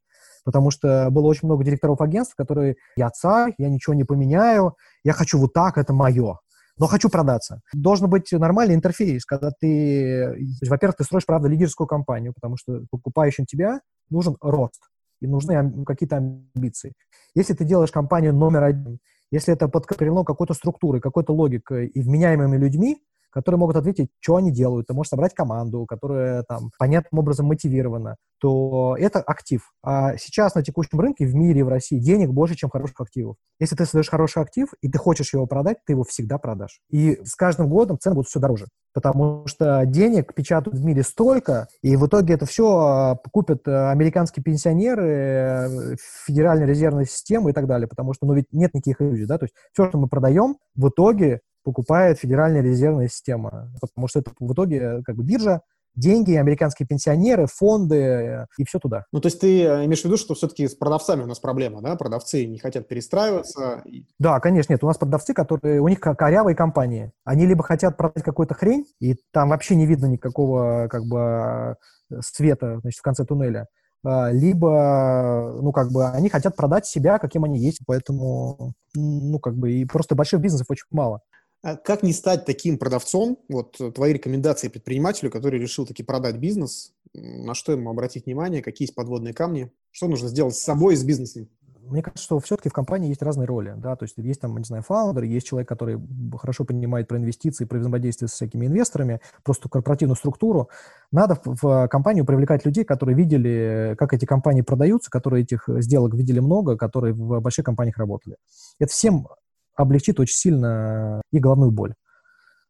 Потому 0.46 0.72
что 0.72 1.10
было 1.10 1.28
очень 1.28 1.48
много 1.48 1.64
директоров 1.64 2.02
агентств, 2.02 2.36
которые 2.36 2.76
«я 2.96 3.10
царь, 3.10 3.54
я 3.58 3.70
ничего 3.70 3.94
не 3.94 4.04
поменяю, 4.04 4.76
я 5.04 5.14
хочу 5.14 5.40
вот 5.40 5.54
так, 5.54 5.78
это 5.78 5.94
мое» 5.94 6.38
но 6.78 6.88
хочу 6.88 7.10
продаться. 7.10 7.62
Должен 7.74 8.10
быть 8.10 8.32
нормальный 8.32 8.76
интерфейс, 8.76 9.26
когда 9.26 9.52
ты, 9.52 10.36
во-первых, 10.68 10.98
ты 10.98 11.04
строишь, 11.04 11.26
правда, 11.26 11.48
лидерскую 11.48 11.88
компанию, 11.88 12.34
потому 12.34 12.58
что 12.58 12.82
покупающим 12.90 13.46
тебя 13.46 13.82
нужен 14.10 14.38
рост 14.42 14.82
и 15.22 15.28
нужны 15.28 15.86
какие-то 15.86 16.18
амбиции. 16.18 16.94
Если 17.36 17.54
ты 17.54 17.64
делаешь 17.64 17.92
компанию 17.92 18.34
номер 18.34 18.64
один, 18.64 19.00
если 19.34 19.52
это 19.52 19.68
подкреплено 19.68 20.24
какой-то 20.24 20.54
структурой, 20.54 21.02
какой-то 21.02 21.34
логикой 21.34 21.88
и 21.88 22.02
вменяемыми 22.02 22.56
людьми, 22.56 23.00
которые 23.34 23.60
могут 23.60 23.76
ответить, 23.76 24.10
что 24.20 24.36
они 24.36 24.52
делают. 24.52 24.88
Ты 24.88 24.94
можешь 24.94 25.10
собрать 25.10 25.34
команду, 25.34 25.86
которая 25.86 26.44
там 26.44 26.70
понятным 26.78 27.20
образом 27.20 27.48
мотивирована, 27.48 28.18
то 28.40 28.96
это 29.00 29.20
актив. 29.22 29.72
А 29.82 30.18
сейчас 30.18 30.54
на 30.54 30.64
текущем 30.64 31.00
рынке 31.00 31.26
в 31.26 31.34
мире, 31.34 31.64
в 31.64 31.70
России 31.70 31.98
денег 31.98 32.30
больше, 32.30 32.56
чем 32.56 32.70
хороших 32.70 33.02
активов. 33.02 33.38
Если 33.60 33.76
ты 33.76 33.86
создаешь 33.86 34.10
хороший 34.10 34.44
актив, 34.44 34.68
и 34.82 34.90
ты 34.90 34.98
хочешь 34.98 35.34
его 35.34 35.48
продать, 35.48 35.78
ты 35.86 35.94
его 35.94 36.04
всегда 36.04 36.38
продашь. 36.38 36.80
И 36.90 37.20
с 37.24 37.36
каждым 37.36 37.70
годом 37.70 37.98
цены 38.00 38.16
будут 38.16 38.28
все 38.28 38.40
дороже. 38.40 38.68
Потому 38.94 39.48
что 39.48 39.84
денег 39.86 40.36
печатают 40.36 40.78
в 40.78 40.86
мире 40.86 41.02
столько, 41.02 41.68
и 41.82 41.96
в 41.96 42.06
итоге 42.06 42.36
это 42.36 42.46
все 42.46 42.78
а, 42.78 43.16
купят 43.32 43.68
э, 43.68 43.90
американские 43.90 44.44
пенсионеры, 44.44 45.08
э, 45.08 45.96
Федеральная 46.28 46.68
резервная 46.68 47.06
система 47.06 47.50
и 47.50 47.54
так 47.54 47.66
далее. 47.66 47.88
Потому 47.88 48.14
что, 48.14 48.28
ну, 48.28 48.34
ведь 48.34 48.52
нет 48.52 48.74
никаких 48.76 49.02
иллюзий, 49.02 49.26
да, 49.26 49.40
то 49.40 49.46
есть 49.46 49.56
все, 49.72 49.88
что 49.90 49.98
мы 49.98 50.08
продаем, 50.08 50.58
в 50.76 50.90
итоге 50.90 51.42
покупает 51.64 52.20
Федеральная 52.20 52.62
резервная 52.62 53.08
система, 53.08 53.72
потому 53.82 54.08
что 54.08 54.20
это 54.20 54.32
в 54.40 54.54
итоге 54.54 54.78
э, 54.78 55.02
как 55.04 55.16
бы 55.16 55.24
биржа, 55.24 55.62
деньги, 55.96 56.34
американские 56.34 56.88
пенсионеры, 56.88 57.46
фонды 57.48 57.96
э, 57.96 58.46
и 58.58 58.66
все 58.66 58.80
туда. 58.80 59.06
Ну, 59.12 59.22
то 59.22 59.28
есть 59.28 59.40
ты 59.40 59.64
э, 59.64 59.86
имеешь 59.86 60.02
в 60.02 60.06
виду, 60.06 60.18
что 60.18 60.34
все-таки 60.34 60.68
с 60.68 60.76
продавцами 60.76 61.24
у 61.24 61.28
нас 61.28 61.40
проблема, 61.40 61.82
да? 61.82 61.96
Продавцы 61.96 62.46
не 62.46 62.60
хотят 62.60 62.88
перестраиваться? 62.88 63.84
Да, 64.20 64.40
конечно, 64.40 64.74
нет. 64.74 64.84
У 64.84 64.88
нас 64.88 64.98
продавцы, 64.98 65.34
которые... 65.34 65.82
У 65.82 65.88
них 65.88 66.00
корявые 66.00 66.56
компании. 66.56 67.12
Они 67.24 67.46
либо 67.46 67.64
хотят 67.64 67.98
продать 67.98 68.24
какую-то 68.24 68.54
хрень, 68.54 68.86
и 69.00 69.16
там 69.32 69.50
вообще 69.50 69.76
не 69.76 69.86
видно 69.86 70.08
никакого 70.08 70.88
как 70.90 71.04
бы 71.06 71.76
света 72.22 72.80
значит, 72.82 73.00
в 73.00 73.04
конце 73.04 73.26
туннеля, 73.26 73.68
либо, 74.04 75.60
ну, 75.62 75.72
как 75.72 75.92
бы, 75.92 76.06
они 76.10 76.30
хотят 76.30 76.56
продать 76.56 76.86
себя, 76.86 77.18
каким 77.18 77.46
они 77.46 77.58
есть, 77.58 77.80
поэтому, 77.88 78.74
ну, 78.94 79.40
как 79.40 79.56
бы, 79.56 79.72
и 79.72 79.86
просто 79.86 80.14
больших 80.14 80.42
бизнесов 80.42 80.68
очень 80.70 80.86
мало. 80.92 81.22
А 81.64 81.78
как 81.78 82.04
не 82.04 82.12
стать 82.12 82.46
таким 82.46 82.78
продавцом? 82.78 83.40
Вот 83.48 83.80
э, 83.80 83.90
твои 83.92 84.12
рекомендации 84.12 84.68
предпринимателю, 84.68 85.32
который 85.32 85.60
решил 85.62 85.86
таки 85.86 86.04
продать 86.04 86.36
бизнес, 86.36 86.94
на 87.14 87.54
что 87.54 87.72
ему 87.72 87.90
обратить 87.90 88.26
внимание, 88.26 88.62
какие 88.62 88.86
есть 88.86 88.96
подводные 88.96 89.34
камни, 89.34 89.72
что 89.92 90.10
нужно 90.10 90.28
сделать 90.28 90.56
с 90.56 90.62
собой 90.62 90.96
и 90.96 90.98
с 90.98 91.04
бизнесом? 91.06 91.48
мне 91.86 92.02
кажется, 92.02 92.24
что 92.24 92.40
все-таки 92.40 92.70
в 92.70 92.74
компании 92.74 93.10
есть 93.10 93.22
разные 93.22 93.46
роли, 93.46 93.74
да, 93.78 93.96
то 93.96 94.04
есть 94.04 94.18
есть 94.18 94.40
там, 94.40 94.58
не 94.58 94.64
знаю, 94.64 94.84
фаундер, 94.84 95.24
есть 95.24 95.48
человек, 95.48 95.68
который 95.68 96.00
хорошо 96.38 96.64
понимает 96.66 97.08
про 97.08 97.18
инвестиции, 97.18 97.66
про 97.66 97.80
взаимодействие 97.80 98.30
с 98.30 98.34
всякими 98.34 98.68
инвесторами, 98.68 99.20
просто 99.44 99.70
корпоративную 99.70 100.16
структуру. 100.16 100.70
Надо 101.12 101.36
в, 101.44 101.58
в 101.62 101.88
компанию 101.90 102.26
привлекать 102.26 102.66
людей, 102.66 102.84
которые 102.84 103.16
видели, 103.16 103.96
как 103.98 104.14
эти 104.14 104.26
компании 104.26 104.62
продаются, 104.62 105.12
которые 105.12 105.44
этих 105.44 105.68
сделок 105.68 106.14
видели 106.14 106.40
много, 106.40 106.78
которые 106.78 107.14
в 107.14 107.40
больших 107.42 107.66
компаниях 107.66 107.98
работали. 107.98 108.38
Это 108.80 108.92
всем 108.92 109.28
облегчит 109.76 110.20
очень 110.20 110.36
сильно 110.36 111.22
и 111.32 111.40
головную 111.40 111.72
боль. 111.72 111.94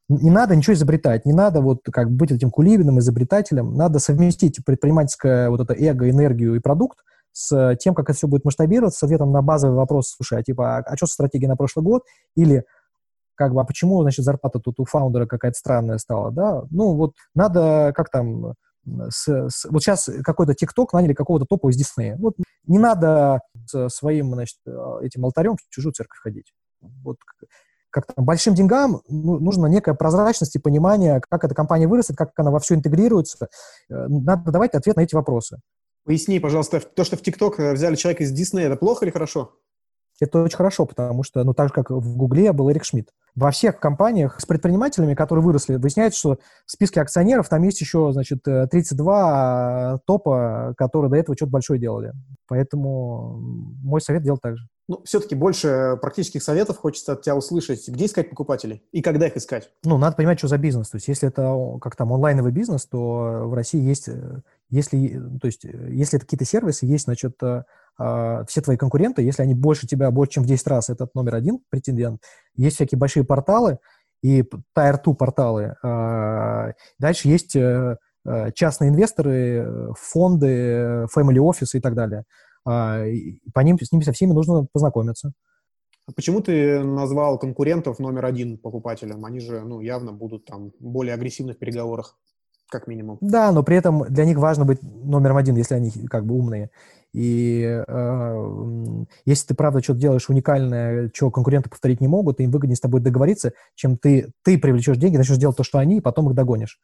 Не 0.10 0.32
надо 0.32 0.56
ничего 0.56 0.74
изобретать, 0.74 1.26
не 1.26 1.34
надо 1.34 1.62
вот 1.62 1.80
как 1.92 2.12
быть 2.12 2.32
этим 2.32 2.52
кулибиным, 2.52 3.00
изобретателем, 3.00 3.74
надо 3.74 4.00
совместить 4.00 4.64
предпринимательское 4.66 5.50
вот 5.50 5.62
это 5.62 5.74
эго, 5.74 6.10
энергию 6.10 6.56
и 6.56 6.60
продукт 6.60 7.00
с 7.32 7.76
тем, 7.78 7.96
как 7.96 8.10
это 8.10 8.18
все 8.18 8.28
будет 8.28 8.46
масштабироваться, 8.46 9.00
с 9.00 9.04
ответом 9.04 9.32
на 9.32 9.42
базовый 9.42 9.76
вопрос, 9.76 10.14
слушай, 10.16 10.40
а 10.40 10.44
типа, 10.44 10.78
а, 10.78 10.80
а 10.82 10.98
что 10.98 11.08
стратегия 11.08 11.48
на 11.48 11.56
прошлый 11.56 11.84
год? 11.84 12.04
Или 12.36 12.64
как 13.36 13.54
бы, 13.54 13.62
а 13.62 13.64
почему, 13.64 14.02
значит, 14.04 14.24
зарплата 14.24 14.60
тут 14.60 14.80
у 14.80 14.86
фаундера 14.86 15.26
какая-то 15.26 15.58
странная 15.58 15.98
стала, 15.98 16.32
да? 16.32 16.64
Ну, 16.70 16.96
вот 16.96 17.14
надо, 17.34 17.92
как 17.96 18.10
там, 18.10 18.54
с, 19.10 19.28
с, 19.28 19.66
вот 19.66 19.82
сейчас 19.82 20.10
какой-то 20.24 20.54
ТикТок 20.54 20.94
наняли 20.94 21.14
какого-то 21.14 21.46
топа 21.46 21.70
из 21.70 21.78
Диснея. 21.78 22.18
Вот 22.18 22.36
не 22.68 22.78
надо 22.78 23.40
с 23.66 23.90
своим, 23.90 24.34
значит, 24.34 24.58
этим 25.02 25.26
алтарем 25.26 25.56
в 25.56 25.74
чужую 25.74 25.94
церковь 25.94 26.20
ходить. 26.20 26.54
Вот 27.04 27.18
как 27.94 28.08
там, 28.08 28.26
большим 28.26 28.56
деньгам 28.56 29.02
ну, 29.08 29.40
нужна 29.40 29.70
некая 29.70 29.94
прозрачность 29.94 30.56
и 30.56 30.60
понимание, 30.60 31.22
как 31.30 31.44
эта 31.44 31.54
компания 31.54 31.88
вырастет, 31.88 32.18
как 32.18 32.32
она 32.38 32.50
во 32.50 32.60
все 32.60 32.74
интегрируется. 32.76 33.48
Э, 33.90 34.08
надо 34.08 34.52
давать 34.52 34.74
ответ 34.74 34.96
на 34.96 35.02
эти 35.02 35.14
вопросы. 35.14 35.60
Поясни, 36.04 36.40
пожалуйста, 36.40 36.80
то, 36.80 37.04
что 37.04 37.16
в 37.16 37.22
ТикТок 37.22 37.60
э, 37.60 37.74
взяли 37.74 37.96
человека 37.96 38.24
из 38.24 38.32
Диснея, 38.32 38.68
это 38.68 38.78
плохо 38.78 39.06
или 39.06 39.12
хорошо? 39.12 39.52
Это 40.20 40.44
очень 40.44 40.58
хорошо, 40.58 40.86
потому 40.86 41.24
что, 41.24 41.44
ну, 41.44 41.54
так 41.54 41.70
же, 41.70 41.74
как 41.74 41.90
в 41.92 42.18
Гугле 42.18 42.52
был 42.52 42.70
Эрик 42.72 42.84
Шмидт. 42.84 43.10
Во 43.36 43.52
всех 43.52 43.80
компаниях 43.80 44.40
с 44.40 44.46
предпринимателями, 44.46 45.16
которые 45.16 45.44
выросли, 45.44 45.76
выясняется, 45.76 46.20
что 46.20 46.38
в 46.66 46.72
списке 46.72 47.02
акционеров 47.02 47.50
там 47.50 47.64
есть 47.64 47.82
еще, 47.82 48.12
значит, 48.12 48.44
32 48.44 49.94
э, 49.96 50.00
топа, 50.06 50.74
которые 50.78 51.10
до 51.12 51.18
этого 51.18 51.36
что-то 51.36 51.52
большое 51.52 51.80
делали. 51.80 52.14
Поэтому 52.48 53.38
мой 53.84 54.02
совет 54.02 54.24
делать 54.24 54.42
так 54.42 54.58
же. 54.58 54.68
Ну, 54.90 55.02
все-таки 55.06 55.34
больше 55.34 55.98
практических 56.02 56.44
советов 56.44 56.78
хочется 56.78 57.14
от 57.14 57.22
тебя 57.22 57.38
услышать. 57.38 57.88
Где 57.88 58.06
искать 58.06 58.30
покупателей 58.30 58.84
и 58.92 59.02
когда 59.02 59.28
их 59.28 59.38
искать? 59.38 59.72
Ну, 59.86 59.98
надо 59.98 60.18
понимать, 60.18 60.40
что 60.40 60.50
за 60.50 60.58
бизнес. 60.58 60.90
То 60.90 60.98
есть, 60.98 61.08
если 61.08 61.30
это 61.30 61.78
как 61.80 61.96
там 61.96 62.12
онлайновый 62.12 62.52
бизнес, 62.52 62.86
то 62.86 63.44
в 63.46 63.54
России 63.54 63.80
есть, 63.80 64.10
э, 64.10 64.42
если, 64.70 65.22
то 65.42 65.48
есть, 65.48 65.64
э, 65.64 65.88
если 65.90 66.18
это 66.18 66.26
какие-то 66.26 66.44
сервисы, 66.44 66.86
есть, 66.86 67.06
значит, 67.06 67.42
э, 67.42 67.64
а, 67.98 68.44
все 68.46 68.60
твои 68.60 68.76
конкуренты, 68.76 69.22
если 69.22 69.44
они 69.44 69.54
больше 69.54 69.88
тебя, 69.88 70.12
больше, 70.12 70.34
чем 70.34 70.44
в 70.44 70.48
10 70.48 70.68
раз, 70.68 70.90
этот 70.90 71.16
номер 71.16 71.36
один 71.36 71.60
претендент. 71.70 72.22
Есть 72.56 72.76
всякие 72.76 73.00
большие 73.00 73.24
порталы 73.24 73.78
и 74.22 74.42
Tier 74.76 75.00
2 75.02 75.14
порталы. 75.14 75.76
А, 75.82 76.74
дальше 77.00 77.30
есть 77.30 77.56
частные 78.56 78.90
инвесторы, 78.90 79.94
фонды, 80.00 81.08
family 81.14 81.38
office 81.38 81.72
и 81.74 81.82
так 81.82 81.94
далее. 81.94 82.24
А, 82.66 83.04
по 83.54 83.60
ним, 83.62 83.80
с 83.80 83.92
ними 83.92 84.04
со 84.04 84.14
всеми 84.14 84.32
нужно 84.32 84.66
познакомиться. 84.72 85.34
А 86.06 86.12
почему 86.12 86.42
ты 86.42 86.84
назвал 86.84 87.40
конкурентов 87.40 88.00
номер 88.00 88.26
один 88.26 88.58
покупателем? 88.58 89.26
Они 89.26 89.40
же, 89.40 89.62
ну, 89.62 89.80
явно 89.80 90.12
будут 90.12 90.46
там 90.46 90.72
более 90.80 91.14
агрессивны 91.14 91.54
в 91.54 91.58
переговорах, 91.58 92.18
как 92.70 92.88
минимум. 92.88 93.18
Да, 93.22 93.52
но 93.52 93.64
при 93.64 93.78
этом 93.78 94.04
для 94.10 94.26
них 94.26 94.38
важно 94.38 94.66
быть 94.66 94.80
номером 94.82 95.38
один, 95.38 95.56
если 95.56 95.76
они 95.76 95.92
как 96.10 96.26
бы 96.26 96.36
умные. 96.36 96.72
И 97.14 97.62
э, 97.88 99.06
если 99.26 99.48
ты, 99.48 99.56
правда, 99.56 99.82
что-то 99.82 100.00
делаешь 100.00 100.30
уникальное, 100.30 101.12
что 101.14 101.30
конкуренты 101.30 101.70
повторить 101.70 102.02
не 102.02 102.08
могут, 102.08 102.40
им 102.40 102.52
выгоднее 102.52 102.76
с 102.76 102.82
тобой 102.82 103.02
договориться, 103.02 103.54
чем 103.76 103.98
ты, 103.98 104.32
ты 104.44 104.58
привлечешь 104.58 104.98
деньги, 104.98 105.18
начнешь 105.18 105.38
делать 105.38 105.56
то, 105.56 105.64
что 105.64 105.78
они, 105.78 105.98
и 105.98 106.02
потом 106.02 106.28
их 106.30 106.36
догонишь. 106.36 106.80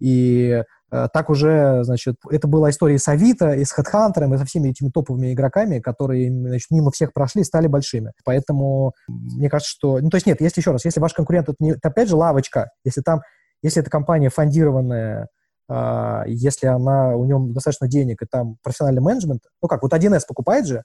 И 0.00 0.62
так 0.90 1.28
уже, 1.28 1.84
значит, 1.84 2.16
это 2.30 2.48
была 2.48 2.70
история 2.70 2.98
с 2.98 3.06
Авито, 3.08 3.52
и 3.52 3.64
с 3.64 3.76
HeadHunter, 3.76 4.34
и 4.34 4.38
со 4.38 4.44
всеми 4.46 4.70
этими 4.70 4.88
топовыми 4.88 5.32
игроками, 5.32 5.80
которые, 5.80 6.30
значит, 6.30 6.70
мимо 6.70 6.90
всех 6.90 7.12
прошли 7.12 7.42
и 7.42 7.44
стали 7.44 7.66
большими. 7.66 8.12
Поэтому 8.24 8.94
мне 9.06 9.50
кажется, 9.50 9.70
что... 9.70 10.00
Ну, 10.00 10.08
то 10.08 10.16
есть 10.16 10.26
нет, 10.26 10.40
если 10.40 10.60
еще 10.60 10.70
раз, 10.70 10.84
если 10.84 11.00
ваш 11.00 11.12
конкурент, 11.12 11.48
это, 11.48 11.56
не, 11.60 11.72
это 11.72 11.88
опять 11.88 12.08
же 12.08 12.16
лавочка, 12.16 12.70
если 12.84 13.02
там, 13.02 13.20
если 13.62 13.82
эта 13.82 13.90
компания 13.90 14.30
фондированная, 14.30 15.28
э, 15.68 16.22
если 16.26 16.68
она, 16.68 17.14
у 17.16 17.24
нее 17.24 17.38
достаточно 17.52 17.86
денег, 17.86 18.22
и 18.22 18.26
там 18.26 18.56
профессиональный 18.62 19.02
менеджмент, 19.02 19.42
ну 19.60 19.68
как, 19.68 19.82
вот 19.82 19.92
1С 19.92 20.22
покупает 20.26 20.66
же 20.66 20.84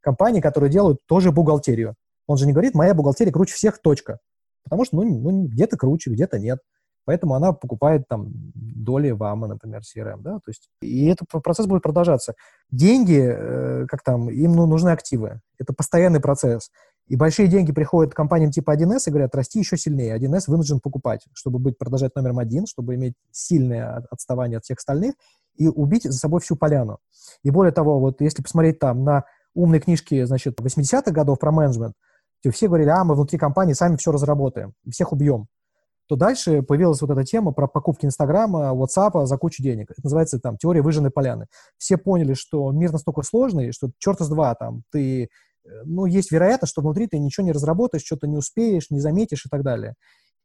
компании, 0.00 0.40
которые 0.40 0.70
делают 0.70 0.98
тоже 1.06 1.32
бухгалтерию. 1.32 1.94
Он 2.26 2.36
же 2.36 2.46
не 2.46 2.52
говорит, 2.52 2.74
моя 2.74 2.94
бухгалтерия 2.94 3.32
круче 3.32 3.54
всех, 3.54 3.80
точка. 3.80 4.18
Потому 4.64 4.84
что, 4.84 4.96
ну, 4.96 5.04
ну 5.04 5.46
где-то 5.46 5.76
круче, 5.76 6.10
где-то 6.10 6.38
нет. 6.38 6.60
Поэтому 7.04 7.34
она 7.34 7.52
покупает 7.52 8.06
там 8.08 8.28
доли 8.54 9.10
в 9.10 9.22
АМА, 9.22 9.48
например, 9.48 9.80
CRM, 9.80 10.20
да, 10.20 10.34
то 10.34 10.48
есть 10.48 10.68
и 10.80 11.06
этот 11.06 11.28
процесс 11.42 11.66
будет 11.66 11.82
продолжаться. 11.82 12.34
Деньги, 12.70 13.20
э, 13.20 13.86
как 13.88 14.02
там, 14.02 14.30
им 14.30 14.52
ну, 14.52 14.66
нужны 14.66 14.90
активы. 14.90 15.40
Это 15.58 15.72
постоянный 15.72 16.20
процесс. 16.20 16.70
И 17.08 17.16
большие 17.16 17.48
деньги 17.48 17.72
приходят 17.72 18.12
к 18.12 18.16
компаниям 18.16 18.52
типа 18.52 18.76
1С 18.76 19.02
и 19.06 19.10
говорят, 19.10 19.34
расти 19.34 19.58
еще 19.58 19.76
сильнее. 19.76 20.16
1С 20.16 20.44
вынужден 20.46 20.78
покупать, 20.78 21.26
чтобы 21.34 21.58
быть, 21.58 21.76
продолжать 21.76 22.14
номером 22.14 22.38
один, 22.38 22.66
чтобы 22.66 22.94
иметь 22.94 23.14
сильное 23.32 24.06
отставание 24.10 24.58
от 24.58 24.64
всех 24.64 24.78
остальных 24.78 25.14
и 25.56 25.66
убить 25.66 26.04
за 26.04 26.16
собой 26.16 26.40
всю 26.40 26.54
поляну. 26.54 26.98
И 27.42 27.50
более 27.50 27.72
того, 27.72 27.98
вот 27.98 28.20
если 28.20 28.42
посмотреть 28.42 28.78
там 28.78 29.02
на 29.02 29.24
умные 29.54 29.80
книжки, 29.80 30.22
значит, 30.24 30.60
80-х 30.60 31.10
годов 31.10 31.40
про 31.40 31.50
менеджмент, 31.50 31.94
то 32.42 32.50
все 32.52 32.68
говорили, 32.68 32.90
а, 32.90 33.02
мы 33.02 33.14
внутри 33.14 33.38
компании 33.38 33.72
сами 33.72 33.96
все 33.96 34.12
разработаем, 34.12 34.74
всех 34.88 35.12
убьем 35.12 35.48
то 36.10 36.16
дальше 36.16 36.62
появилась 36.62 37.00
вот 37.00 37.10
эта 37.12 37.22
тема 37.22 37.52
про 37.52 37.68
покупки 37.68 38.04
Инстаграма, 38.04 38.72
WhatsApp 38.72 39.26
за 39.26 39.36
кучу 39.36 39.62
денег. 39.62 39.92
Это 39.92 40.00
называется 40.02 40.40
там 40.40 40.58
теория 40.58 40.82
выжженной 40.82 41.12
поляны. 41.12 41.46
Все 41.78 41.98
поняли, 41.98 42.34
что 42.34 42.72
мир 42.72 42.90
настолько 42.90 43.22
сложный, 43.22 43.70
что 43.70 43.90
черт 43.98 44.18
с 44.18 44.28
два 44.28 44.56
там 44.56 44.82
ты, 44.90 45.22
э, 45.22 45.28
ну, 45.84 46.06
есть 46.06 46.32
вероятность, 46.32 46.72
что 46.72 46.82
внутри 46.82 47.06
ты 47.06 47.20
ничего 47.20 47.46
не 47.46 47.52
разработаешь, 47.52 48.02
что-то 48.04 48.26
не 48.26 48.36
успеешь, 48.36 48.90
не 48.90 48.98
заметишь 48.98 49.46
и 49.46 49.48
так 49.48 49.62
далее. 49.62 49.94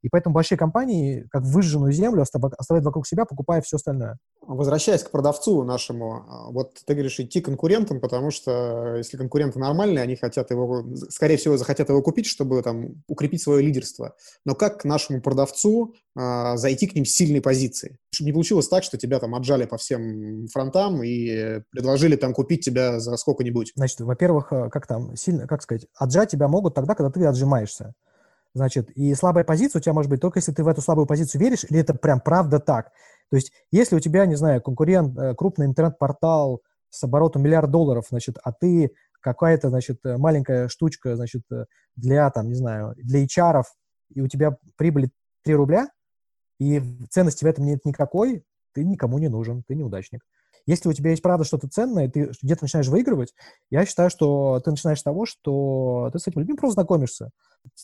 И 0.05 0.09
поэтому 0.09 0.35
большие 0.35 0.55
компании, 0.55 1.25
как 1.31 1.41
выжженную 1.41 1.91
землю, 1.91 2.21
оставляют 2.21 2.85
вокруг 2.85 3.07
себя, 3.07 3.25
покупая 3.25 3.63
все 3.63 3.77
остальное. 3.77 4.19
Возвращаясь 4.39 5.01
к 5.01 5.09
продавцу 5.09 5.63
нашему, 5.63 6.25
а, 6.29 6.51
вот 6.51 6.77
ты 6.85 6.93
говоришь 6.93 7.19
идти 7.19 7.41
конкурентам, 7.41 7.99
потому 7.99 8.29
что 8.29 8.97
если 8.97 9.17
конкуренты 9.17 9.57
нормальные, 9.57 10.03
они 10.03 10.15
хотят 10.15 10.51
его, 10.51 10.85
скорее 11.09 11.37
всего, 11.37 11.57
захотят 11.57 11.89
его 11.89 12.03
купить, 12.03 12.27
чтобы 12.27 12.61
там 12.61 13.01
укрепить 13.07 13.41
свое 13.41 13.65
лидерство. 13.65 14.13
Но 14.45 14.53
как 14.53 14.81
к 14.81 14.85
нашему 14.85 15.21
продавцу 15.23 15.95
а, 16.15 16.55
зайти 16.55 16.85
к 16.85 16.93
ним 16.93 17.05
с 17.05 17.09
сильной 17.09 17.41
позиции? 17.41 17.97
Чтобы 18.11 18.27
не 18.27 18.33
получилось 18.33 18.67
так, 18.67 18.83
что 18.83 18.99
тебя 18.99 19.17
там 19.17 19.33
отжали 19.33 19.65
по 19.65 19.77
всем 19.77 20.45
фронтам 20.53 21.01
и 21.01 21.61
предложили 21.71 22.15
там 22.15 22.35
купить 22.35 22.63
тебя 22.63 22.99
за 22.99 23.17
сколько-нибудь. 23.17 23.71
Значит, 23.75 24.01
во-первых, 24.01 24.53
э, 24.53 24.69
как 24.69 24.85
там, 24.85 25.15
сильно, 25.15 25.47
как 25.47 25.63
сказать, 25.63 25.87
отжать 25.95 26.29
тебя 26.29 26.47
могут 26.47 26.75
тогда, 26.75 26.93
когда 26.93 27.09
ты 27.09 27.25
отжимаешься. 27.25 27.95
Значит, 28.55 28.89
и 28.91 29.13
слабая 29.15 29.43
позиция 29.43 29.79
у 29.79 29.83
тебя 29.83 29.91
может 29.91 30.09
быть 30.09 30.21
только 30.21 30.39
если 30.39 30.53
ты 30.53 30.63
в 30.63 30.69
эту 30.69 30.81
слабую 30.81 31.05
позицию 31.05 31.41
веришь, 31.41 31.65
или 31.69 31.81
это 31.81 31.93
прям 31.93 32.21
правда 32.21 32.59
так. 32.59 32.93
То 33.29 33.35
есть, 33.35 33.51
если 33.69 33.97
у 33.97 33.99
тебя, 33.99 34.25
не 34.25 34.35
знаю, 34.35 34.61
конкурент, 34.61 35.17
э, 35.19 35.35
крупный 35.35 35.65
интернет-портал 35.65 36.61
с 36.89 37.03
оборотом 37.03 37.43
миллиард 37.43 37.69
долларов, 37.69 38.05
значит, 38.09 38.37
а 38.41 38.53
ты 38.53 38.91
какая-то, 39.19 39.69
значит, 39.69 39.99
э, 40.05 40.15
маленькая 40.15 40.69
штучка, 40.69 41.17
значит, 41.17 41.41
э, 41.51 41.65
для, 41.97 42.29
там, 42.29 42.47
не 42.47 42.53
знаю, 42.55 42.93
для 42.95 43.25
HR, 43.25 43.63
и 44.13 44.21
у 44.21 44.27
тебя 44.29 44.55
прибыль 44.77 45.09
3 45.43 45.53
рубля, 45.55 45.89
и 46.57 46.81
ценности 47.09 47.43
в 47.43 47.47
этом 47.47 47.65
нет 47.65 47.83
никакой, 47.83 48.45
ты 48.75 48.83
никому 48.83 49.17
не 49.17 49.29
нужен, 49.29 49.63
ты 49.67 49.73
неудачник. 49.75 50.21
Если 50.67 50.89
у 50.89 50.93
тебя 50.93 51.11
есть 51.11 51.21
правда 51.21 51.45
что-то 51.45 51.67
ценное, 51.67 52.09
ты 52.09 52.31
где-то 52.41 52.63
начинаешь 52.63 52.87
выигрывать, 52.87 53.33
я 53.69 53.85
считаю, 53.85 54.09
что 54.09 54.59
ты 54.63 54.71
начинаешь 54.71 54.99
с 54.99 55.03
того, 55.03 55.25
что 55.25 56.09
ты 56.11 56.19
с 56.19 56.27
этим 56.27 56.41
людьми 56.41 56.55
просто 56.55 56.73
знакомишься. 56.73 57.29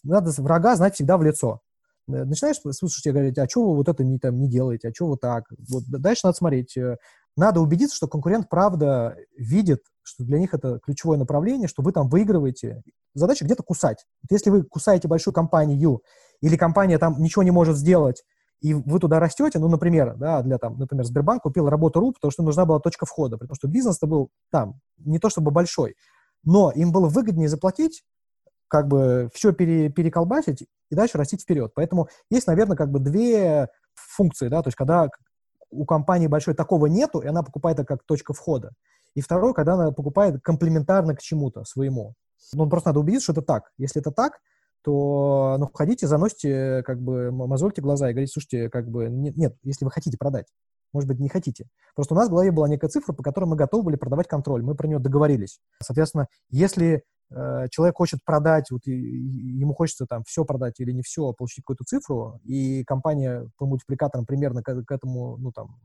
Надо 0.04 0.32
врага 0.42 0.76
знать 0.76 0.96
всегда 0.96 1.18
в 1.18 1.24
лицо. 1.24 1.62
Начинаешь 2.08 2.58
слушать 2.76 3.06
и 3.06 3.12
говорить, 3.12 3.38
а 3.38 3.48
что 3.48 3.70
вы 3.70 3.76
вот 3.76 3.88
это 3.88 4.04
не, 4.04 4.20
там, 4.20 4.40
не 4.40 4.50
делаете, 4.50 4.90
а 4.90 4.94
что 4.94 5.08
вот 5.08 5.22
так. 5.22 5.46
Вот 5.70 5.84
дальше 5.88 6.22
надо 6.24 6.36
смотреть. 6.36 6.76
Э, 6.76 6.98
надо 7.38 7.62
убедиться, 7.62 7.96
что 7.96 8.08
конкурент 8.08 8.50
правда 8.50 9.16
видит, 9.38 9.82
что 10.02 10.24
для 10.24 10.40
них 10.40 10.54
это 10.54 10.80
ключевое 10.80 11.18
направление, 11.18 11.68
что 11.68 11.84
вы 11.84 11.92
там 11.92 12.10
выигрываете. 12.10 12.82
Задача 13.14 13.46
где-то 13.46 13.64
кусать. 13.64 14.06
Вот 14.24 14.36
если 14.36 14.50
вы 14.50 14.64
кусаете 14.64 15.08
большую 15.08 15.34
компанию, 15.34 16.02
или 16.42 16.58
компания 16.58 16.98
там 16.98 17.22
ничего 17.22 17.44
не 17.44 17.52
может 17.52 17.78
сделать, 17.78 18.24
и 18.62 18.74
вы 18.74 19.00
туда 19.00 19.20
растете, 19.20 19.60
ну, 19.60 19.68
например, 19.68 20.16
да, 20.16 20.42
для 20.44 20.58
там, 20.58 20.78
например, 20.78 21.04
Сбербанк 21.06 21.44
купил 21.44 21.68
работу.ру, 21.68 22.14
потому 22.14 22.32
что 22.32 22.44
нужна 22.44 22.66
была 22.66 22.80
точка 22.80 23.06
входа, 23.06 23.38
потому 23.38 23.56
что 23.56 23.68
бизнес-то 23.68 24.06
был 24.06 24.30
там, 24.52 24.80
не 25.00 25.20
то 25.20 25.30
чтобы 25.30 25.52
большой, 25.52 25.96
но 26.44 26.72
им 26.72 26.92
было 26.92 27.08
выгоднее 27.08 27.50
заплатить, 27.50 28.04
как 28.68 28.88
бы 28.88 29.30
все 29.34 29.52
пере, 29.52 29.90
переколбасить 29.90 30.62
и 30.62 30.96
дальше 30.96 31.18
растить 31.18 31.42
вперед. 31.42 31.72
Поэтому 31.76 32.08
есть, 32.30 32.48
наверное, 32.48 32.78
как 32.78 32.92
бы 32.92 33.00
две 33.00 33.68
функции, 33.96 34.48
да, 34.48 34.62
то 34.62 34.68
есть 34.68 34.78
когда 34.78 35.10
у 35.72 35.86
компании 35.86 36.28
большой 36.28 36.54
такого 36.54 36.86
нету, 36.86 37.20
и 37.20 37.28
она 37.28 37.44
покупает 37.44 37.80
это 37.80 37.88
как 37.88 38.04
точка 38.04 38.34
входа. 38.34 38.74
И 39.16 39.22
второе, 39.22 39.54
когда 39.54 39.74
она 39.74 39.92
покупает 39.92 40.42
комплементарно 40.42 41.16
к 41.16 41.22
чему-то 41.22 41.64
своему. 41.64 42.14
Ну, 42.54 42.70
просто 42.70 42.90
надо 42.90 43.00
убедиться, 43.00 43.32
что 43.32 43.34
это 43.34 43.42
так. 43.42 43.72
Если 43.78 44.02
это 44.02 44.12
так, 44.12 44.40
то, 44.84 45.58
ну, 45.60 45.70
ходите, 45.74 46.08
заносите, 46.08 46.84
как 46.84 47.02
бы, 47.02 47.32
мозольте 47.32 47.82
глаза 47.82 48.10
и 48.10 48.14
говорите, 48.14 48.34
слушайте, 48.34 48.70
как 48.70 48.90
бы, 48.90 49.10
нет, 49.10 49.38
нет, 49.38 49.56
если 49.64 49.86
вы 49.86 49.92
хотите 49.92 50.18
продать, 50.18 50.48
может 50.94 51.08
быть, 51.08 51.20
не 51.20 51.30
хотите. 51.30 51.68
Просто 51.96 52.14
у 52.14 52.18
нас 52.18 52.28
в 52.28 52.32
голове 52.32 52.52
была 52.52 52.68
некая 52.68 52.90
цифра, 52.90 53.14
по 53.14 53.24
которой 53.24 53.46
мы 53.46 53.56
готовы 53.56 53.84
были 53.84 53.96
продавать 53.96 54.28
контроль, 54.28 54.64
мы 54.64 54.76
про 54.76 54.88
нее 54.88 55.00
договорились. 55.00 55.60
Соответственно, 55.82 56.28
если 56.50 57.04
э, 57.30 57.68
человек 57.70 57.96
хочет 57.96 58.24
продать, 58.26 58.72
вот 58.72 58.82
и, 58.86 58.92
ему 58.92 59.74
хочется 59.74 60.06
там 60.06 60.24
все 60.26 60.46
продать 60.46 60.80
или 60.80 60.92
не 60.92 61.02
все, 61.02 61.32
получить 61.34 61.64
какую-то 61.64 61.84
цифру, 61.86 62.40
и 62.44 62.84
компания 62.86 63.50
по 63.58 63.66
мультипликаторам 63.66 64.26
примерно 64.26 64.64
к, 64.64 64.84
к 64.84 64.92
этому, 64.92 65.38
ну, 65.38 65.52
там, 65.52 65.78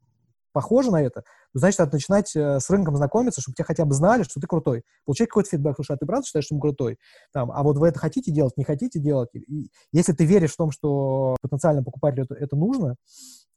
похоже 0.56 0.90
на 0.90 1.02
это, 1.02 1.20
то 1.20 1.58
значит, 1.58 1.78
надо 1.78 1.92
начинать 1.92 2.34
э, 2.34 2.60
с 2.60 2.70
рынком 2.70 2.96
знакомиться, 2.96 3.42
чтобы 3.42 3.56
тебя 3.56 3.66
хотя 3.66 3.84
бы 3.84 3.92
знали, 3.92 4.22
что 4.22 4.40
ты 4.40 4.46
крутой. 4.46 4.84
Получать 5.04 5.28
какой-то 5.28 5.50
фидбэк, 5.50 5.74
слушай, 5.76 5.92
а 5.92 5.98
ты 5.98 6.06
правда 6.06 6.24
считаешь, 6.24 6.46
что 6.46 6.54
он 6.54 6.62
крутой? 6.62 6.96
Там, 7.34 7.52
а 7.52 7.62
вот 7.62 7.76
вы 7.76 7.88
это 7.88 7.98
хотите 7.98 8.32
делать, 8.32 8.56
не 8.56 8.64
хотите 8.64 8.98
делать? 8.98 9.28
И 9.34 9.70
если 9.92 10.14
ты 10.14 10.24
веришь 10.24 10.54
в 10.54 10.56
том, 10.56 10.70
что 10.70 11.36
потенциально 11.42 11.82
покупателю 11.82 12.24
это, 12.24 12.34
это 12.36 12.56
нужно, 12.56 12.96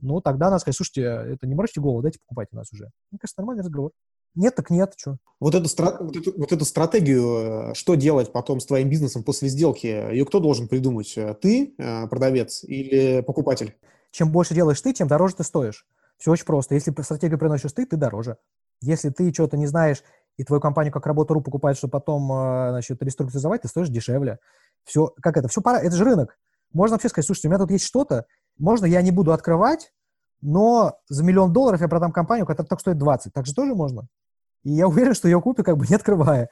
ну, 0.01 0.19
тогда 0.19 0.49
надо 0.49 0.59
сказать, 0.59 0.75
слушайте, 0.75 1.03
это 1.03 1.47
не 1.47 1.55
морочьте 1.55 1.79
голову, 1.79 2.01
дайте 2.01 2.19
покупать 2.19 2.49
у 2.51 2.57
нас 2.57 2.67
уже. 2.73 2.89
Мне 3.11 3.19
кажется, 3.19 3.39
нормальный 3.39 3.63
разговор. 3.63 3.91
Нет, 4.35 4.55
так 4.55 4.69
нет, 4.69 4.93
что. 4.97 5.15
Вот 5.39 5.55
эту, 5.55 5.69
вот, 6.03 6.17
эту, 6.17 6.37
вот 6.37 6.51
эту 6.51 6.65
стратегию, 6.65 7.71
э, 7.71 7.73
что 7.75 7.95
делать 7.95 8.33
потом 8.33 8.59
с 8.59 8.65
твоим 8.65 8.89
бизнесом 8.89 9.23
после 9.23 9.47
сделки, 9.47 9.87
ее 9.87 10.25
кто 10.25 10.41
должен 10.41 10.67
придумать? 10.67 11.17
Ты, 11.41 11.75
э, 11.77 12.07
продавец 12.07 12.65
или 12.65 13.21
покупатель? 13.21 13.73
Чем 14.11 14.33
больше 14.33 14.53
делаешь 14.53 14.81
ты, 14.81 14.91
тем 14.91 15.07
дороже 15.07 15.35
ты 15.35 15.43
стоишь. 15.45 15.87
Все 16.19 16.31
очень 16.31 16.45
просто. 16.45 16.75
Если 16.75 16.91
стратегию 17.01 17.39
приносишь 17.39 17.71
ты, 17.71 17.85
ты 17.85 17.97
дороже. 17.97 18.37
Если 18.81 19.09
ты 19.09 19.33
что-то 19.33 19.57
не 19.57 19.67
знаешь, 19.67 20.03
и 20.37 20.43
твою 20.43 20.61
компанию 20.61 20.93
как 20.93 21.05
работу.ру 21.05 21.41
покупает, 21.41 21.77
чтобы 21.77 21.91
потом, 21.91 22.31
э, 22.31 22.69
значит, 22.71 23.01
реструктуризовать, 23.01 23.63
ты 23.63 23.67
стоишь 23.67 23.89
дешевле. 23.89 24.39
Все, 24.83 25.13
как 25.21 25.37
это? 25.37 25.47
Все 25.47 25.61
пора, 25.61 25.81
это 25.81 25.95
же 25.95 26.05
рынок. 26.05 26.37
Можно 26.71 26.95
вообще 26.95 27.09
сказать, 27.09 27.25
слушайте, 27.25 27.47
у 27.47 27.51
меня 27.51 27.59
тут 27.59 27.71
есть 27.71 27.85
что-то, 27.85 28.25
можно 28.57 28.85
я 28.85 29.01
не 29.01 29.11
буду 29.11 29.33
открывать, 29.33 29.91
но 30.41 30.99
за 31.09 31.23
миллион 31.23 31.51
долларов 31.51 31.81
я 31.81 31.87
продам 31.87 32.11
компанию, 32.11 32.45
которая 32.45 32.67
так 32.67 32.79
стоит 32.79 32.97
20. 32.97 33.33
Так 33.33 33.45
же 33.45 33.53
тоже 33.53 33.75
можно. 33.75 34.07
И 34.63 34.71
я 34.71 34.87
уверен, 34.87 35.13
что 35.13 35.27
ее 35.27 35.41
купят, 35.41 35.65
как 35.65 35.77
бы 35.77 35.85
не 35.87 35.95
открывая. 35.95 36.49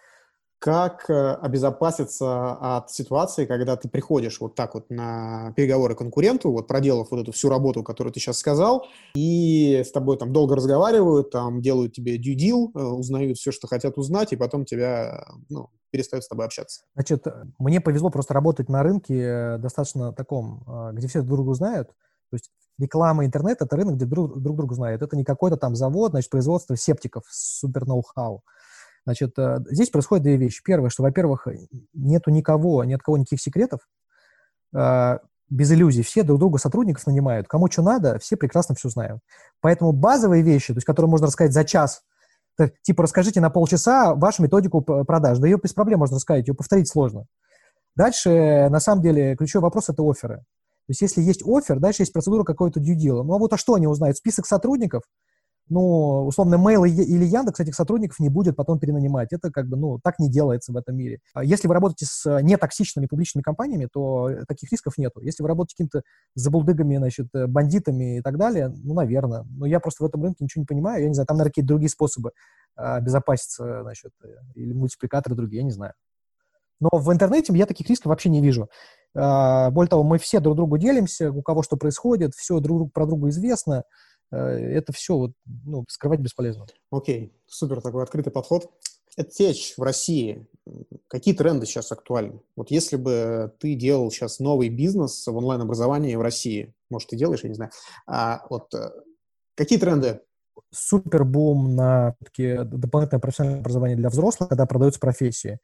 Как 0.59 1.07
э, 1.09 1.33
обезопаситься 1.33 2.53
от 2.77 2.89
ситуации, 2.89 3.45
когда 3.45 3.75
ты 3.75 3.89
приходишь 3.89 4.39
вот 4.39 4.55
так 4.55 4.73
вот 4.73 4.89
на 4.89 5.53
переговоры 5.55 5.93
конкуренту, 5.93 6.51
вот 6.51 6.67
проделав 6.67 7.11
вот 7.11 7.21
эту 7.21 7.31
всю 7.31 7.49
работу, 7.49 7.83
которую 7.83 8.11
ты 8.11 8.19
сейчас 8.19 8.39
сказал, 8.39 8.87
и 9.15 9.83
с 9.85 9.91
тобой 9.91 10.17
там 10.17 10.33
долго 10.33 10.55
разговаривают, 10.55 11.29
там 11.29 11.61
делают 11.61 11.93
тебе 11.93 12.17
deal, 12.17 12.71
э, 12.73 12.79
узнают 12.79 13.37
все, 13.37 13.51
что 13.51 13.67
хотят 13.67 13.97
узнать, 13.97 14.33
и 14.33 14.35
потом 14.35 14.65
тебя, 14.65 15.27
ну, 15.49 15.69
перестают 15.91 16.23
с 16.23 16.27
тобой 16.27 16.45
общаться? 16.45 16.81
Значит, 16.95 17.25
мне 17.59 17.79
повезло 17.79 18.09
просто 18.09 18.33
работать 18.33 18.67
на 18.67 18.81
рынке 18.81 19.15
э, 19.15 19.57
достаточно 19.59 20.11
таком, 20.11 20.63
где 20.93 21.07
все 21.07 21.21
друг 21.21 21.37
друга 21.37 21.53
знают. 21.53 21.89
То 22.29 22.35
есть 22.35 22.49
реклама 22.79 23.25
интернет— 23.25 23.57
это 23.61 23.75
рынок, 23.75 23.95
где 23.95 24.05
друг, 24.05 24.39
друг 24.39 24.57
друга 24.57 24.75
знают. 24.75 25.01
Это 25.01 25.15
не 25.15 25.23
какой-то 25.23 25.57
там 25.57 25.75
завод, 25.75 26.11
значит, 26.11 26.29
производство 26.29 26.75
септиков, 26.75 27.23
супер 27.29 27.85
ноу-хау. 27.85 28.43
Значит, 29.07 29.39
э, 29.39 29.59
здесь 29.69 29.89
происходят 29.89 30.23
две 30.23 30.35
вещи. 30.35 30.61
Первое, 30.61 30.89
что, 30.89 31.01
во-первых, 31.01 31.47
нету 31.93 32.29
никого, 32.29 32.83
ни 32.83 32.93
от 32.93 33.01
кого 33.01 33.17
никаких 33.17 33.39
секретов, 33.39 33.79
э, 34.75 35.19
без 35.49 35.71
иллюзий. 35.71 36.03
Все 36.03 36.23
друг 36.23 36.41
друга 36.41 36.57
сотрудников 36.57 37.07
нанимают. 37.07 37.47
Кому 37.47 37.71
что 37.71 37.83
надо, 37.83 38.19
все 38.19 38.35
прекрасно 38.35 38.75
все 38.75 38.89
знают. 38.89 39.21
Поэтому 39.61 39.93
базовые 39.93 40.43
вещи, 40.43 40.73
то 40.73 40.79
есть, 40.79 40.85
которые 40.85 41.09
можно 41.09 41.27
рассказать 41.27 41.53
за 41.53 41.63
час, 41.63 42.01
типа 42.81 43.03
расскажите 43.03 43.39
на 43.39 43.49
полчаса 43.49 44.13
вашу 44.13 44.43
методику 44.43 44.81
продаж. 44.81 45.37
Да 45.37 45.47
ее 45.47 45.57
без 45.57 45.71
проблем 45.71 45.99
можно 45.99 46.17
рассказать, 46.17 46.45
ее 46.45 46.53
повторить 46.53 46.89
сложно. 46.89 47.27
Дальше, 47.95 48.67
на 48.69 48.81
самом 48.81 49.01
деле, 49.03 49.37
ключевой 49.37 49.63
вопрос– 49.63 49.87
это 49.87 50.03
оферы. 50.03 50.39
То 50.39 50.89
есть, 50.89 51.01
если 51.01 51.21
есть 51.21 51.43
офер, 51.47 51.79
дальше 51.79 52.01
есть 52.01 52.11
процедура 52.11 52.43
какой-то 52.43 52.81
deal. 52.81 53.23
Ну, 53.23 53.33
а 53.35 53.37
вот 53.37 53.53
а 53.53 53.57
что 53.57 53.75
они 53.75 53.87
узнают? 53.87 54.17
Список 54.17 54.45
сотрудников– 54.45 55.03
ну, 55.69 56.25
условно, 56.25 56.55
Mail 56.55 56.87
или 56.87 57.25
Яндекс 57.25 57.59
этих 57.59 57.75
сотрудников 57.75 58.19
не 58.19 58.29
будет 58.29 58.55
потом 58.55 58.79
перенанимать. 58.79 59.33
Это 59.33 59.51
как 59.51 59.67
бы, 59.67 59.77
ну, 59.77 59.99
так 59.99 60.19
не 60.19 60.29
делается 60.29 60.71
в 60.71 60.77
этом 60.77 60.95
мире. 60.95 61.19
А 61.33 61.43
если 61.43 61.67
вы 61.67 61.73
работаете 61.73 62.05
с 62.05 62.41
нетоксичными 62.41 63.07
публичными 63.07 63.43
компаниями, 63.43 63.87
то 63.91 64.29
таких 64.47 64.71
рисков 64.71 64.97
нету. 64.97 65.21
Если 65.21 65.43
вы 65.43 65.49
работаете 65.49 65.75
какими-то 65.75 66.01
забулдыгами, 66.35 66.97
значит, 66.97 67.27
бандитами 67.33 68.17
и 68.17 68.21
так 68.21 68.37
далее, 68.37 68.73
ну, 68.83 68.93
наверное. 68.93 69.45
Но 69.49 69.65
я 69.65 69.79
просто 69.79 70.03
в 70.03 70.07
этом 70.07 70.23
рынке 70.23 70.43
ничего 70.43 70.61
не 70.61 70.67
понимаю. 70.67 71.01
Я 71.01 71.07
не 71.09 71.13
знаю, 71.13 71.27
там, 71.27 71.37
наверное, 71.37 71.51
какие-то 71.51 71.67
другие 71.67 71.89
способы 71.89 72.31
а, 72.75 72.99
безопаситься, 72.99 73.81
значит, 73.81 74.11
или 74.55 74.73
мультипликаторы 74.73 75.35
другие, 75.35 75.59
я 75.59 75.65
не 75.65 75.71
знаю. 75.71 75.93
Но 76.79 76.89
в 76.93 77.11
интернете 77.11 77.53
я 77.55 77.65
таких 77.65 77.89
рисков 77.89 78.09
вообще 78.09 78.29
не 78.29 78.41
вижу. 78.41 78.69
А, 79.15 79.71
более 79.71 79.89
того, 79.89 80.03
мы 80.03 80.19
все 80.19 80.39
друг 80.39 80.55
другу 80.55 80.77
делимся, 80.77 81.31
у 81.31 81.41
кого 81.41 81.63
что 81.63 81.75
происходит, 81.75 82.35
все 82.35 82.59
друг 82.59 82.93
про 82.93 83.05
друга 83.05 83.29
известно. 83.29 83.83
Э, 84.31 84.37
это 84.37 84.93
все 84.93 85.15
вот, 85.15 85.31
ну, 85.45 85.85
скрывать 85.89 86.19
бесполезно. 86.19 86.65
Окей, 86.91 87.25
okay. 87.25 87.31
супер 87.47 87.81
такой 87.81 88.03
открытый 88.03 88.31
подход. 88.31 88.69
Течь 89.35 89.73
в 89.77 89.81
России, 89.81 90.45
какие 91.07 91.33
тренды 91.33 91.65
сейчас 91.65 91.91
актуальны? 91.91 92.39
Вот 92.55 92.69
если 92.69 92.97
бы 92.97 93.51
ты 93.59 93.73
делал 93.73 94.11
сейчас 94.11 94.39
новый 94.39 94.69
бизнес 94.69 95.25
в 95.25 95.35
онлайн-образовании 95.35 96.15
в 96.15 96.21
России, 96.21 96.75
может, 96.91 97.09
ты 97.09 97.17
делаешь, 97.17 97.39
я 97.41 97.49
не 97.49 97.55
знаю, 97.55 97.71
а 98.05 98.45
вот 98.49 98.71
э, 98.75 98.91
какие 99.55 99.79
тренды? 99.79 100.21
Супер 100.71 101.23
бум 101.23 101.75
на 101.75 102.15
такие 102.23 102.63
дополнительное 102.63 103.19
профессиональное 103.19 103.61
образование 103.61 103.97
для 103.97 104.09
взрослых, 104.09 104.49
когда 104.49 104.67
продаются 104.67 104.99
профессии. 104.99 105.57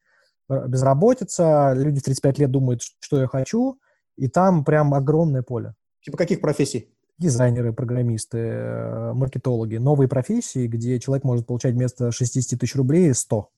Э, 0.49 0.68
безработица, 0.68 1.74
люди 1.76 1.99
в 1.99 2.03
35 2.03 2.39
лет 2.39 2.49
думают, 2.51 2.82
что 2.82 3.22
я 3.22 3.28
хочу, 3.28 3.80
и 4.18 4.28
там 4.30 4.66
прям 4.66 4.95
огромное 4.95 5.43
поле. 5.43 5.76
Типа 6.01 6.18
каких 6.18 6.41
профессий? 6.41 6.91
Дизайнеры, 7.24 7.74
программисты, 7.74 8.38
э, 8.38 9.13
маркетологи, 9.13 9.78
новые 9.78 10.07
профессии, 10.07 10.67
где 10.67 10.99
человек 10.99 11.24
может 11.24 11.47
получать 11.47 11.74
вместо 11.74 12.11
60 12.11 12.59
тысяч 12.59 12.76
рублей 12.76 13.13
100. 13.13 13.49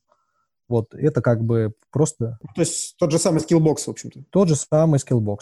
Вот 0.68 0.94
это 0.94 1.22
как 1.22 1.44
бы 1.44 1.74
просто... 1.92 2.40
То 2.56 2.62
есть 2.62 2.96
тот 2.98 3.12
же 3.12 3.20
самый 3.20 3.42
Skillbox, 3.42 3.84
в 3.86 3.90
общем-то. 3.90 4.24
Тот 4.30 4.48
же 4.48 4.56
самый 4.56 5.00
Skillbox. 5.00 5.40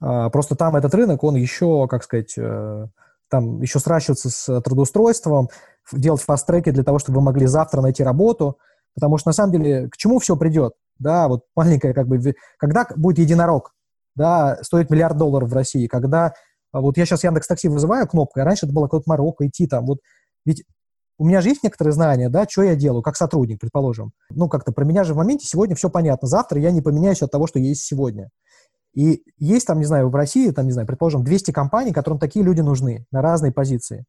А, 0.00 0.30
просто 0.30 0.56
там 0.56 0.74
этот 0.76 0.94
рынок, 0.94 1.22
он 1.22 1.36
еще, 1.36 1.86
как 1.88 2.02
сказать, 2.02 2.34
э, 2.36 2.86
там 3.28 3.60
еще 3.62 3.78
сращиваться 3.78 4.30
с 4.30 4.60
трудоустройством, 4.60 5.48
делать 5.92 6.22
фаст-треки 6.22 6.70
для 6.70 6.84
того, 6.84 6.98
чтобы 6.98 7.18
вы 7.18 7.24
могли 7.24 7.46
завтра 7.46 7.80
найти 7.80 8.02
работу, 8.02 8.58
потому 8.94 9.18
что 9.18 9.28
на 9.28 9.32
самом 9.32 9.52
деле 9.52 9.88
к 9.88 9.96
чему 9.96 10.18
все 10.18 10.36
придет? 10.36 10.74
Да, 10.98 11.28
вот 11.28 11.44
маленькая 11.56 11.94
как 11.94 12.08
бы... 12.08 12.34
Когда 12.58 12.86
будет 12.96 13.18
единорог? 13.18 13.72
Да, 14.14 14.58
стоит 14.62 14.90
миллиард 14.90 15.16
долларов 15.16 15.50
в 15.50 15.54
России, 15.54 15.86
когда 15.86 16.34
вот 16.80 16.96
я 16.96 17.04
сейчас 17.04 17.24
Яндекс 17.24 17.46
Такси 17.46 17.68
вызываю 17.68 18.06
кнопкой, 18.06 18.42
а 18.42 18.46
раньше 18.46 18.66
это 18.66 18.74
было 18.74 18.84
какой-то 18.84 19.04
Марокко, 19.06 19.46
идти 19.46 19.66
там. 19.66 19.86
Вот 19.86 19.98
ведь 20.44 20.64
у 21.18 21.24
меня 21.24 21.40
же 21.40 21.50
есть 21.50 21.62
некоторые 21.62 21.92
знания, 21.92 22.28
да, 22.28 22.46
что 22.48 22.62
я 22.62 22.74
делаю, 22.74 23.02
как 23.02 23.16
сотрудник, 23.16 23.60
предположим. 23.60 24.12
Ну, 24.30 24.48
как-то 24.48 24.72
про 24.72 24.84
меня 24.84 25.04
же 25.04 25.14
в 25.14 25.18
моменте 25.18 25.46
сегодня 25.46 25.76
все 25.76 25.88
понятно. 25.88 26.26
Завтра 26.26 26.60
я 26.60 26.70
не 26.70 26.80
поменяюсь 26.80 27.22
от 27.22 27.30
того, 27.30 27.46
что 27.46 27.58
есть 27.58 27.82
сегодня. 27.84 28.30
И 28.94 29.22
есть 29.38 29.66
там, 29.66 29.78
не 29.78 29.84
знаю, 29.84 30.08
в 30.08 30.14
России, 30.14 30.50
там, 30.50 30.66
не 30.66 30.72
знаю, 30.72 30.86
предположим, 30.86 31.24
200 31.24 31.50
компаний, 31.50 31.92
которым 31.92 32.18
такие 32.18 32.44
люди 32.44 32.60
нужны 32.60 33.06
на 33.10 33.22
разные 33.22 33.52
позиции. 33.52 34.04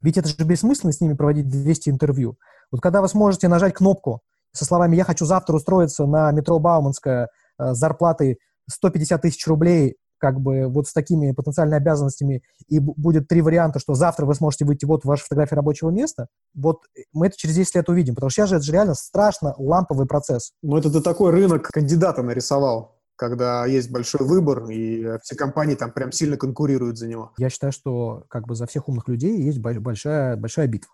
Ведь 0.00 0.16
это 0.16 0.28
же 0.28 0.36
бессмысленно 0.44 0.92
с 0.92 1.00
ними 1.00 1.14
проводить 1.14 1.48
200 1.48 1.90
интервью. 1.90 2.36
Вот 2.70 2.80
когда 2.80 3.00
вы 3.00 3.08
сможете 3.08 3.48
нажать 3.48 3.74
кнопку 3.74 4.20
со 4.52 4.64
словами 4.64 4.96
«Я 4.96 5.04
хочу 5.04 5.26
завтра 5.26 5.56
устроиться 5.56 6.06
на 6.06 6.30
метро 6.30 6.58
Бауманская 6.58 7.28
э, 7.58 7.74
с 7.74 7.78
зарплатой 7.78 8.38
150 8.70 9.22
тысяч 9.22 9.46
рублей 9.46 9.96
как 10.24 10.40
бы 10.40 10.68
вот 10.68 10.88
с 10.88 10.94
такими 10.94 11.32
потенциальными 11.32 11.76
обязанностями, 11.76 12.42
и 12.66 12.78
будет 12.78 13.28
три 13.28 13.42
варианта, 13.42 13.78
что 13.78 13.92
завтра 13.92 14.24
вы 14.24 14.34
сможете 14.34 14.64
выйти 14.64 14.86
вот 14.86 15.02
в 15.02 15.04
вашей 15.04 15.24
фотографии 15.24 15.54
рабочего 15.54 15.90
места, 15.90 16.28
вот 16.54 16.78
мы 17.12 17.26
это 17.26 17.36
через 17.36 17.54
10 17.56 17.74
лет 17.74 17.88
увидим, 17.90 18.14
потому 18.14 18.30
что 18.30 18.40
сейчас 18.40 18.48
же 18.48 18.56
это 18.56 18.64
же 18.64 18.72
реально 18.72 18.94
страшно 18.94 19.54
ламповый 19.58 20.06
процесс. 20.06 20.52
Ну, 20.62 20.78
это 20.78 20.90
ты 20.90 21.02
такой 21.02 21.30
рынок 21.30 21.68
кандидата 21.68 22.22
нарисовал 22.22 22.94
когда 23.16 23.64
есть 23.64 23.92
большой 23.92 24.26
выбор, 24.26 24.68
и 24.68 25.18
все 25.22 25.36
компании 25.36 25.76
там 25.76 25.92
прям 25.92 26.10
сильно 26.10 26.36
конкурируют 26.36 26.98
за 26.98 27.06
него. 27.06 27.32
Я 27.38 27.48
считаю, 27.48 27.72
что 27.72 28.24
как 28.26 28.48
бы 28.48 28.56
за 28.56 28.66
всех 28.66 28.88
умных 28.88 29.06
людей 29.06 29.40
есть 29.40 29.60
большая, 29.60 30.36
большая 30.36 30.66
битва. 30.66 30.92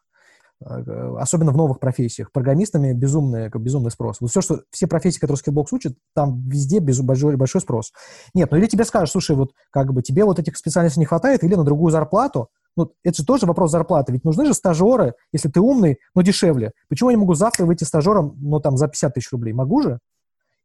Э, 0.63 1.17
особенно 1.19 1.53
в 1.53 1.57
новых 1.57 1.81
профессиях. 1.81 2.33
Программистами 2.33 2.93
безумный, 2.93 3.49
безумный 3.49 3.91
спрос. 3.91 4.21
Вот 4.21 4.31
все, 4.31 4.43
что, 4.43 4.63
все 4.71 4.87
профессии, 4.87 5.19
которые 5.19 5.43
Skillbox 5.43 5.67
учат, 5.73 5.95
там 6.15 6.47
везде 6.49 6.81
без, 6.81 7.01
большой, 7.01 7.37
большой 7.37 7.63
спрос. 7.63 7.93
Нет, 8.35 8.51
ну 8.51 8.59
или 8.59 8.67
тебе 8.67 8.85
скажут, 8.85 9.11
слушай, 9.11 9.35
вот 9.35 9.53
как 9.71 9.95
бы 9.95 10.03
тебе 10.03 10.25
вот 10.25 10.39
этих 10.39 10.57
специальностей 10.59 11.01
не 11.01 11.07
хватает, 11.07 11.43
или 11.45 11.55
на 11.55 11.65
другую 11.65 11.91
зарплату, 11.91 12.51
ну, 12.77 12.93
это 13.03 13.17
же 13.17 13.25
тоже 13.25 13.47
вопрос 13.47 13.71
зарплаты. 13.71 14.13
Ведь 14.13 14.25
нужны 14.25 14.45
же 14.45 14.55
стажеры, 14.55 15.15
если 15.33 15.49
ты 15.49 15.61
умный, 15.61 15.99
но 16.15 16.23
дешевле. 16.23 16.73
Почему 16.89 17.11
я 17.11 17.17
не 17.17 17.21
могу 17.21 17.35
завтра 17.35 17.65
выйти 17.65 17.85
стажером, 17.85 18.37
ну, 18.39 18.61
там, 18.61 18.77
за 18.77 18.87
50 18.87 19.15
тысяч 19.15 19.33
рублей? 19.33 19.53
Могу 19.53 19.83
же? 19.83 19.99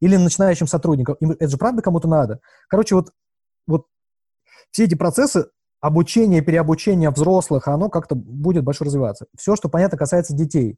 Или 0.02 0.18
начинающим 0.18 0.68
сотрудникам? 0.68 1.16
Это 1.22 1.48
же 1.48 1.58
правда 1.58 1.82
кому-то 1.82 2.10
надо. 2.10 2.42
Короче, 2.68 2.96
вот, 2.96 3.12
вот 3.66 3.86
все 4.72 4.84
эти 4.84 4.96
процессы 4.96 5.48
обучение, 5.86 6.42
переобучение 6.42 7.12
взрослых, 7.12 7.68
оно 7.68 7.90
как-то 7.90 8.16
будет 8.16 8.64
больше 8.64 8.84
развиваться. 8.84 9.28
Все, 9.38 9.56
что, 9.56 9.70
понятно, 9.70 9.98
касается 9.98 10.36
детей. 10.36 10.78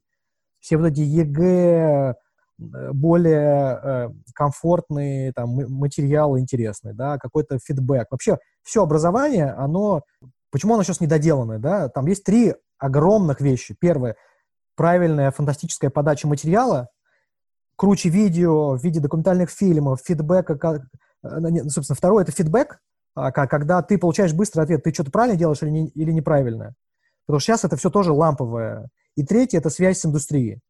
все 0.60 0.76
вот 0.76 0.88
эти 0.88 1.00
ЕГЭ, 1.00 2.14
более 2.58 3.80
э, 3.82 4.08
комфортные 4.34 5.32
там, 5.32 5.50
материалы 5.50 6.40
интересные, 6.40 6.92
да, 6.92 7.16
какой-то 7.16 7.58
фидбэк. 7.58 8.08
Вообще 8.10 8.38
все 8.62 8.82
образование, 8.82 9.52
оно... 9.52 10.02
Почему 10.50 10.74
оно 10.74 10.82
сейчас 10.82 11.00
недоделанное, 11.00 11.58
да? 11.58 11.88
Там 11.88 12.06
есть 12.06 12.24
три 12.24 12.54
огромных 12.78 13.40
вещи. 13.40 13.76
Первое— 13.78 14.16
правильная 14.76 15.30
фантастическая 15.30 15.90
подача 15.90 16.26
материала, 16.26 16.88
круче 17.76 18.08
видео 18.08 18.76
в 18.76 18.82
виде 18.82 19.00
документальных 19.00 19.50
фильмов, 19.50 20.00
фидбэка. 20.04 20.82
Э, 21.22 21.68
собственно, 21.68 21.96
второе— 21.96 22.22
это 22.24 22.32
фидбэк, 22.32 22.80
когда 23.32 23.82
ты 23.82 23.98
получаешь 23.98 24.32
быстрый 24.32 24.62
ответ, 24.62 24.82
ты 24.82 24.92
что-то 24.92 25.10
правильно 25.10 25.38
делаешь 25.38 25.62
или, 25.62 25.70
не, 25.70 25.88
или 25.88 26.12
неправильно. 26.12 26.74
Потому 27.26 27.40
что 27.40 27.52
сейчас 27.52 27.64
это 27.64 27.76
все 27.76 27.90
тоже 27.90 28.12
ламповое. 28.12 28.88
И 29.16 29.24
третье— 29.24 29.58
это 29.58 29.70
связь 29.70 30.00
с 30.00 30.06
индустрией. 30.06 30.60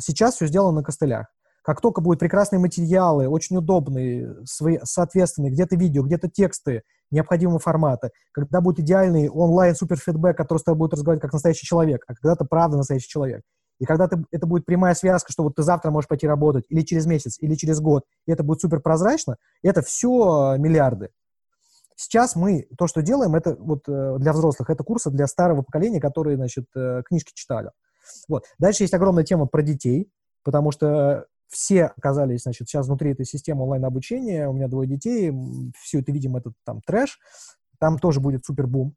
Сейчас 0.00 0.34
все 0.34 0.46
сделано 0.46 0.78
на 0.78 0.82
костылях. 0.82 1.26
Как 1.62 1.80
только 1.80 2.00
будут 2.00 2.20
прекрасные 2.20 2.60
материалы, 2.60 3.28
очень 3.28 3.56
удобные, 3.56 4.34
свои, 4.44 4.78
соответственные, 4.82 5.52
где-то 5.52 5.76
видео, 5.76 6.02
где-то 6.02 6.28
тексты 6.28 6.82
необходимого 7.10 7.58
формата, 7.58 8.10
когда 8.32 8.60
будет 8.60 8.80
идеальный 8.80 9.28
онлайн 9.28 9.74
суперфидбэк, 9.74 10.36
который 10.36 10.58
с 10.58 10.64
тобой 10.64 10.78
будет 10.78 10.94
разговаривать 10.94 11.22
как 11.22 11.32
настоящий 11.32 11.66
человек, 11.66 12.04
а 12.06 12.14
когда-то 12.14 12.44
правда 12.44 12.76
настоящий 12.78 13.08
человек. 13.08 13.42
И 13.78 13.84
когда 13.84 14.08
ты, 14.08 14.24
это 14.30 14.46
будет 14.46 14.66
прямая 14.66 14.94
связка, 14.94 15.30
что 15.30 15.42
вот 15.42 15.54
ты 15.54 15.62
завтра 15.62 15.90
можешь 15.90 16.08
пойти 16.08 16.26
работать, 16.26 16.64
или 16.68 16.82
через 16.82 17.06
месяц, 17.06 17.38
или 17.40 17.54
через 17.54 17.80
год, 17.80 18.04
и 18.26 18.32
это 18.32 18.42
будет 18.42 18.60
супер 18.60 18.80
прозрачно, 18.80 19.36
это 19.62 19.82
все 19.82 20.56
миллиарды. 20.58 21.10
Сейчас 22.00 22.36
мы 22.36 22.68
то, 22.78 22.86
что 22.86 23.02
делаем, 23.02 23.34
это 23.34 23.56
вот 23.58 23.88
э, 23.88 24.18
для 24.20 24.32
взрослых, 24.32 24.70
это 24.70 24.84
курсы 24.84 25.10
для 25.10 25.26
старого 25.26 25.62
поколения, 25.62 26.00
которые, 26.00 26.36
значит, 26.36 26.66
э, 26.76 27.02
книжки 27.04 27.32
читали. 27.34 27.72
Вот. 28.28 28.44
Дальше 28.56 28.84
есть 28.84 28.94
огромная 28.94 29.24
тема 29.24 29.46
про 29.46 29.62
детей, 29.62 30.08
потому 30.44 30.70
что 30.70 31.26
все 31.48 31.86
оказались, 31.86 32.42
значит, 32.42 32.68
сейчас 32.68 32.86
внутри 32.86 33.10
этой 33.10 33.26
системы 33.26 33.64
онлайн-обучения, 33.64 34.48
у 34.48 34.52
меня 34.52 34.68
двое 34.68 34.88
детей, 34.88 35.32
все 35.82 35.98
это 35.98 36.12
видим, 36.12 36.36
этот 36.36 36.52
там 36.64 36.82
трэш, 36.86 37.18
там 37.80 37.98
тоже 37.98 38.20
будет 38.20 38.44
супер 38.44 38.68
бум. 38.68 38.94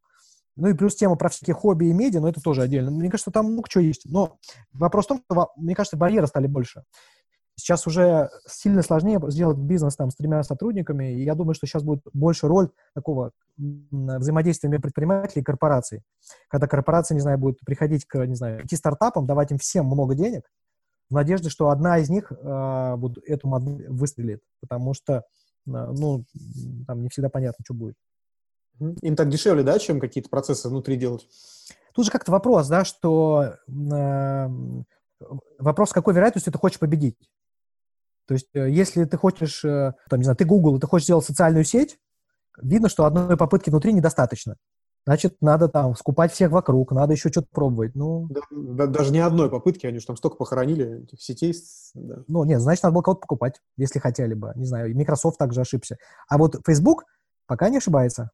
Ну 0.56 0.68
и 0.68 0.76
плюс 0.76 0.96
тема 0.96 1.16
про 1.16 1.30
всякие 1.30 1.56
хобби 1.56 1.86
и 1.86 1.94
медиа, 1.94 2.22
но 2.22 2.30
это 2.30 2.40
тоже 2.40 2.62
отдельно. 2.62 2.92
Мне 2.92 3.10
кажется, 3.10 3.32
там 3.32 3.48
много 3.48 3.68
чего 3.68 3.84
есть. 3.84 4.06
Но 4.06 4.38
вопрос 4.74 5.06
в 5.06 5.08
том, 5.08 5.24
что, 5.26 5.52
мне 5.56 5.74
кажется, 5.74 5.98
барьеры 5.98 6.28
стали 6.28 6.46
больше. 6.46 6.84
Сейчас 7.62 7.86
уже 7.86 8.32
сильно 8.48 8.82
сложнее 8.82 9.22
сделать 9.30 9.58
бизнес 9.58 9.96
там 9.96 10.10
с 10.10 10.16
тремя 10.16 10.42
сотрудниками, 10.42 11.14
и 11.14 11.24
я 11.24 11.36
думаю, 11.36 11.54
что 11.54 11.68
сейчас 11.68 11.84
будет 11.84 12.02
больше 12.12 12.48
роль 12.48 12.72
такого 12.96 13.34
взаимодействия 13.58 14.68
между 14.68 14.82
предпринимателей 14.82 15.42
и 15.42 15.46
корпораций. 15.46 16.02
Когда 16.48 16.66
корпорация, 16.66 17.14
не 17.14 17.22
знаю, 17.22 17.38
будет 17.38 17.60
приходить 17.60 18.06
к, 18.06 18.26
не 18.26 18.34
знаю, 18.34 18.64
пяти 18.64 18.76
стартапам, 18.76 19.28
давать 19.28 19.52
им 19.52 19.60
всем 19.60 19.86
много 19.86 20.16
денег, 20.16 20.50
в 21.12 21.14
надежде, 21.14 21.50
что 21.50 21.70
одна 21.70 22.00
из 22.00 22.10
них 22.10 22.32
э, 22.32 22.96
вот 22.96 23.20
эту 23.28 23.48
модель 23.48 23.88
выстрелит, 23.90 24.42
потому 24.60 24.96
что, 24.96 25.14
э, 25.14 25.22
ну, 25.66 26.26
там 26.88 27.04
не 27.04 27.10
всегда 27.10 27.30
понятно, 27.30 27.64
что 27.64 27.76
будет. 27.76 27.96
Им 28.80 29.16
так 29.16 29.30
дешевле, 29.30 29.62
да, 29.62 29.78
чем 29.78 30.00
какие-то 30.00 30.30
процессы 30.30 30.68
внутри 30.68 30.96
делать? 30.96 31.28
Тут 31.94 32.06
же 32.06 32.12
как-то 32.12 32.32
вопрос, 32.32 32.68
да, 32.70 32.86
что 32.86 33.56
э, 33.68 34.48
вопрос, 35.60 35.90
с 35.90 35.94
какой 35.94 36.16
вероятностью 36.16 36.52
ты 36.52 36.58
хочешь 36.58 36.80
победить. 36.80 37.18
То 38.32 38.36
есть, 38.36 38.48
э, 38.54 38.70
если 38.70 39.04
ты 39.04 39.18
хочешь, 39.18 39.66
э, 39.66 39.92
там, 40.10 40.20
не 40.20 40.24
знаю, 40.24 40.38
ты 40.38 40.46
Google, 40.46 40.78
и 40.78 40.80
ты 40.80 40.88
хочешь 40.88 41.04
сделать 41.04 41.26
социальную 41.26 41.66
сеть, 41.66 42.00
видно, 42.62 42.88
что 42.88 43.04
одной 43.04 43.36
попытки 43.36 43.70
внутри 43.70 43.92
недостаточно 43.92 44.56
значит, 45.06 45.36
надо 45.42 45.68
там 45.68 45.96
скупать 45.96 46.32
всех 46.32 46.52
вокруг, 46.52 46.94
надо 46.94 47.12
еще 47.12 47.28
что-то 47.28 47.48
пробовать. 47.52 47.94
Ну, 47.94 48.28
да, 48.30 48.40
да, 48.52 48.88
даже 48.88 49.12
не 49.12 49.20
одной 49.20 49.50
попытки, 49.50 49.86
они 49.86 50.00
же 50.00 50.06
там 50.06 50.16
столько 50.16 50.38
похоронили 50.38 51.04
этих 51.04 51.22
сетей. 51.22 51.54
Да. 51.94 52.20
Ну, 52.30 52.46
нет, 52.46 52.62
значит, 52.62 52.84
надо 52.84 52.94
было 52.94 53.02
кого-то 53.02 53.22
покупать, 53.22 53.60
если 53.76 54.00
хотели 54.00 54.34
бы. 54.34 54.54
Не 54.56 54.66
знаю, 54.66 54.96
Microsoft 54.96 55.38
также 55.38 55.60
ошибся. 55.60 55.98
А 56.30 56.38
вот 56.38 56.56
Facebook 56.66 57.04
пока 57.48 57.68
не 57.68 57.80
ошибается. 57.80 58.30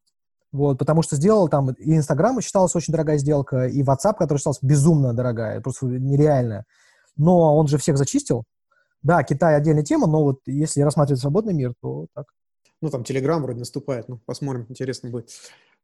Вот, 0.52 0.78
потому 0.78 1.02
что 1.02 1.16
сделал 1.16 1.48
там, 1.48 1.72
и 1.72 1.96
Инстаграм 1.96 2.40
считалась 2.42 2.76
очень 2.76 2.92
дорогая 2.92 3.18
сделка, 3.18 3.66
и 3.66 3.82
WhatsApp, 3.82 4.18
который 4.20 4.38
считался 4.38 4.60
безумно 4.62 5.14
дорогая, 5.14 5.60
просто 5.62 5.88
нереальная. 5.88 6.66
Но 7.16 7.56
он 7.56 7.66
же 7.68 7.80
всех 7.80 7.98
зачистил. 7.98 8.44
Да, 9.08 9.24
Китай 9.24 9.56
отдельная 9.56 9.84
тема, 9.84 10.08
но 10.08 10.22
вот 10.24 10.42
если 10.46 10.82
рассматривать 10.82 11.22
свободный 11.22 11.54
мир, 11.54 11.74
то 11.82 12.08
так. 12.14 12.26
Ну, 12.82 12.90
там 12.90 13.04
Телеграм 13.04 13.42
вроде 13.42 13.60
наступает, 13.60 14.10
ну, 14.10 14.20
посмотрим, 14.26 14.66
интересно 14.70 15.10
будет. 15.10 15.30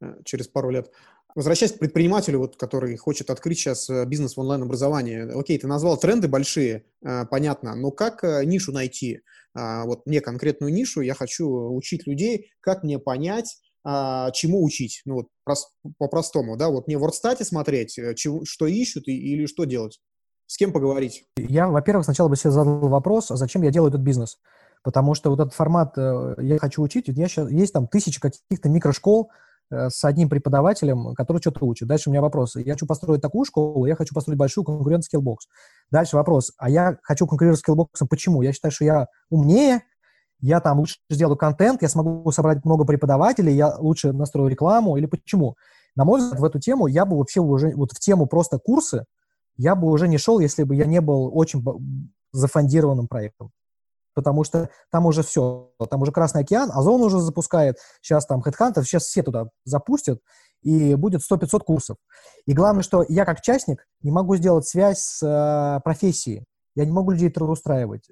Э, 0.01 0.15
через 0.25 0.47
пару 0.47 0.69
лет. 0.69 0.91
Возвращаясь 1.35 1.71
к 1.71 1.79
предпринимателю, 1.79 2.39
вот, 2.39 2.57
который 2.57 2.95
хочет 2.97 3.29
открыть 3.29 3.57
сейчас 3.57 3.89
э, 3.89 4.05
бизнес 4.05 4.35
в 4.35 4.39
онлайн-образовании. 4.39 5.39
Окей, 5.39 5.57
ты 5.57 5.67
назвал 5.67 5.97
тренды 5.97 6.27
большие, 6.27 6.85
э, 7.01 7.25
понятно, 7.25 7.75
но 7.75 7.91
как 7.91 8.23
нишу 8.45 8.71
найти? 8.71 9.21
А, 9.55 9.85
вот 9.85 10.05
мне 10.05 10.19
конкретную 10.19 10.73
нишу, 10.73 11.01
я 11.01 11.13
хочу 11.13 11.47
учить 11.73 12.07
людей, 12.07 12.51
как 12.59 12.83
мне 12.83 12.99
понять, 12.99 13.59
а, 13.83 14.31
чему 14.31 14.63
учить, 14.63 15.01
ну 15.05 15.15
вот 15.15 15.27
по-простому, 15.99 16.57
да, 16.57 16.69
вот 16.69 16.87
мне 16.87 16.97
в 16.97 17.05
WordStat 17.05 17.43
смотреть, 17.43 17.99
что 18.45 18.67
ищут 18.67 19.07
и, 19.07 19.15
или 19.15 19.45
что 19.45 19.65
делать, 19.65 19.99
с 20.53 20.57
кем 20.57 20.71
поговорить? 20.71 21.25
Я, 21.37 21.67
во-первых, 21.67 22.05
сначала 22.05 22.27
бы 22.27 22.35
себе 22.35 22.51
задал 22.51 22.79
вопрос, 22.79 23.31
а 23.31 23.37
зачем 23.37 23.61
я 23.63 23.71
делаю 23.71 23.89
этот 23.89 24.01
бизнес? 24.01 24.37
Потому 24.83 25.13
что 25.15 25.29
вот 25.29 25.39
этот 25.39 25.53
формат 25.53 25.97
«я 25.97 26.57
хочу 26.59 26.81
учить», 26.81 27.05
я 27.07 27.27
сейчас, 27.27 27.49
есть 27.49 27.73
там 27.73 27.87
тысячи 27.87 28.19
каких-то 28.19 28.69
микрошкол, 28.69 29.31
Э, 29.73 29.89
с 29.89 30.03
одним 30.03 30.29
преподавателем, 30.29 31.15
который 31.15 31.39
что-то 31.39 31.65
учит. 31.65 31.87
Дальше 31.87 32.09
у 32.09 32.11
меня 32.11 32.21
вопрос. 32.21 32.55
Я 32.55 32.73
хочу 32.73 32.85
построить 32.85 33.21
такую 33.21 33.45
школу, 33.45 33.85
я 33.85 33.95
хочу 33.95 34.13
построить 34.13 34.37
большую 34.37 34.63
конкурент 34.65 35.03
Skillbox. 35.03 35.37
Дальше 35.91 36.15
вопрос. 36.15 36.51
А 36.57 36.69
я 36.69 36.97
хочу 37.01 37.25
конкурировать 37.27 37.59
с 37.59 37.67
Skillbox. 37.67 37.87
Почему? 38.09 38.41
Я 38.41 38.53
считаю, 38.53 38.71
что 38.71 38.85
я 38.85 39.07
умнее, 39.29 39.81
я 40.39 40.59
там 40.59 40.79
лучше 40.79 40.97
сделаю 41.09 41.37
контент, 41.37 41.81
я 41.81 41.89
смогу 41.89 42.29
собрать 42.31 42.65
много 42.65 42.85
преподавателей, 42.85 43.53
я 43.53 43.75
лучше 43.77 44.11
настрою 44.11 44.49
рекламу 44.49 44.97
или 44.97 45.05
почему? 45.05 45.55
На 45.95 46.05
мой 46.05 46.19
взгляд, 46.19 46.39
в 46.39 46.45
эту 46.45 46.59
тему 46.59 46.87
я 46.87 47.05
бы 47.05 47.17
вообще 47.17 47.39
уже, 47.39 47.73
вот 47.75 47.91
в 47.93 47.99
тему 47.99 48.25
просто 48.25 48.59
курсы, 48.59 49.05
я 49.57 49.75
бы 49.75 49.89
уже 49.89 50.07
не 50.07 50.17
шел, 50.17 50.39
если 50.39 50.63
бы 50.63 50.75
я 50.75 50.85
не 50.85 51.01
был 51.01 51.29
очень 51.33 51.63
зафондированным 52.31 53.07
проектом 53.07 53.51
потому 54.13 54.43
что 54.43 54.69
там 54.91 55.05
уже 55.05 55.23
все, 55.23 55.71
там 55.89 56.01
уже 56.01 56.11
Красный 56.11 56.41
океан, 56.41 56.71
Озон 56.71 57.01
уже 57.01 57.19
запускает, 57.19 57.77
сейчас 58.01 58.25
там 58.25 58.41
HeadHunter, 58.41 58.83
сейчас 58.83 59.03
все 59.03 59.23
туда 59.23 59.49
запустят, 59.65 60.19
и 60.61 60.95
будет 60.95 61.21
100-500 61.21 61.59
курсов. 61.59 61.97
И 62.45 62.53
главное, 62.53 62.83
что 62.83 63.05
я 63.07 63.25
как 63.25 63.41
частник 63.41 63.85
не 64.01 64.11
могу 64.11 64.35
сделать 64.35 64.67
связь 64.67 64.99
с 64.99 65.23
э, 65.23 65.81
профессией, 65.83 66.45
я 66.75 66.85
не 66.85 66.91
могу 66.91 67.11
людей 67.11 67.29
трудоустраивать, 67.29 68.09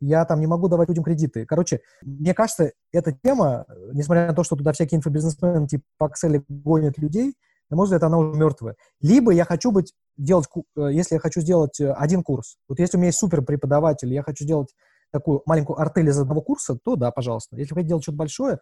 я 0.00 0.24
там 0.24 0.40
не 0.40 0.46
могу 0.46 0.68
давать 0.68 0.88
людям 0.88 1.04
кредиты. 1.04 1.46
Короче, 1.46 1.80
мне 2.02 2.34
кажется, 2.34 2.72
эта 2.92 3.12
тема, 3.12 3.64
несмотря 3.92 4.26
на 4.26 4.34
то, 4.34 4.44
что 4.44 4.56
туда 4.56 4.72
всякие 4.72 4.98
инфобизнесмены 4.98 5.66
типа 5.66 5.84
Excel 6.02 6.44
гонят 6.48 6.98
людей, 6.98 7.34
на 7.70 7.76
мой 7.76 7.84
взгляд, 7.84 8.02
она 8.02 8.18
уже 8.18 8.38
мертвая. 8.38 8.76
Либо 9.00 9.32
я 9.32 9.44
хочу 9.44 9.70
быть, 9.70 9.92
делать, 10.16 10.46
э, 10.76 10.88
если 10.92 11.16
я 11.16 11.20
хочу 11.20 11.40
сделать 11.40 11.80
э, 11.80 11.92
один 11.92 12.22
курс, 12.22 12.56
вот 12.68 12.78
если 12.78 12.96
у 12.96 13.00
меня 13.00 13.08
есть 13.08 13.18
супер 13.18 13.42
преподаватель, 13.42 14.12
я 14.12 14.22
хочу 14.22 14.44
сделать 14.44 14.74
такую 15.12 15.42
маленькую 15.46 15.80
артель 15.80 16.08
из 16.08 16.18
одного 16.18 16.40
курса, 16.42 16.76
то 16.84 16.96
да, 16.96 17.10
пожалуйста. 17.10 17.56
Если 17.56 17.72
вы 17.72 17.76
хотите 17.76 17.90
делать 17.90 18.02
что-то 18.02 18.18
большое, 18.18 18.58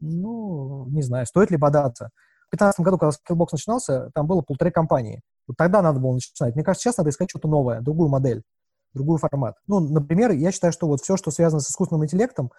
ну, 0.00 0.86
не 0.88 1.02
знаю, 1.02 1.26
стоит 1.26 1.50
ли 1.50 1.56
бодаться. 1.56 2.10
В 2.50 2.56
2015 2.56 2.80
году, 2.80 2.98
когда 2.98 3.12
Skillbox 3.12 3.48
начинался, 3.52 4.10
там 4.14 4.26
было 4.26 4.42
полторы 4.42 4.70
компании. 4.70 5.20
Вот 5.46 5.56
тогда 5.56 5.82
надо 5.82 6.00
было 6.00 6.14
начинать. 6.14 6.54
Мне 6.54 6.64
кажется, 6.64 6.84
сейчас 6.84 6.98
надо 6.98 7.10
искать 7.10 7.30
что-то 7.30 7.48
новое, 7.48 7.80
другую 7.80 8.08
модель, 8.08 8.42
другой 8.94 9.18
формат. 9.18 9.56
Ну, 9.66 9.80
например, 9.80 10.32
я 10.32 10.52
считаю, 10.52 10.72
что 10.72 10.86
вот 10.86 11.00
все, 11.00 11.16
что 11.16 11.30
связано 11.30 11.60
с 11.60 11.70
искусственным 11.70 12.04
интеллектом, 12.04 12.52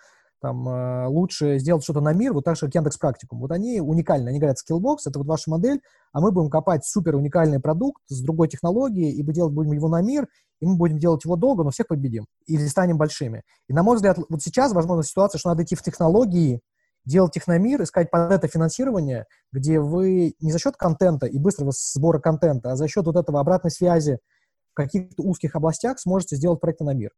там, 0.43 0.67
э, 0.67 1.07
лучше 1.07 1.57
сделать 1.57 1.83
что-то 1.85 2.01
на 2.01 2.11
мир, 2.11 2.33
вот 2.33 2.43
так 2.43 2.57
же, 2.57 2.65
как 2.65 2.75
Яндекс 2.75 2.97
Практикум. 2.97 3.39
Вот 3.39 3.51
они 3.51 3.79
уникальны, 3.79 4.27
они 4.27 4.39
говорят, 4.39 4.57
Skillbox— 4.57 4.97
это 5.05 5.17
вот 5.19 5.25
ваша 5.25 5.49
модель, 5.49 5.79
а 6.11 6.19
мы 6.19 6.33
будем 6.33 6.49
копать 6.49 6.85
супер 6.85 7.15
уникальный 7.15 7.61
продукт 7.61 8.03
с 8.09 8.21
другой 8.21 8.49
технологией, 8.49 9.13
и 9.13 9.23
мы 9.23 9.31
делать 9.31 9.53
будем 9.53 9.71
его 9.71 9.87
на 9.87 10.01
мир, 10.01 10.27
и 10.59 10.65
мы 10.65 10.75
будем 10.75 10.99
делать 10.99 11.23
его 11.23 11.37
долго, 11.37 11.63
но 11.63 11.69
всех 11.69 11.87
победим, 11.87 12.25
или 12.45 12.67
станем 12.67 12.97
большими. 12.97 13.43
И, 13.69 13.73
на 13.73 13.83
мой 13.83 13.95
взгляд, 13.95 14.17
вот 14.27 14.41
сейчас, 14.41 14.73
возможно, 14.73 15.01
ситуация, 15.03 15.39
что 15.39 15.47
надо 15.47 15.63
идти 15.63 15.75
в 15.75 15.81
технологии, 15.81 16.59
делать 17.05 17.31
техномир, 17.31 17.81
искать 17.81 18.11
под 18.11 18.33
это 18.33 18.49
финансирование, 18.49 19.25
где 19.53 19.79
вы 19.79 20.35
не 20.41 20.51
за 20.51 20.59
счет 20.59 20.75
контента 20.75 21.25
и 21.25 21.39
быстрого 21.39 21.71
сбора 21.73 22.19
контента, 22.19 22.73
а 22.73 22.75
за 22.75 22.89
счет 22.89 23.05
вот 23.05 23.15
этого 23.15 23.39
обратной 23.39 23.71
связи 23.71 24.19
в 24.71 24.75
каких-то 24.75 25.23
узких 25.23 25.55
областях 25.55 25.99
сможете 25.99 26.35
сделать 26.35 26.59
проекты 26.59 26.83
на 26.83 26.93
мир. 26.93 27.11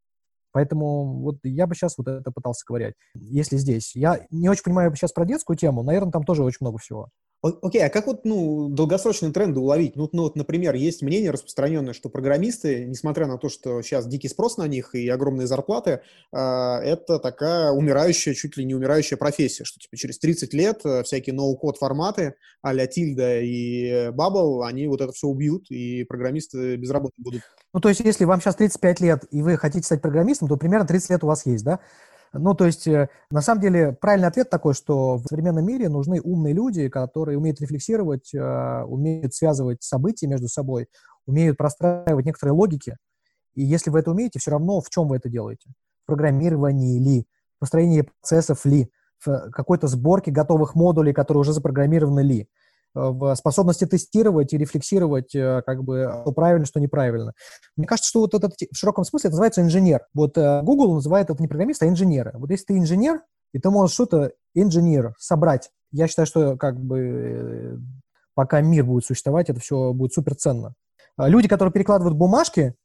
Поэтому 0.55 1.19
вот 1.19 1.39
я 1.43 1.67
бы 1.67 1.75
сейчас 1.75 1.97
вот 1.97 2.07
это 2.07 2.31
пытался 2.31 2.63
ковырять, 2.65 2.93
если 3.13 3.57
здесь. 3.57 3.93
Я 3.93 4.21
не 4.31 4.47
очень 4.47 4.63
понимаю 4.63 4.95
сейчас 4.95 5.11
про 5.11 5.25
детскую 5.25 5.57
тему, 5.57 5.83
наверное, 5.83 6.13
там 6.13 6.23
тоже 6.23 6.45
очень 6.45 6.59
много 6.61 6.77
всего. 6.77 7.09
Окей, 7.41 7.83
а 7.83 7.89
как 7.89 8.07
вот, 8.07 8.25
ну, 8.25 8.69
долгосрочные 8.69 9.31
тренды 9.31 9.59
уловить? 9.59 9.95
Ну, 9.95 10.09
ну, 10.13 10.23
вот, 10.23 10.35
например, 10.35 10.73
есть 10.73 11.03
мнение 11.03 11.29
распространенное, 11.29 11.93
что 11.93 12.09
программисты, 12.09 12.85
несмотря 12.85 13.27
на 13.27 13.37
то, 13.37 13.49
что 13.49 13.83
сейчас 13.83 14.07
дикий 14.07 14.29
спрос 14.29 14.57
на 14.57 14.67
них 14.67 14.95
и 14.95 15.07
огромные 15.09 15.45
зарплаты, 15.45 16.01
э, 16.31 16.37
это 16.37 17.19
такая 17.19 17.71
умирающая, 17.71 18.33
чуть 18.33 18.57
ли 18.57 18.65
не 18.65 18.73
умирающая 18.73 19.17
профессия, 19.17 19.63
что 19.63 19.79
типа 19.79 19.95
через 19.95 20.17
30 20.17 20.53
лет 20.55 20.81
э, 20.85 21.03
всякие 21.03 21.35
ноу-код 21.35 21.77
форматы 21.77 22.33
а-ля 22.63 22.87
Тильда 22.87 23.39
и 23.41 24.09
Bubble, 24.09 24.65
они 24.65 24.87
вот 24.87 25.01
это 25.01 25.11
все 25.11 25.27
убьют, 25.27 25.69
и 25.69 26.03
программисты 26.03 26.77
без 26.77 26.89
работы 26.89 27.13
будут. 27.17 27.43
Ну, 27.73 27.79
то 27.79 27.89
есть, 27.89 27.99
если 27.99 28.25
вам 28.25 28.41
сейчас 28.41 28.55
35 28.55 28.99
лет, 29.01 29.25
и 29.29 29.41
вы 29.41 29.57
хотите 29.57 29.85
стать 29.85 30.01
программистом, 30.01 30.47
то 30.47 30.57
примерно 30.57 30.87
30 30.87 31.09
лет 31.11 31.23
у 31.23 31.27
вас 31.27 31.45
есть, 31.45 31.63
да? 31.63 31.79
Ну, 32.37 32.53
то 32.53 32.65
есть, 32.65 32.87
э, 32.87 33.09
на 33.29 33.41
самом 33.41 33.61
деле, 33.61 33.93
правильный 33.93 34.27
ответ 34.27 34.49
такой, 34.49 34.73
что 34.73 35.17
в 35.17 35.23
современном 35.27 35.65
мире 35.65 35.89
нужны 35.89 36.21
умные 36.21 36.53
люди, 36.53 36.89
которые 36.89 37.37
умеют 37.37 37.61
рефлексировать, 37.61 38.33
э, 38.33 38.83
умеют 38.83 39.33
связывать 39.33 39.83
события 39.83 40.27
между 40.27 40.47
собой, 40.47 40.87
умеют 41.25 41.57
простраивать 41.57 42.25
некоторые 42.25 42.53
логики. 42.53 42.97
И 43.53 43.63
если 43.63 43.89
вы 43.89 43.99
это 43.99 44.11
умеете, 44.11 44.39
все 44.39 44.51
равно 44.51 44.81
в 44.81 44.89
чем 44.89 45.07
вы 45.07 45.17
это 45.17 45.29
делаете? 45.29 45.69
В 46.03 46.07
программировании 46.07 46.99
ли, 46.99 47.27
в 47.55 47.59
построении 47.59 48.01
процессов 48.01 48.65
ли, 48.65 48.91
в 49.25 49.49
какой-то 49.51 49.87
сборке 49.87 50.31
готовых 50.31 50.75
модулей, 50.75 51.13
которые 51.13 51.41
уже 51.41 51.53
запрограммированы 51.53 52.19
ли 52.19 52.49
в 52.95 53.35
способности 53.35 53.85
тестировать 53.85 54.53
и 54.53 54.57
рефлексировать, 54.57 55.35
э, 55.35 55.61
как 55.65 55.83
бы, 55.83 56.21
что 56.21 56.31
правильно, 56.31 56.65
что 56.65 56.79
неправильно. 56.79 57.33
Мне 57.75 57.85
кажется, 57.85 58.09
что 58.09 58.21
вот 58.21 58.33
это 58.33 58.49
в 58.49 58.75
широком 58.75 59.03
смысле 59.03 59.27
это 59.27 59.33
называется 59.35 59.61
инженер. 59.61 60.01
Вот 60.13 60.37
э, 60.37 60.61
Google 60.63 60.95
называет 60.95 61.29
это 61.29 61.41
не 61.41 61.47
программист, 61.47 61.83
а 61.83 61.87
инженеры. 61.87 62.31
Вот 62.35 62.49
если 62.49 62.65
ты 62.65 62.77
инженер, 62.77 63.21
и 63.53 63.59
ты 63.59 63.69
можешь 63.69 63.93
что-то 63.93 64.31
инженер 64.53 65.13
собрать, 65.19 65.69
я 65.91 66.07
считаю, 66.07 66.25
что 66.25 66.57
как 66.57 66.79
бы 66.79 66.99
э, 66.99 67.77
пока 68.33 68.61
мир 68.61 68.85
будет 68.85 69.05
существовать, 69.05 69.49
это 69.49 69.59
все 69.59 69.93
будет 69.93 70.13
суперценно. 70.13 70.73
А 71.17 71.29
люди, 71.29 71.47
которые 71.47 71.71
перекладывают 71.71 72.17
бумажки, 72.17 72.75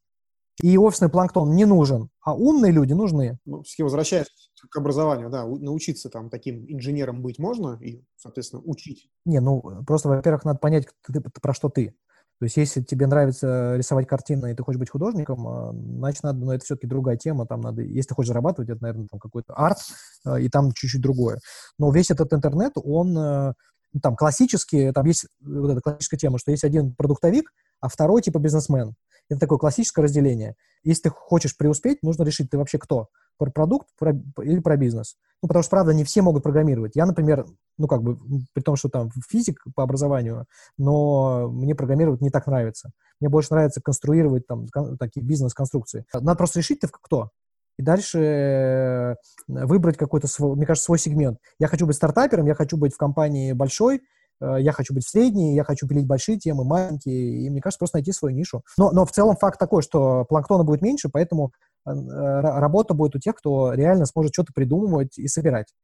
и 0.62 0.76
офисный 0.76 1.08
планктон 1.08 1.54
не 1.54 1.64
нужен, 1.64 2.10
а 2.22 2.34
умные 2.34 2.72
люди 2.72 2.92
нужны. 2.92 3.38
Ну, 3.44 3.62
все 3.62 3.84
возвращаясь 3.84 4.26
к 4.70 4.76
образованию, 4.76 5.30
да, 5.30 5.46
научиться 5.46 6.10
там 6.10 6.28
таким 6.30 6.64
инженером 6.68 7.22
быть 7.22 7.38
можно 7.38 7.78
и, 7.80 8.04
соответственно, 8.16 8.62
учить. 8.64 9.08
Не, 9.24 9.40
ну, 9.40 9.62
просто, 9.86 10.08
во-первых, 10.08 10.44
надо 10.44 10.58
понять, 10.58 10.86
ты, 11.06 11.20
про 11.20 11.54
что 11.54 11.68
ты. 11.68 11.94
То 12.40 12.44
есть, 12.44 12.56
если 12.56 12.80
тебе 12.80 13.06
нравится 13.06 13.76
рисовать 13.76 14.06
картины, 14.06 14.50
и 14.50 14.54
ты 14.54 14.62
хочешь 14.62 14.78
быть 14.78 14.88
художником, 14.88 15.46
а, 15.46 15.72
значит, 15.74 16.22
надо, 16.22 16.38
но 16.38 16.46
ну, 16.46 16.52
это 16.52 16.64
все-таки 16.64 16.86
другая 16.86 17.18
тема, 17.18 17.46
там 17.46 17.60
надо, 17.60 17.82
если 17.82 18.08
ты 18.08 18.14
хочешь 18.14 18.28
зарабатывать, 18.28 18.70
это, 18.70 18.80
наверное, 18.80 19.08
там 19.10 19.20
какой-то 19.20 19.52
арт, 19.52 19.76
а, 20.24 20.40
и 20.40 20.48
там 20.48 20.72
чуть-чуть 20.72 21.02
другое. 21.02 21.38
Но 21.78 21.92
весь 21.92 22.10
этот 22.10 22.32
интернет, 22.32 22.72
он, 22.76 23.16
э, 23.16 23.52
ну, 23.92 24.00
там, 24.00 24.16
классический, 24.16 24.90
там 24.92 25.04
есть 25.04 25.26
вот 25.40 25.70
эта 25.70 25.82
классическая 25.82 26.16
тема, 26.16 26.38
что 26.38 26.50
есть 26.50 26.64
один 26.64 26.94
продуктовик, 26.94 27.52
а 27.80 27.88
второй, 27.88 28.22
типа, 28.22 28.38
бизнесмен. 28.38 28.94
Это 29.30 29.40
такое 29.40 29.58
классическое 29.58 30.04
разделение. 30.04 30.56
Если 30.82 31.02
ты 31.02 31.10
хочешь 31.10 31.56
преуспеть, 31.56 32.02
нужно 32.02 32.24
решить, 32.24 32.50
ты 32.50 32.58
вообще 32.58 32.78
кто? 32.78 33.08
Про 33.38 33.50
продукт 33.50 33.88
про, 33.98 34.12
или 34.42 34.58
про 34.58 34.76
бизнес? 34.76 35.16
Ну, 35.42 35.48
потому 35.48 35.62
что, 35.62 35.70
правда, 35.70 35.94
не 35.94 36.04
все 36.04 36.20
могут 36.20 36.42
программировать. 36.42 36.96
Я, 36.96 37.06
например, 37.06 37.46
ну, 37.78 37.86
как 37.86 38.02
бы, 38.02 38.18
при 38.52 38.62
том, 38.62 38.76
что 38.76 38.88
там 38.88 39.10
физик 39.30 39.62
по 39.74 39.82
образованию, 39.82 40.44
но 40.76 41.48
мне 41.48 41.74
программировать 41.74 42.20
не 42.20 42.30
так 42.30 42.46
нравится. 42.46 42.90
Мне 43.20 43.30
больше 43.30 43.52
нравится 43.52 43.80
конструировать 43.80 44.46
там 44.46 44.66
такие 44.98 45.24
бизнес-конструкции. 45.24 46.04
Надо 46.12 46.36
просто 46.36 46.58
решить, 46.58 46.80
ты 46.80 46.88
кто. 46.88 47.30
И 47.78 47.82
дальше 47.82 48.18
э, 48.18 49.14
выбрать 49.46 49.96
какой-то 49.96 50.26
свой, 50.26 50.54
мне 50.54 50.66
кажется, 50.66 50.84
свой 50.84 50.98
сегмент. 50.98 51.38
Я 51.58 51.66
хочу 51.66 51.86
быть 51.86 51.96
стартапером, 51.96 52.46
я 52.46 52.54
хочу 52.54 52.76
быть 52.76 52.92
в 52.92 52.98
компании 52.98 53.54
большой, 53.54 54.02
я 54.40 54.72
хочу 54.72 54.94
быть 54.94 55.06
средний, 55.06 55.54
я 55.54 55.64
хочу 55.64 55.86
пилить 55.86 56.06
большие 56.06 56.38
темы, 56.38 56.64
маленькие, 56.64 57.42
и 57.42 57.50
мне 57.50 57.60
кажется, 57.60 57.78
просто 57.78 57.98
найти 57.98 58.12
свою 58.12 58.34
нишу. 58.34 58.62
Но, 58.78 58.90
но 58.90 59.04
в 59.04 59.12
целом 59.12 59.36
факт 59.36 59.58
такой, 59.58 59.82
что 59.82 60.24
планктона 60.24 60.64
будет 60.64 60.82
меньше, 60.82 61.08
поэтому 61.12 61.52
э, 61.86 61.90
работа 61.92 62.94
будет 62.94 63.16
у 63.16 63.18
тех, 63.18 63.34
кто 63.34 63.74
реально 63.74 64.06
сможет 64.06 64.32
что-то 64.32 64.52
придумывать 64.54 65.18
и 65.18 65.28
собирать. 65.28 65.74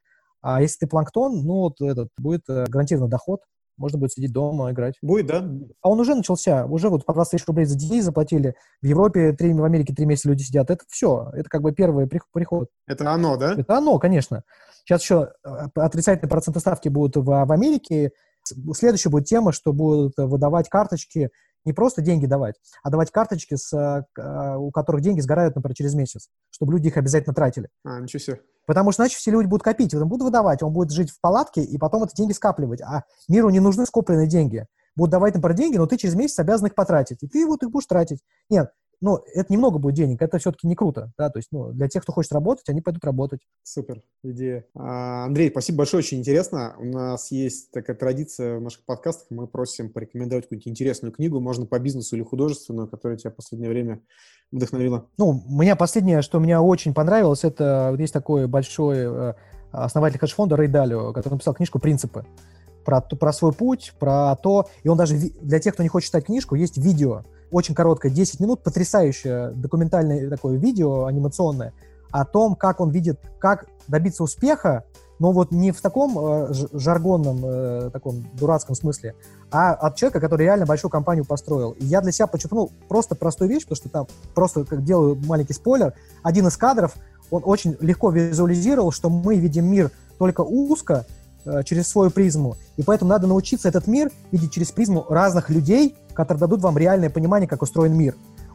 А 0.40 0.62
если 0.62 0.78
ты 0.80 0.86
планктон, 0.86 1.44
ну, 1.44 1.54
вот 1.54 1.80
этот 1.80 2.09
будет 2.18 2.42
э, 2.48 2.64
гарантированный 2.68 3.11
доход, 3.11 3.40
можно 3.76 3.98
будет 3.98 4.12
сидеть 4.12 4.32
дома, 4.32 4.70
играть. 4.70 4.94
Будет, 5.02 5.26
да? 5.26 5.46
А 5.82 5.90
он 5.90 6.00
уже 6.00 6.14
начался. 6.14 6.64
Уже 6.66 6.88
вот 6.88 7.04
по 7.04 7.12
20 7.12 7.32
тысяч 7.32 7.46
рублей 7.46 7.66
за 7.66 7.76
DA 7.76 8.00
заплатили. 8.00 8.54
В 8.80 8.86
Европе, 8.86 9.32
3, 9.32 9.52
в 9.52 9.64
Америке 9.64 9.94
три 9.94 10.07
месяца 10.07 10.28
люди 10.28 10.42
сидят. 10.42 10.70
Это 10.70 10.84
все. 10.88 11.30
Это 11.34 11.48
как 11.48 11.62
бы 11.62 11.72
первый 11.72 12.09
приход. 12.09 12.68
Это 12.86 13.11
оно, 13.11 13.36
да? 13.36 13.54
Это 13.54 13.76
оно, 13.76 13.98
конечно. 13.98 14.44
Сейчас 14.84 15.02
еще 15.02 15.32
отрицательные 15.74 16.30
проценты 16.30 16.61
ставки 16.61 16.88
будут 16.88 17.16
в, 17.16 17.24
в 17.24 17.52
Америке, 17.52 18.12
Следующая 18.74 19.11
будет 19.11 19.26
тема, 19.26 19.53
что 19.53 19.72
будут 19.72 20.14
выдавать 20.16 20.68
карточки, 20.68 21.30
не 21.66 21.72
просто 21.72 22.01
деньги 22.01 22.26
давать, 22.26 22.55
а 22.82 22.90
давать 22.90 23.11
карточки, 23.11 23.57
с, 23.57 23.72
э, 23.76 24.57
у 24.57 24.70
которых 24.70 25.03
деньги 25.03 25.20
сгорают, 25.20 25.57
например, 25.57 25.74
через 25.74 25.94
месяц, 25.94 26.28
чтобы 26.51 26.72
люди 26.72 26.86
их 26.86 26.97
обязательно 26.97 27.34
тратили. 27.34 27.68
А, 27.84 28.01
ничего 28.01 28.20
себе. 28.20 28.40
Потому 28.66 28.92
что 28.92 29.03
иначе 29.03 29.16
все 29.16 29.32
люди 29.32 29.47
будут 29.47 29.64
копить, 29.64 29.92
он 29.92 30.09
будут 30.09 30.26
выдавать, 30.26 30.62
он 30.62 30.72
будет 30.72 30.92
жить 30.92 31.11
в 31.11 31.20
палатке 31.20 31.62
и 31.62 31.76
потом 31.76 32.05
эти 32.05 32.14
деньги 32.14 32.32
скапливать. 32.32 32.80
А 32.80 33.03
миру 33.28 33.51
не 33.51 33.61
нужны 33.61 33.84
скопленные 33.84 34.28
деньги. 34.28 34.66
Будут 34.94 35.11
давать, 35.11 35.34
например, 35.34 35.57
деньги, 35.57 35.76
но 35.76 35.86
ты 35.86 35.99
через 35.99 36.14
месяц 36.14 36.38
обязан 36.38 36.68
их 36.68 36.74
потратить. 36.74 37.22
И 37.22 37.28
ты 37.28 37.47
вот 37.47 37.62
их 37.62 37.70
будешь 37.70 37.86
тратить. 37.86 38.20
Нет, 38.49 38.70
ну, 39.01 39.22
это 39.34 39.53
немного 39.53 39.78
будет 39.78 39.94
денег, 39.94 40.22
это 40.22 40.38
все-таки 40.38 40.66
не 40.66 40.74
круто, 40.74 41.12
да, 41.18 41.30
то 41.30 41.38
есть, 41.38 41.49
ну, 41.53 41.72
для 41.72 41.88
тех, 41.88 42.03
кто 42.03 42.12
хочет 42.12 42.32
работать, 42.32 42.68
они 42.68 42.80
пойдут 42.80 43.05
работать. 43.05 43.40
Супер, 43.62 44.03
идея. 44.22 44.64
А, 44.74 45.24
Андрей, 45.26 45.51
спасибо 45.51 45.78
большое, 45.78 45.99
очень 46.01 46.18
интересно. 46.18 46.74
У 46.78 46.84
нас 46.84 47.30
есть 47.30 47.70
такая 47.72 47.97
традиция 47.97 48.59
в 48.59 48.62
наших 48.62 48.84
подкастах, 48.84 49.26
мы 49.30 49.47
просим 49.47 49.92
порекомендовать 49.92 50.44
какую-нибудь 50.44 50.68
интересную 50.68 51.12
книгу, 51.12 51.40
можно 51.40 51.66
по 51.66 51.78
бизнесу 51.78 52.16
или 52.16 52.22
художественную, 52.22 52.88
которая 52.88 53.18
тебя 53.18 53.30
в 53.30 53.34
последнее 53.34 53.70
время 53.70 54.01
вдохновила. 54.51 55.09
Ну, 55.18 55.42
меня 55.49 55.76
последнее, 55.76 56.22
что 56.22 56.40
мне 56.40 56.59
очень 56.59 56.94
понравилось, 56.94 57.44
это 57.44 57.94
есть 57.99 58.12
такой 58.12 58.47
большой 58.47 58.99
э, 58.99 59.34
основатель 59.72 60.18
хедж-фонда 60.18 60.57
Рэй 60.57 60.68
Далио, 60.68 61.12
который 61.12 61.34
написал 61.34 61.55
книжку 61.55 61.78
«Принципы» 61.78 62.24
про, 62.87 63.03
про 63.03 63.32
свой 63.32 63.53
путь, 63.53 63.93
про 63.99 64.34
то, 64.37 64.68
и 64.82 64.89
он 64.89 64.97
даже 64.97 65.16
для 65.16 65.59
тех, 65.59 65.74
кто 65.74 65.82
не 65.82 65.91
хочет 65.91 66.07
читать 66.07 66.24
книжку, 66.24 66.55
есть 66.55 66.78
видео, 66.78 67.24
очень 67.51 67.74
короткое, 67.74 68.11
10 68.11 68.41
минут, 68.41 68.62
потрясающее 68.62 69.51
документальное 69.51 70.30
такое 70.30 70.57
видео 70.57 71.05
анимационное 71.05 71.74
о 72.11 72.24
том, 72.24 72.55
как 72.55 72.80
он 72.80 72.91
видит, 72.91 73.20
как 73.39 73.66
добиться 73.89 74.22
успеха, 74.22 74.84
но 75.18 75.32
вот 75.32 75.51
не 75.51 75.72
в 75.72 75.80
таком 75.80 76.16
э, 76.18 76.53
жаргонном, 76.72 77.41
э, 77.43 77.91
таком 77.93 78.24
дурацком 78.34 78.74
смысле, 78.74 79.14
а 79.51 79.72
от 79.72 79.97
человека, 79.97 80.20
который 80.20 80.43
реально 80.43 80.66
большую 80.66 80.91
компанию 80.91 81.24
построил. 81.24 81.72
И 81.72 81.84
я 81.84 82.01
для 82.01 82.12
себя 82.12 82.26
подчеркнул 82.26 82.70
просто 82.89 83.14
простую 83.14 83.51
вещь, 83.51 83.62
потому 83.62 83.76
что 83.76 83.89
там 83.89 84.07
просто, 84.34 84.64
как 84.64 84.84
делаю 84.84 85.16
маленький 85.26 85.55
спойлер, 85.55 85.95
один 86.22 86.47
из 86.47 86.57
кадров, 86.57 86.95
он 87.30 87.43
очень 87.45 87.76
легко 87.80 88.11
визуализировал, 88.11 88.93
что 88.93 89.11
мы 89.11 89.37
видим 89.37 89.66
мир 89.66 89.91
только 90.18 90.43
узко, 90.43 91.07
через 91.64 91.88
свою 91.88 92.11
призму, 92.11 92.57
и 92.76 92.82
поэтому 92.82 93.11
надо 93.11 93.26
научиться 93.26 93.68
этот 93.68 93.86
мир 93.86 94.11
видеть 94.32 94.53
через 94.53 94.72
призму 94.72 95.05
разных 95.09 95.51
людей, 95.51 95.94
которые 96.12 96.40
дадут 96.40 96.61
вам 96.61 96.76
реальное 96.78 97.11
понимание, 97.11 97.49
как 97.49 97.62
устроен 97.62 97.94
мир. 97.97 98.14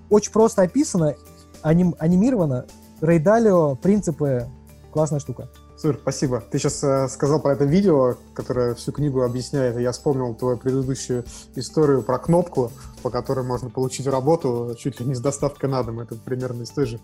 Очень 0.10 0.32
просто 0.32 0.64
описано, 0.64 1.16
аним, 1.62 1.96
анимировано. 2.00 2.66
Рейдалио, 3.02 3.76
принципы, 3.76 4.48
классная 4.92 5.20
штука. 5.20 5.50
Супер, 5.82 5.98
спасибо. 6.00 6.44
Ты 6.52 6.60
сейчас 6.60 6.84
э, 6.84 7.08
сказал 7.08 7.42
про 7.42 7.54
это 7.54 7.66
видео, 7.66 8.16
которое 8.36 8.76
всю 8.76 8.92
книгу 8.92 9.24
объясняет, 9.24 9.80
я 9.80 9.92
вспомнил 9.92 10.36
твою 10.36 10.58
предыдущую 10.58 11.26
историю 11.56 12.04
про 12.04 12.20
кнопку, 12.20 12.72
по 13.02 13.10
которой 13.10 13.44
можно 13.44 13.72
получить 13.72 14.06
работу 14.06 14.76
чуть 14.78 15.00
ли 15.00 15.08
не 15.08 15.16
с 15.16 15.20
доставкой 15.20 15.72
на 15.72 15.82
дом. 15.82 16.00
Это 16.02 16.14
примерно 16.14 16.62
из 16.64 16.70
той 16.70 16.86
же 16.86 17.00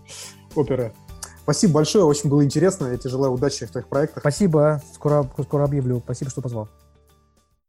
оперы. 0.54 0.92
Спасибо 1.48 1.72
большое, 1.76 2.04
очень 2.04 2.28
было 2.28 2.44
интересно. 2.44 2.88
Я 2.88 2.98
тебе 2.98 3.08
желаю 3.08 3.32
удачи 3.32 3.64
в 3.64 3.70
твоих 3.70 3.88
проектах. 3.88 4.22
Спасибо, 4.22 4.82
скоро, 4.92 5.26
скоро 5.42 5.64
объявлю. 5.64 6.02
Спасибо, 6.04 6.30
что 6.30 6.42
позвал. 6.42 6.68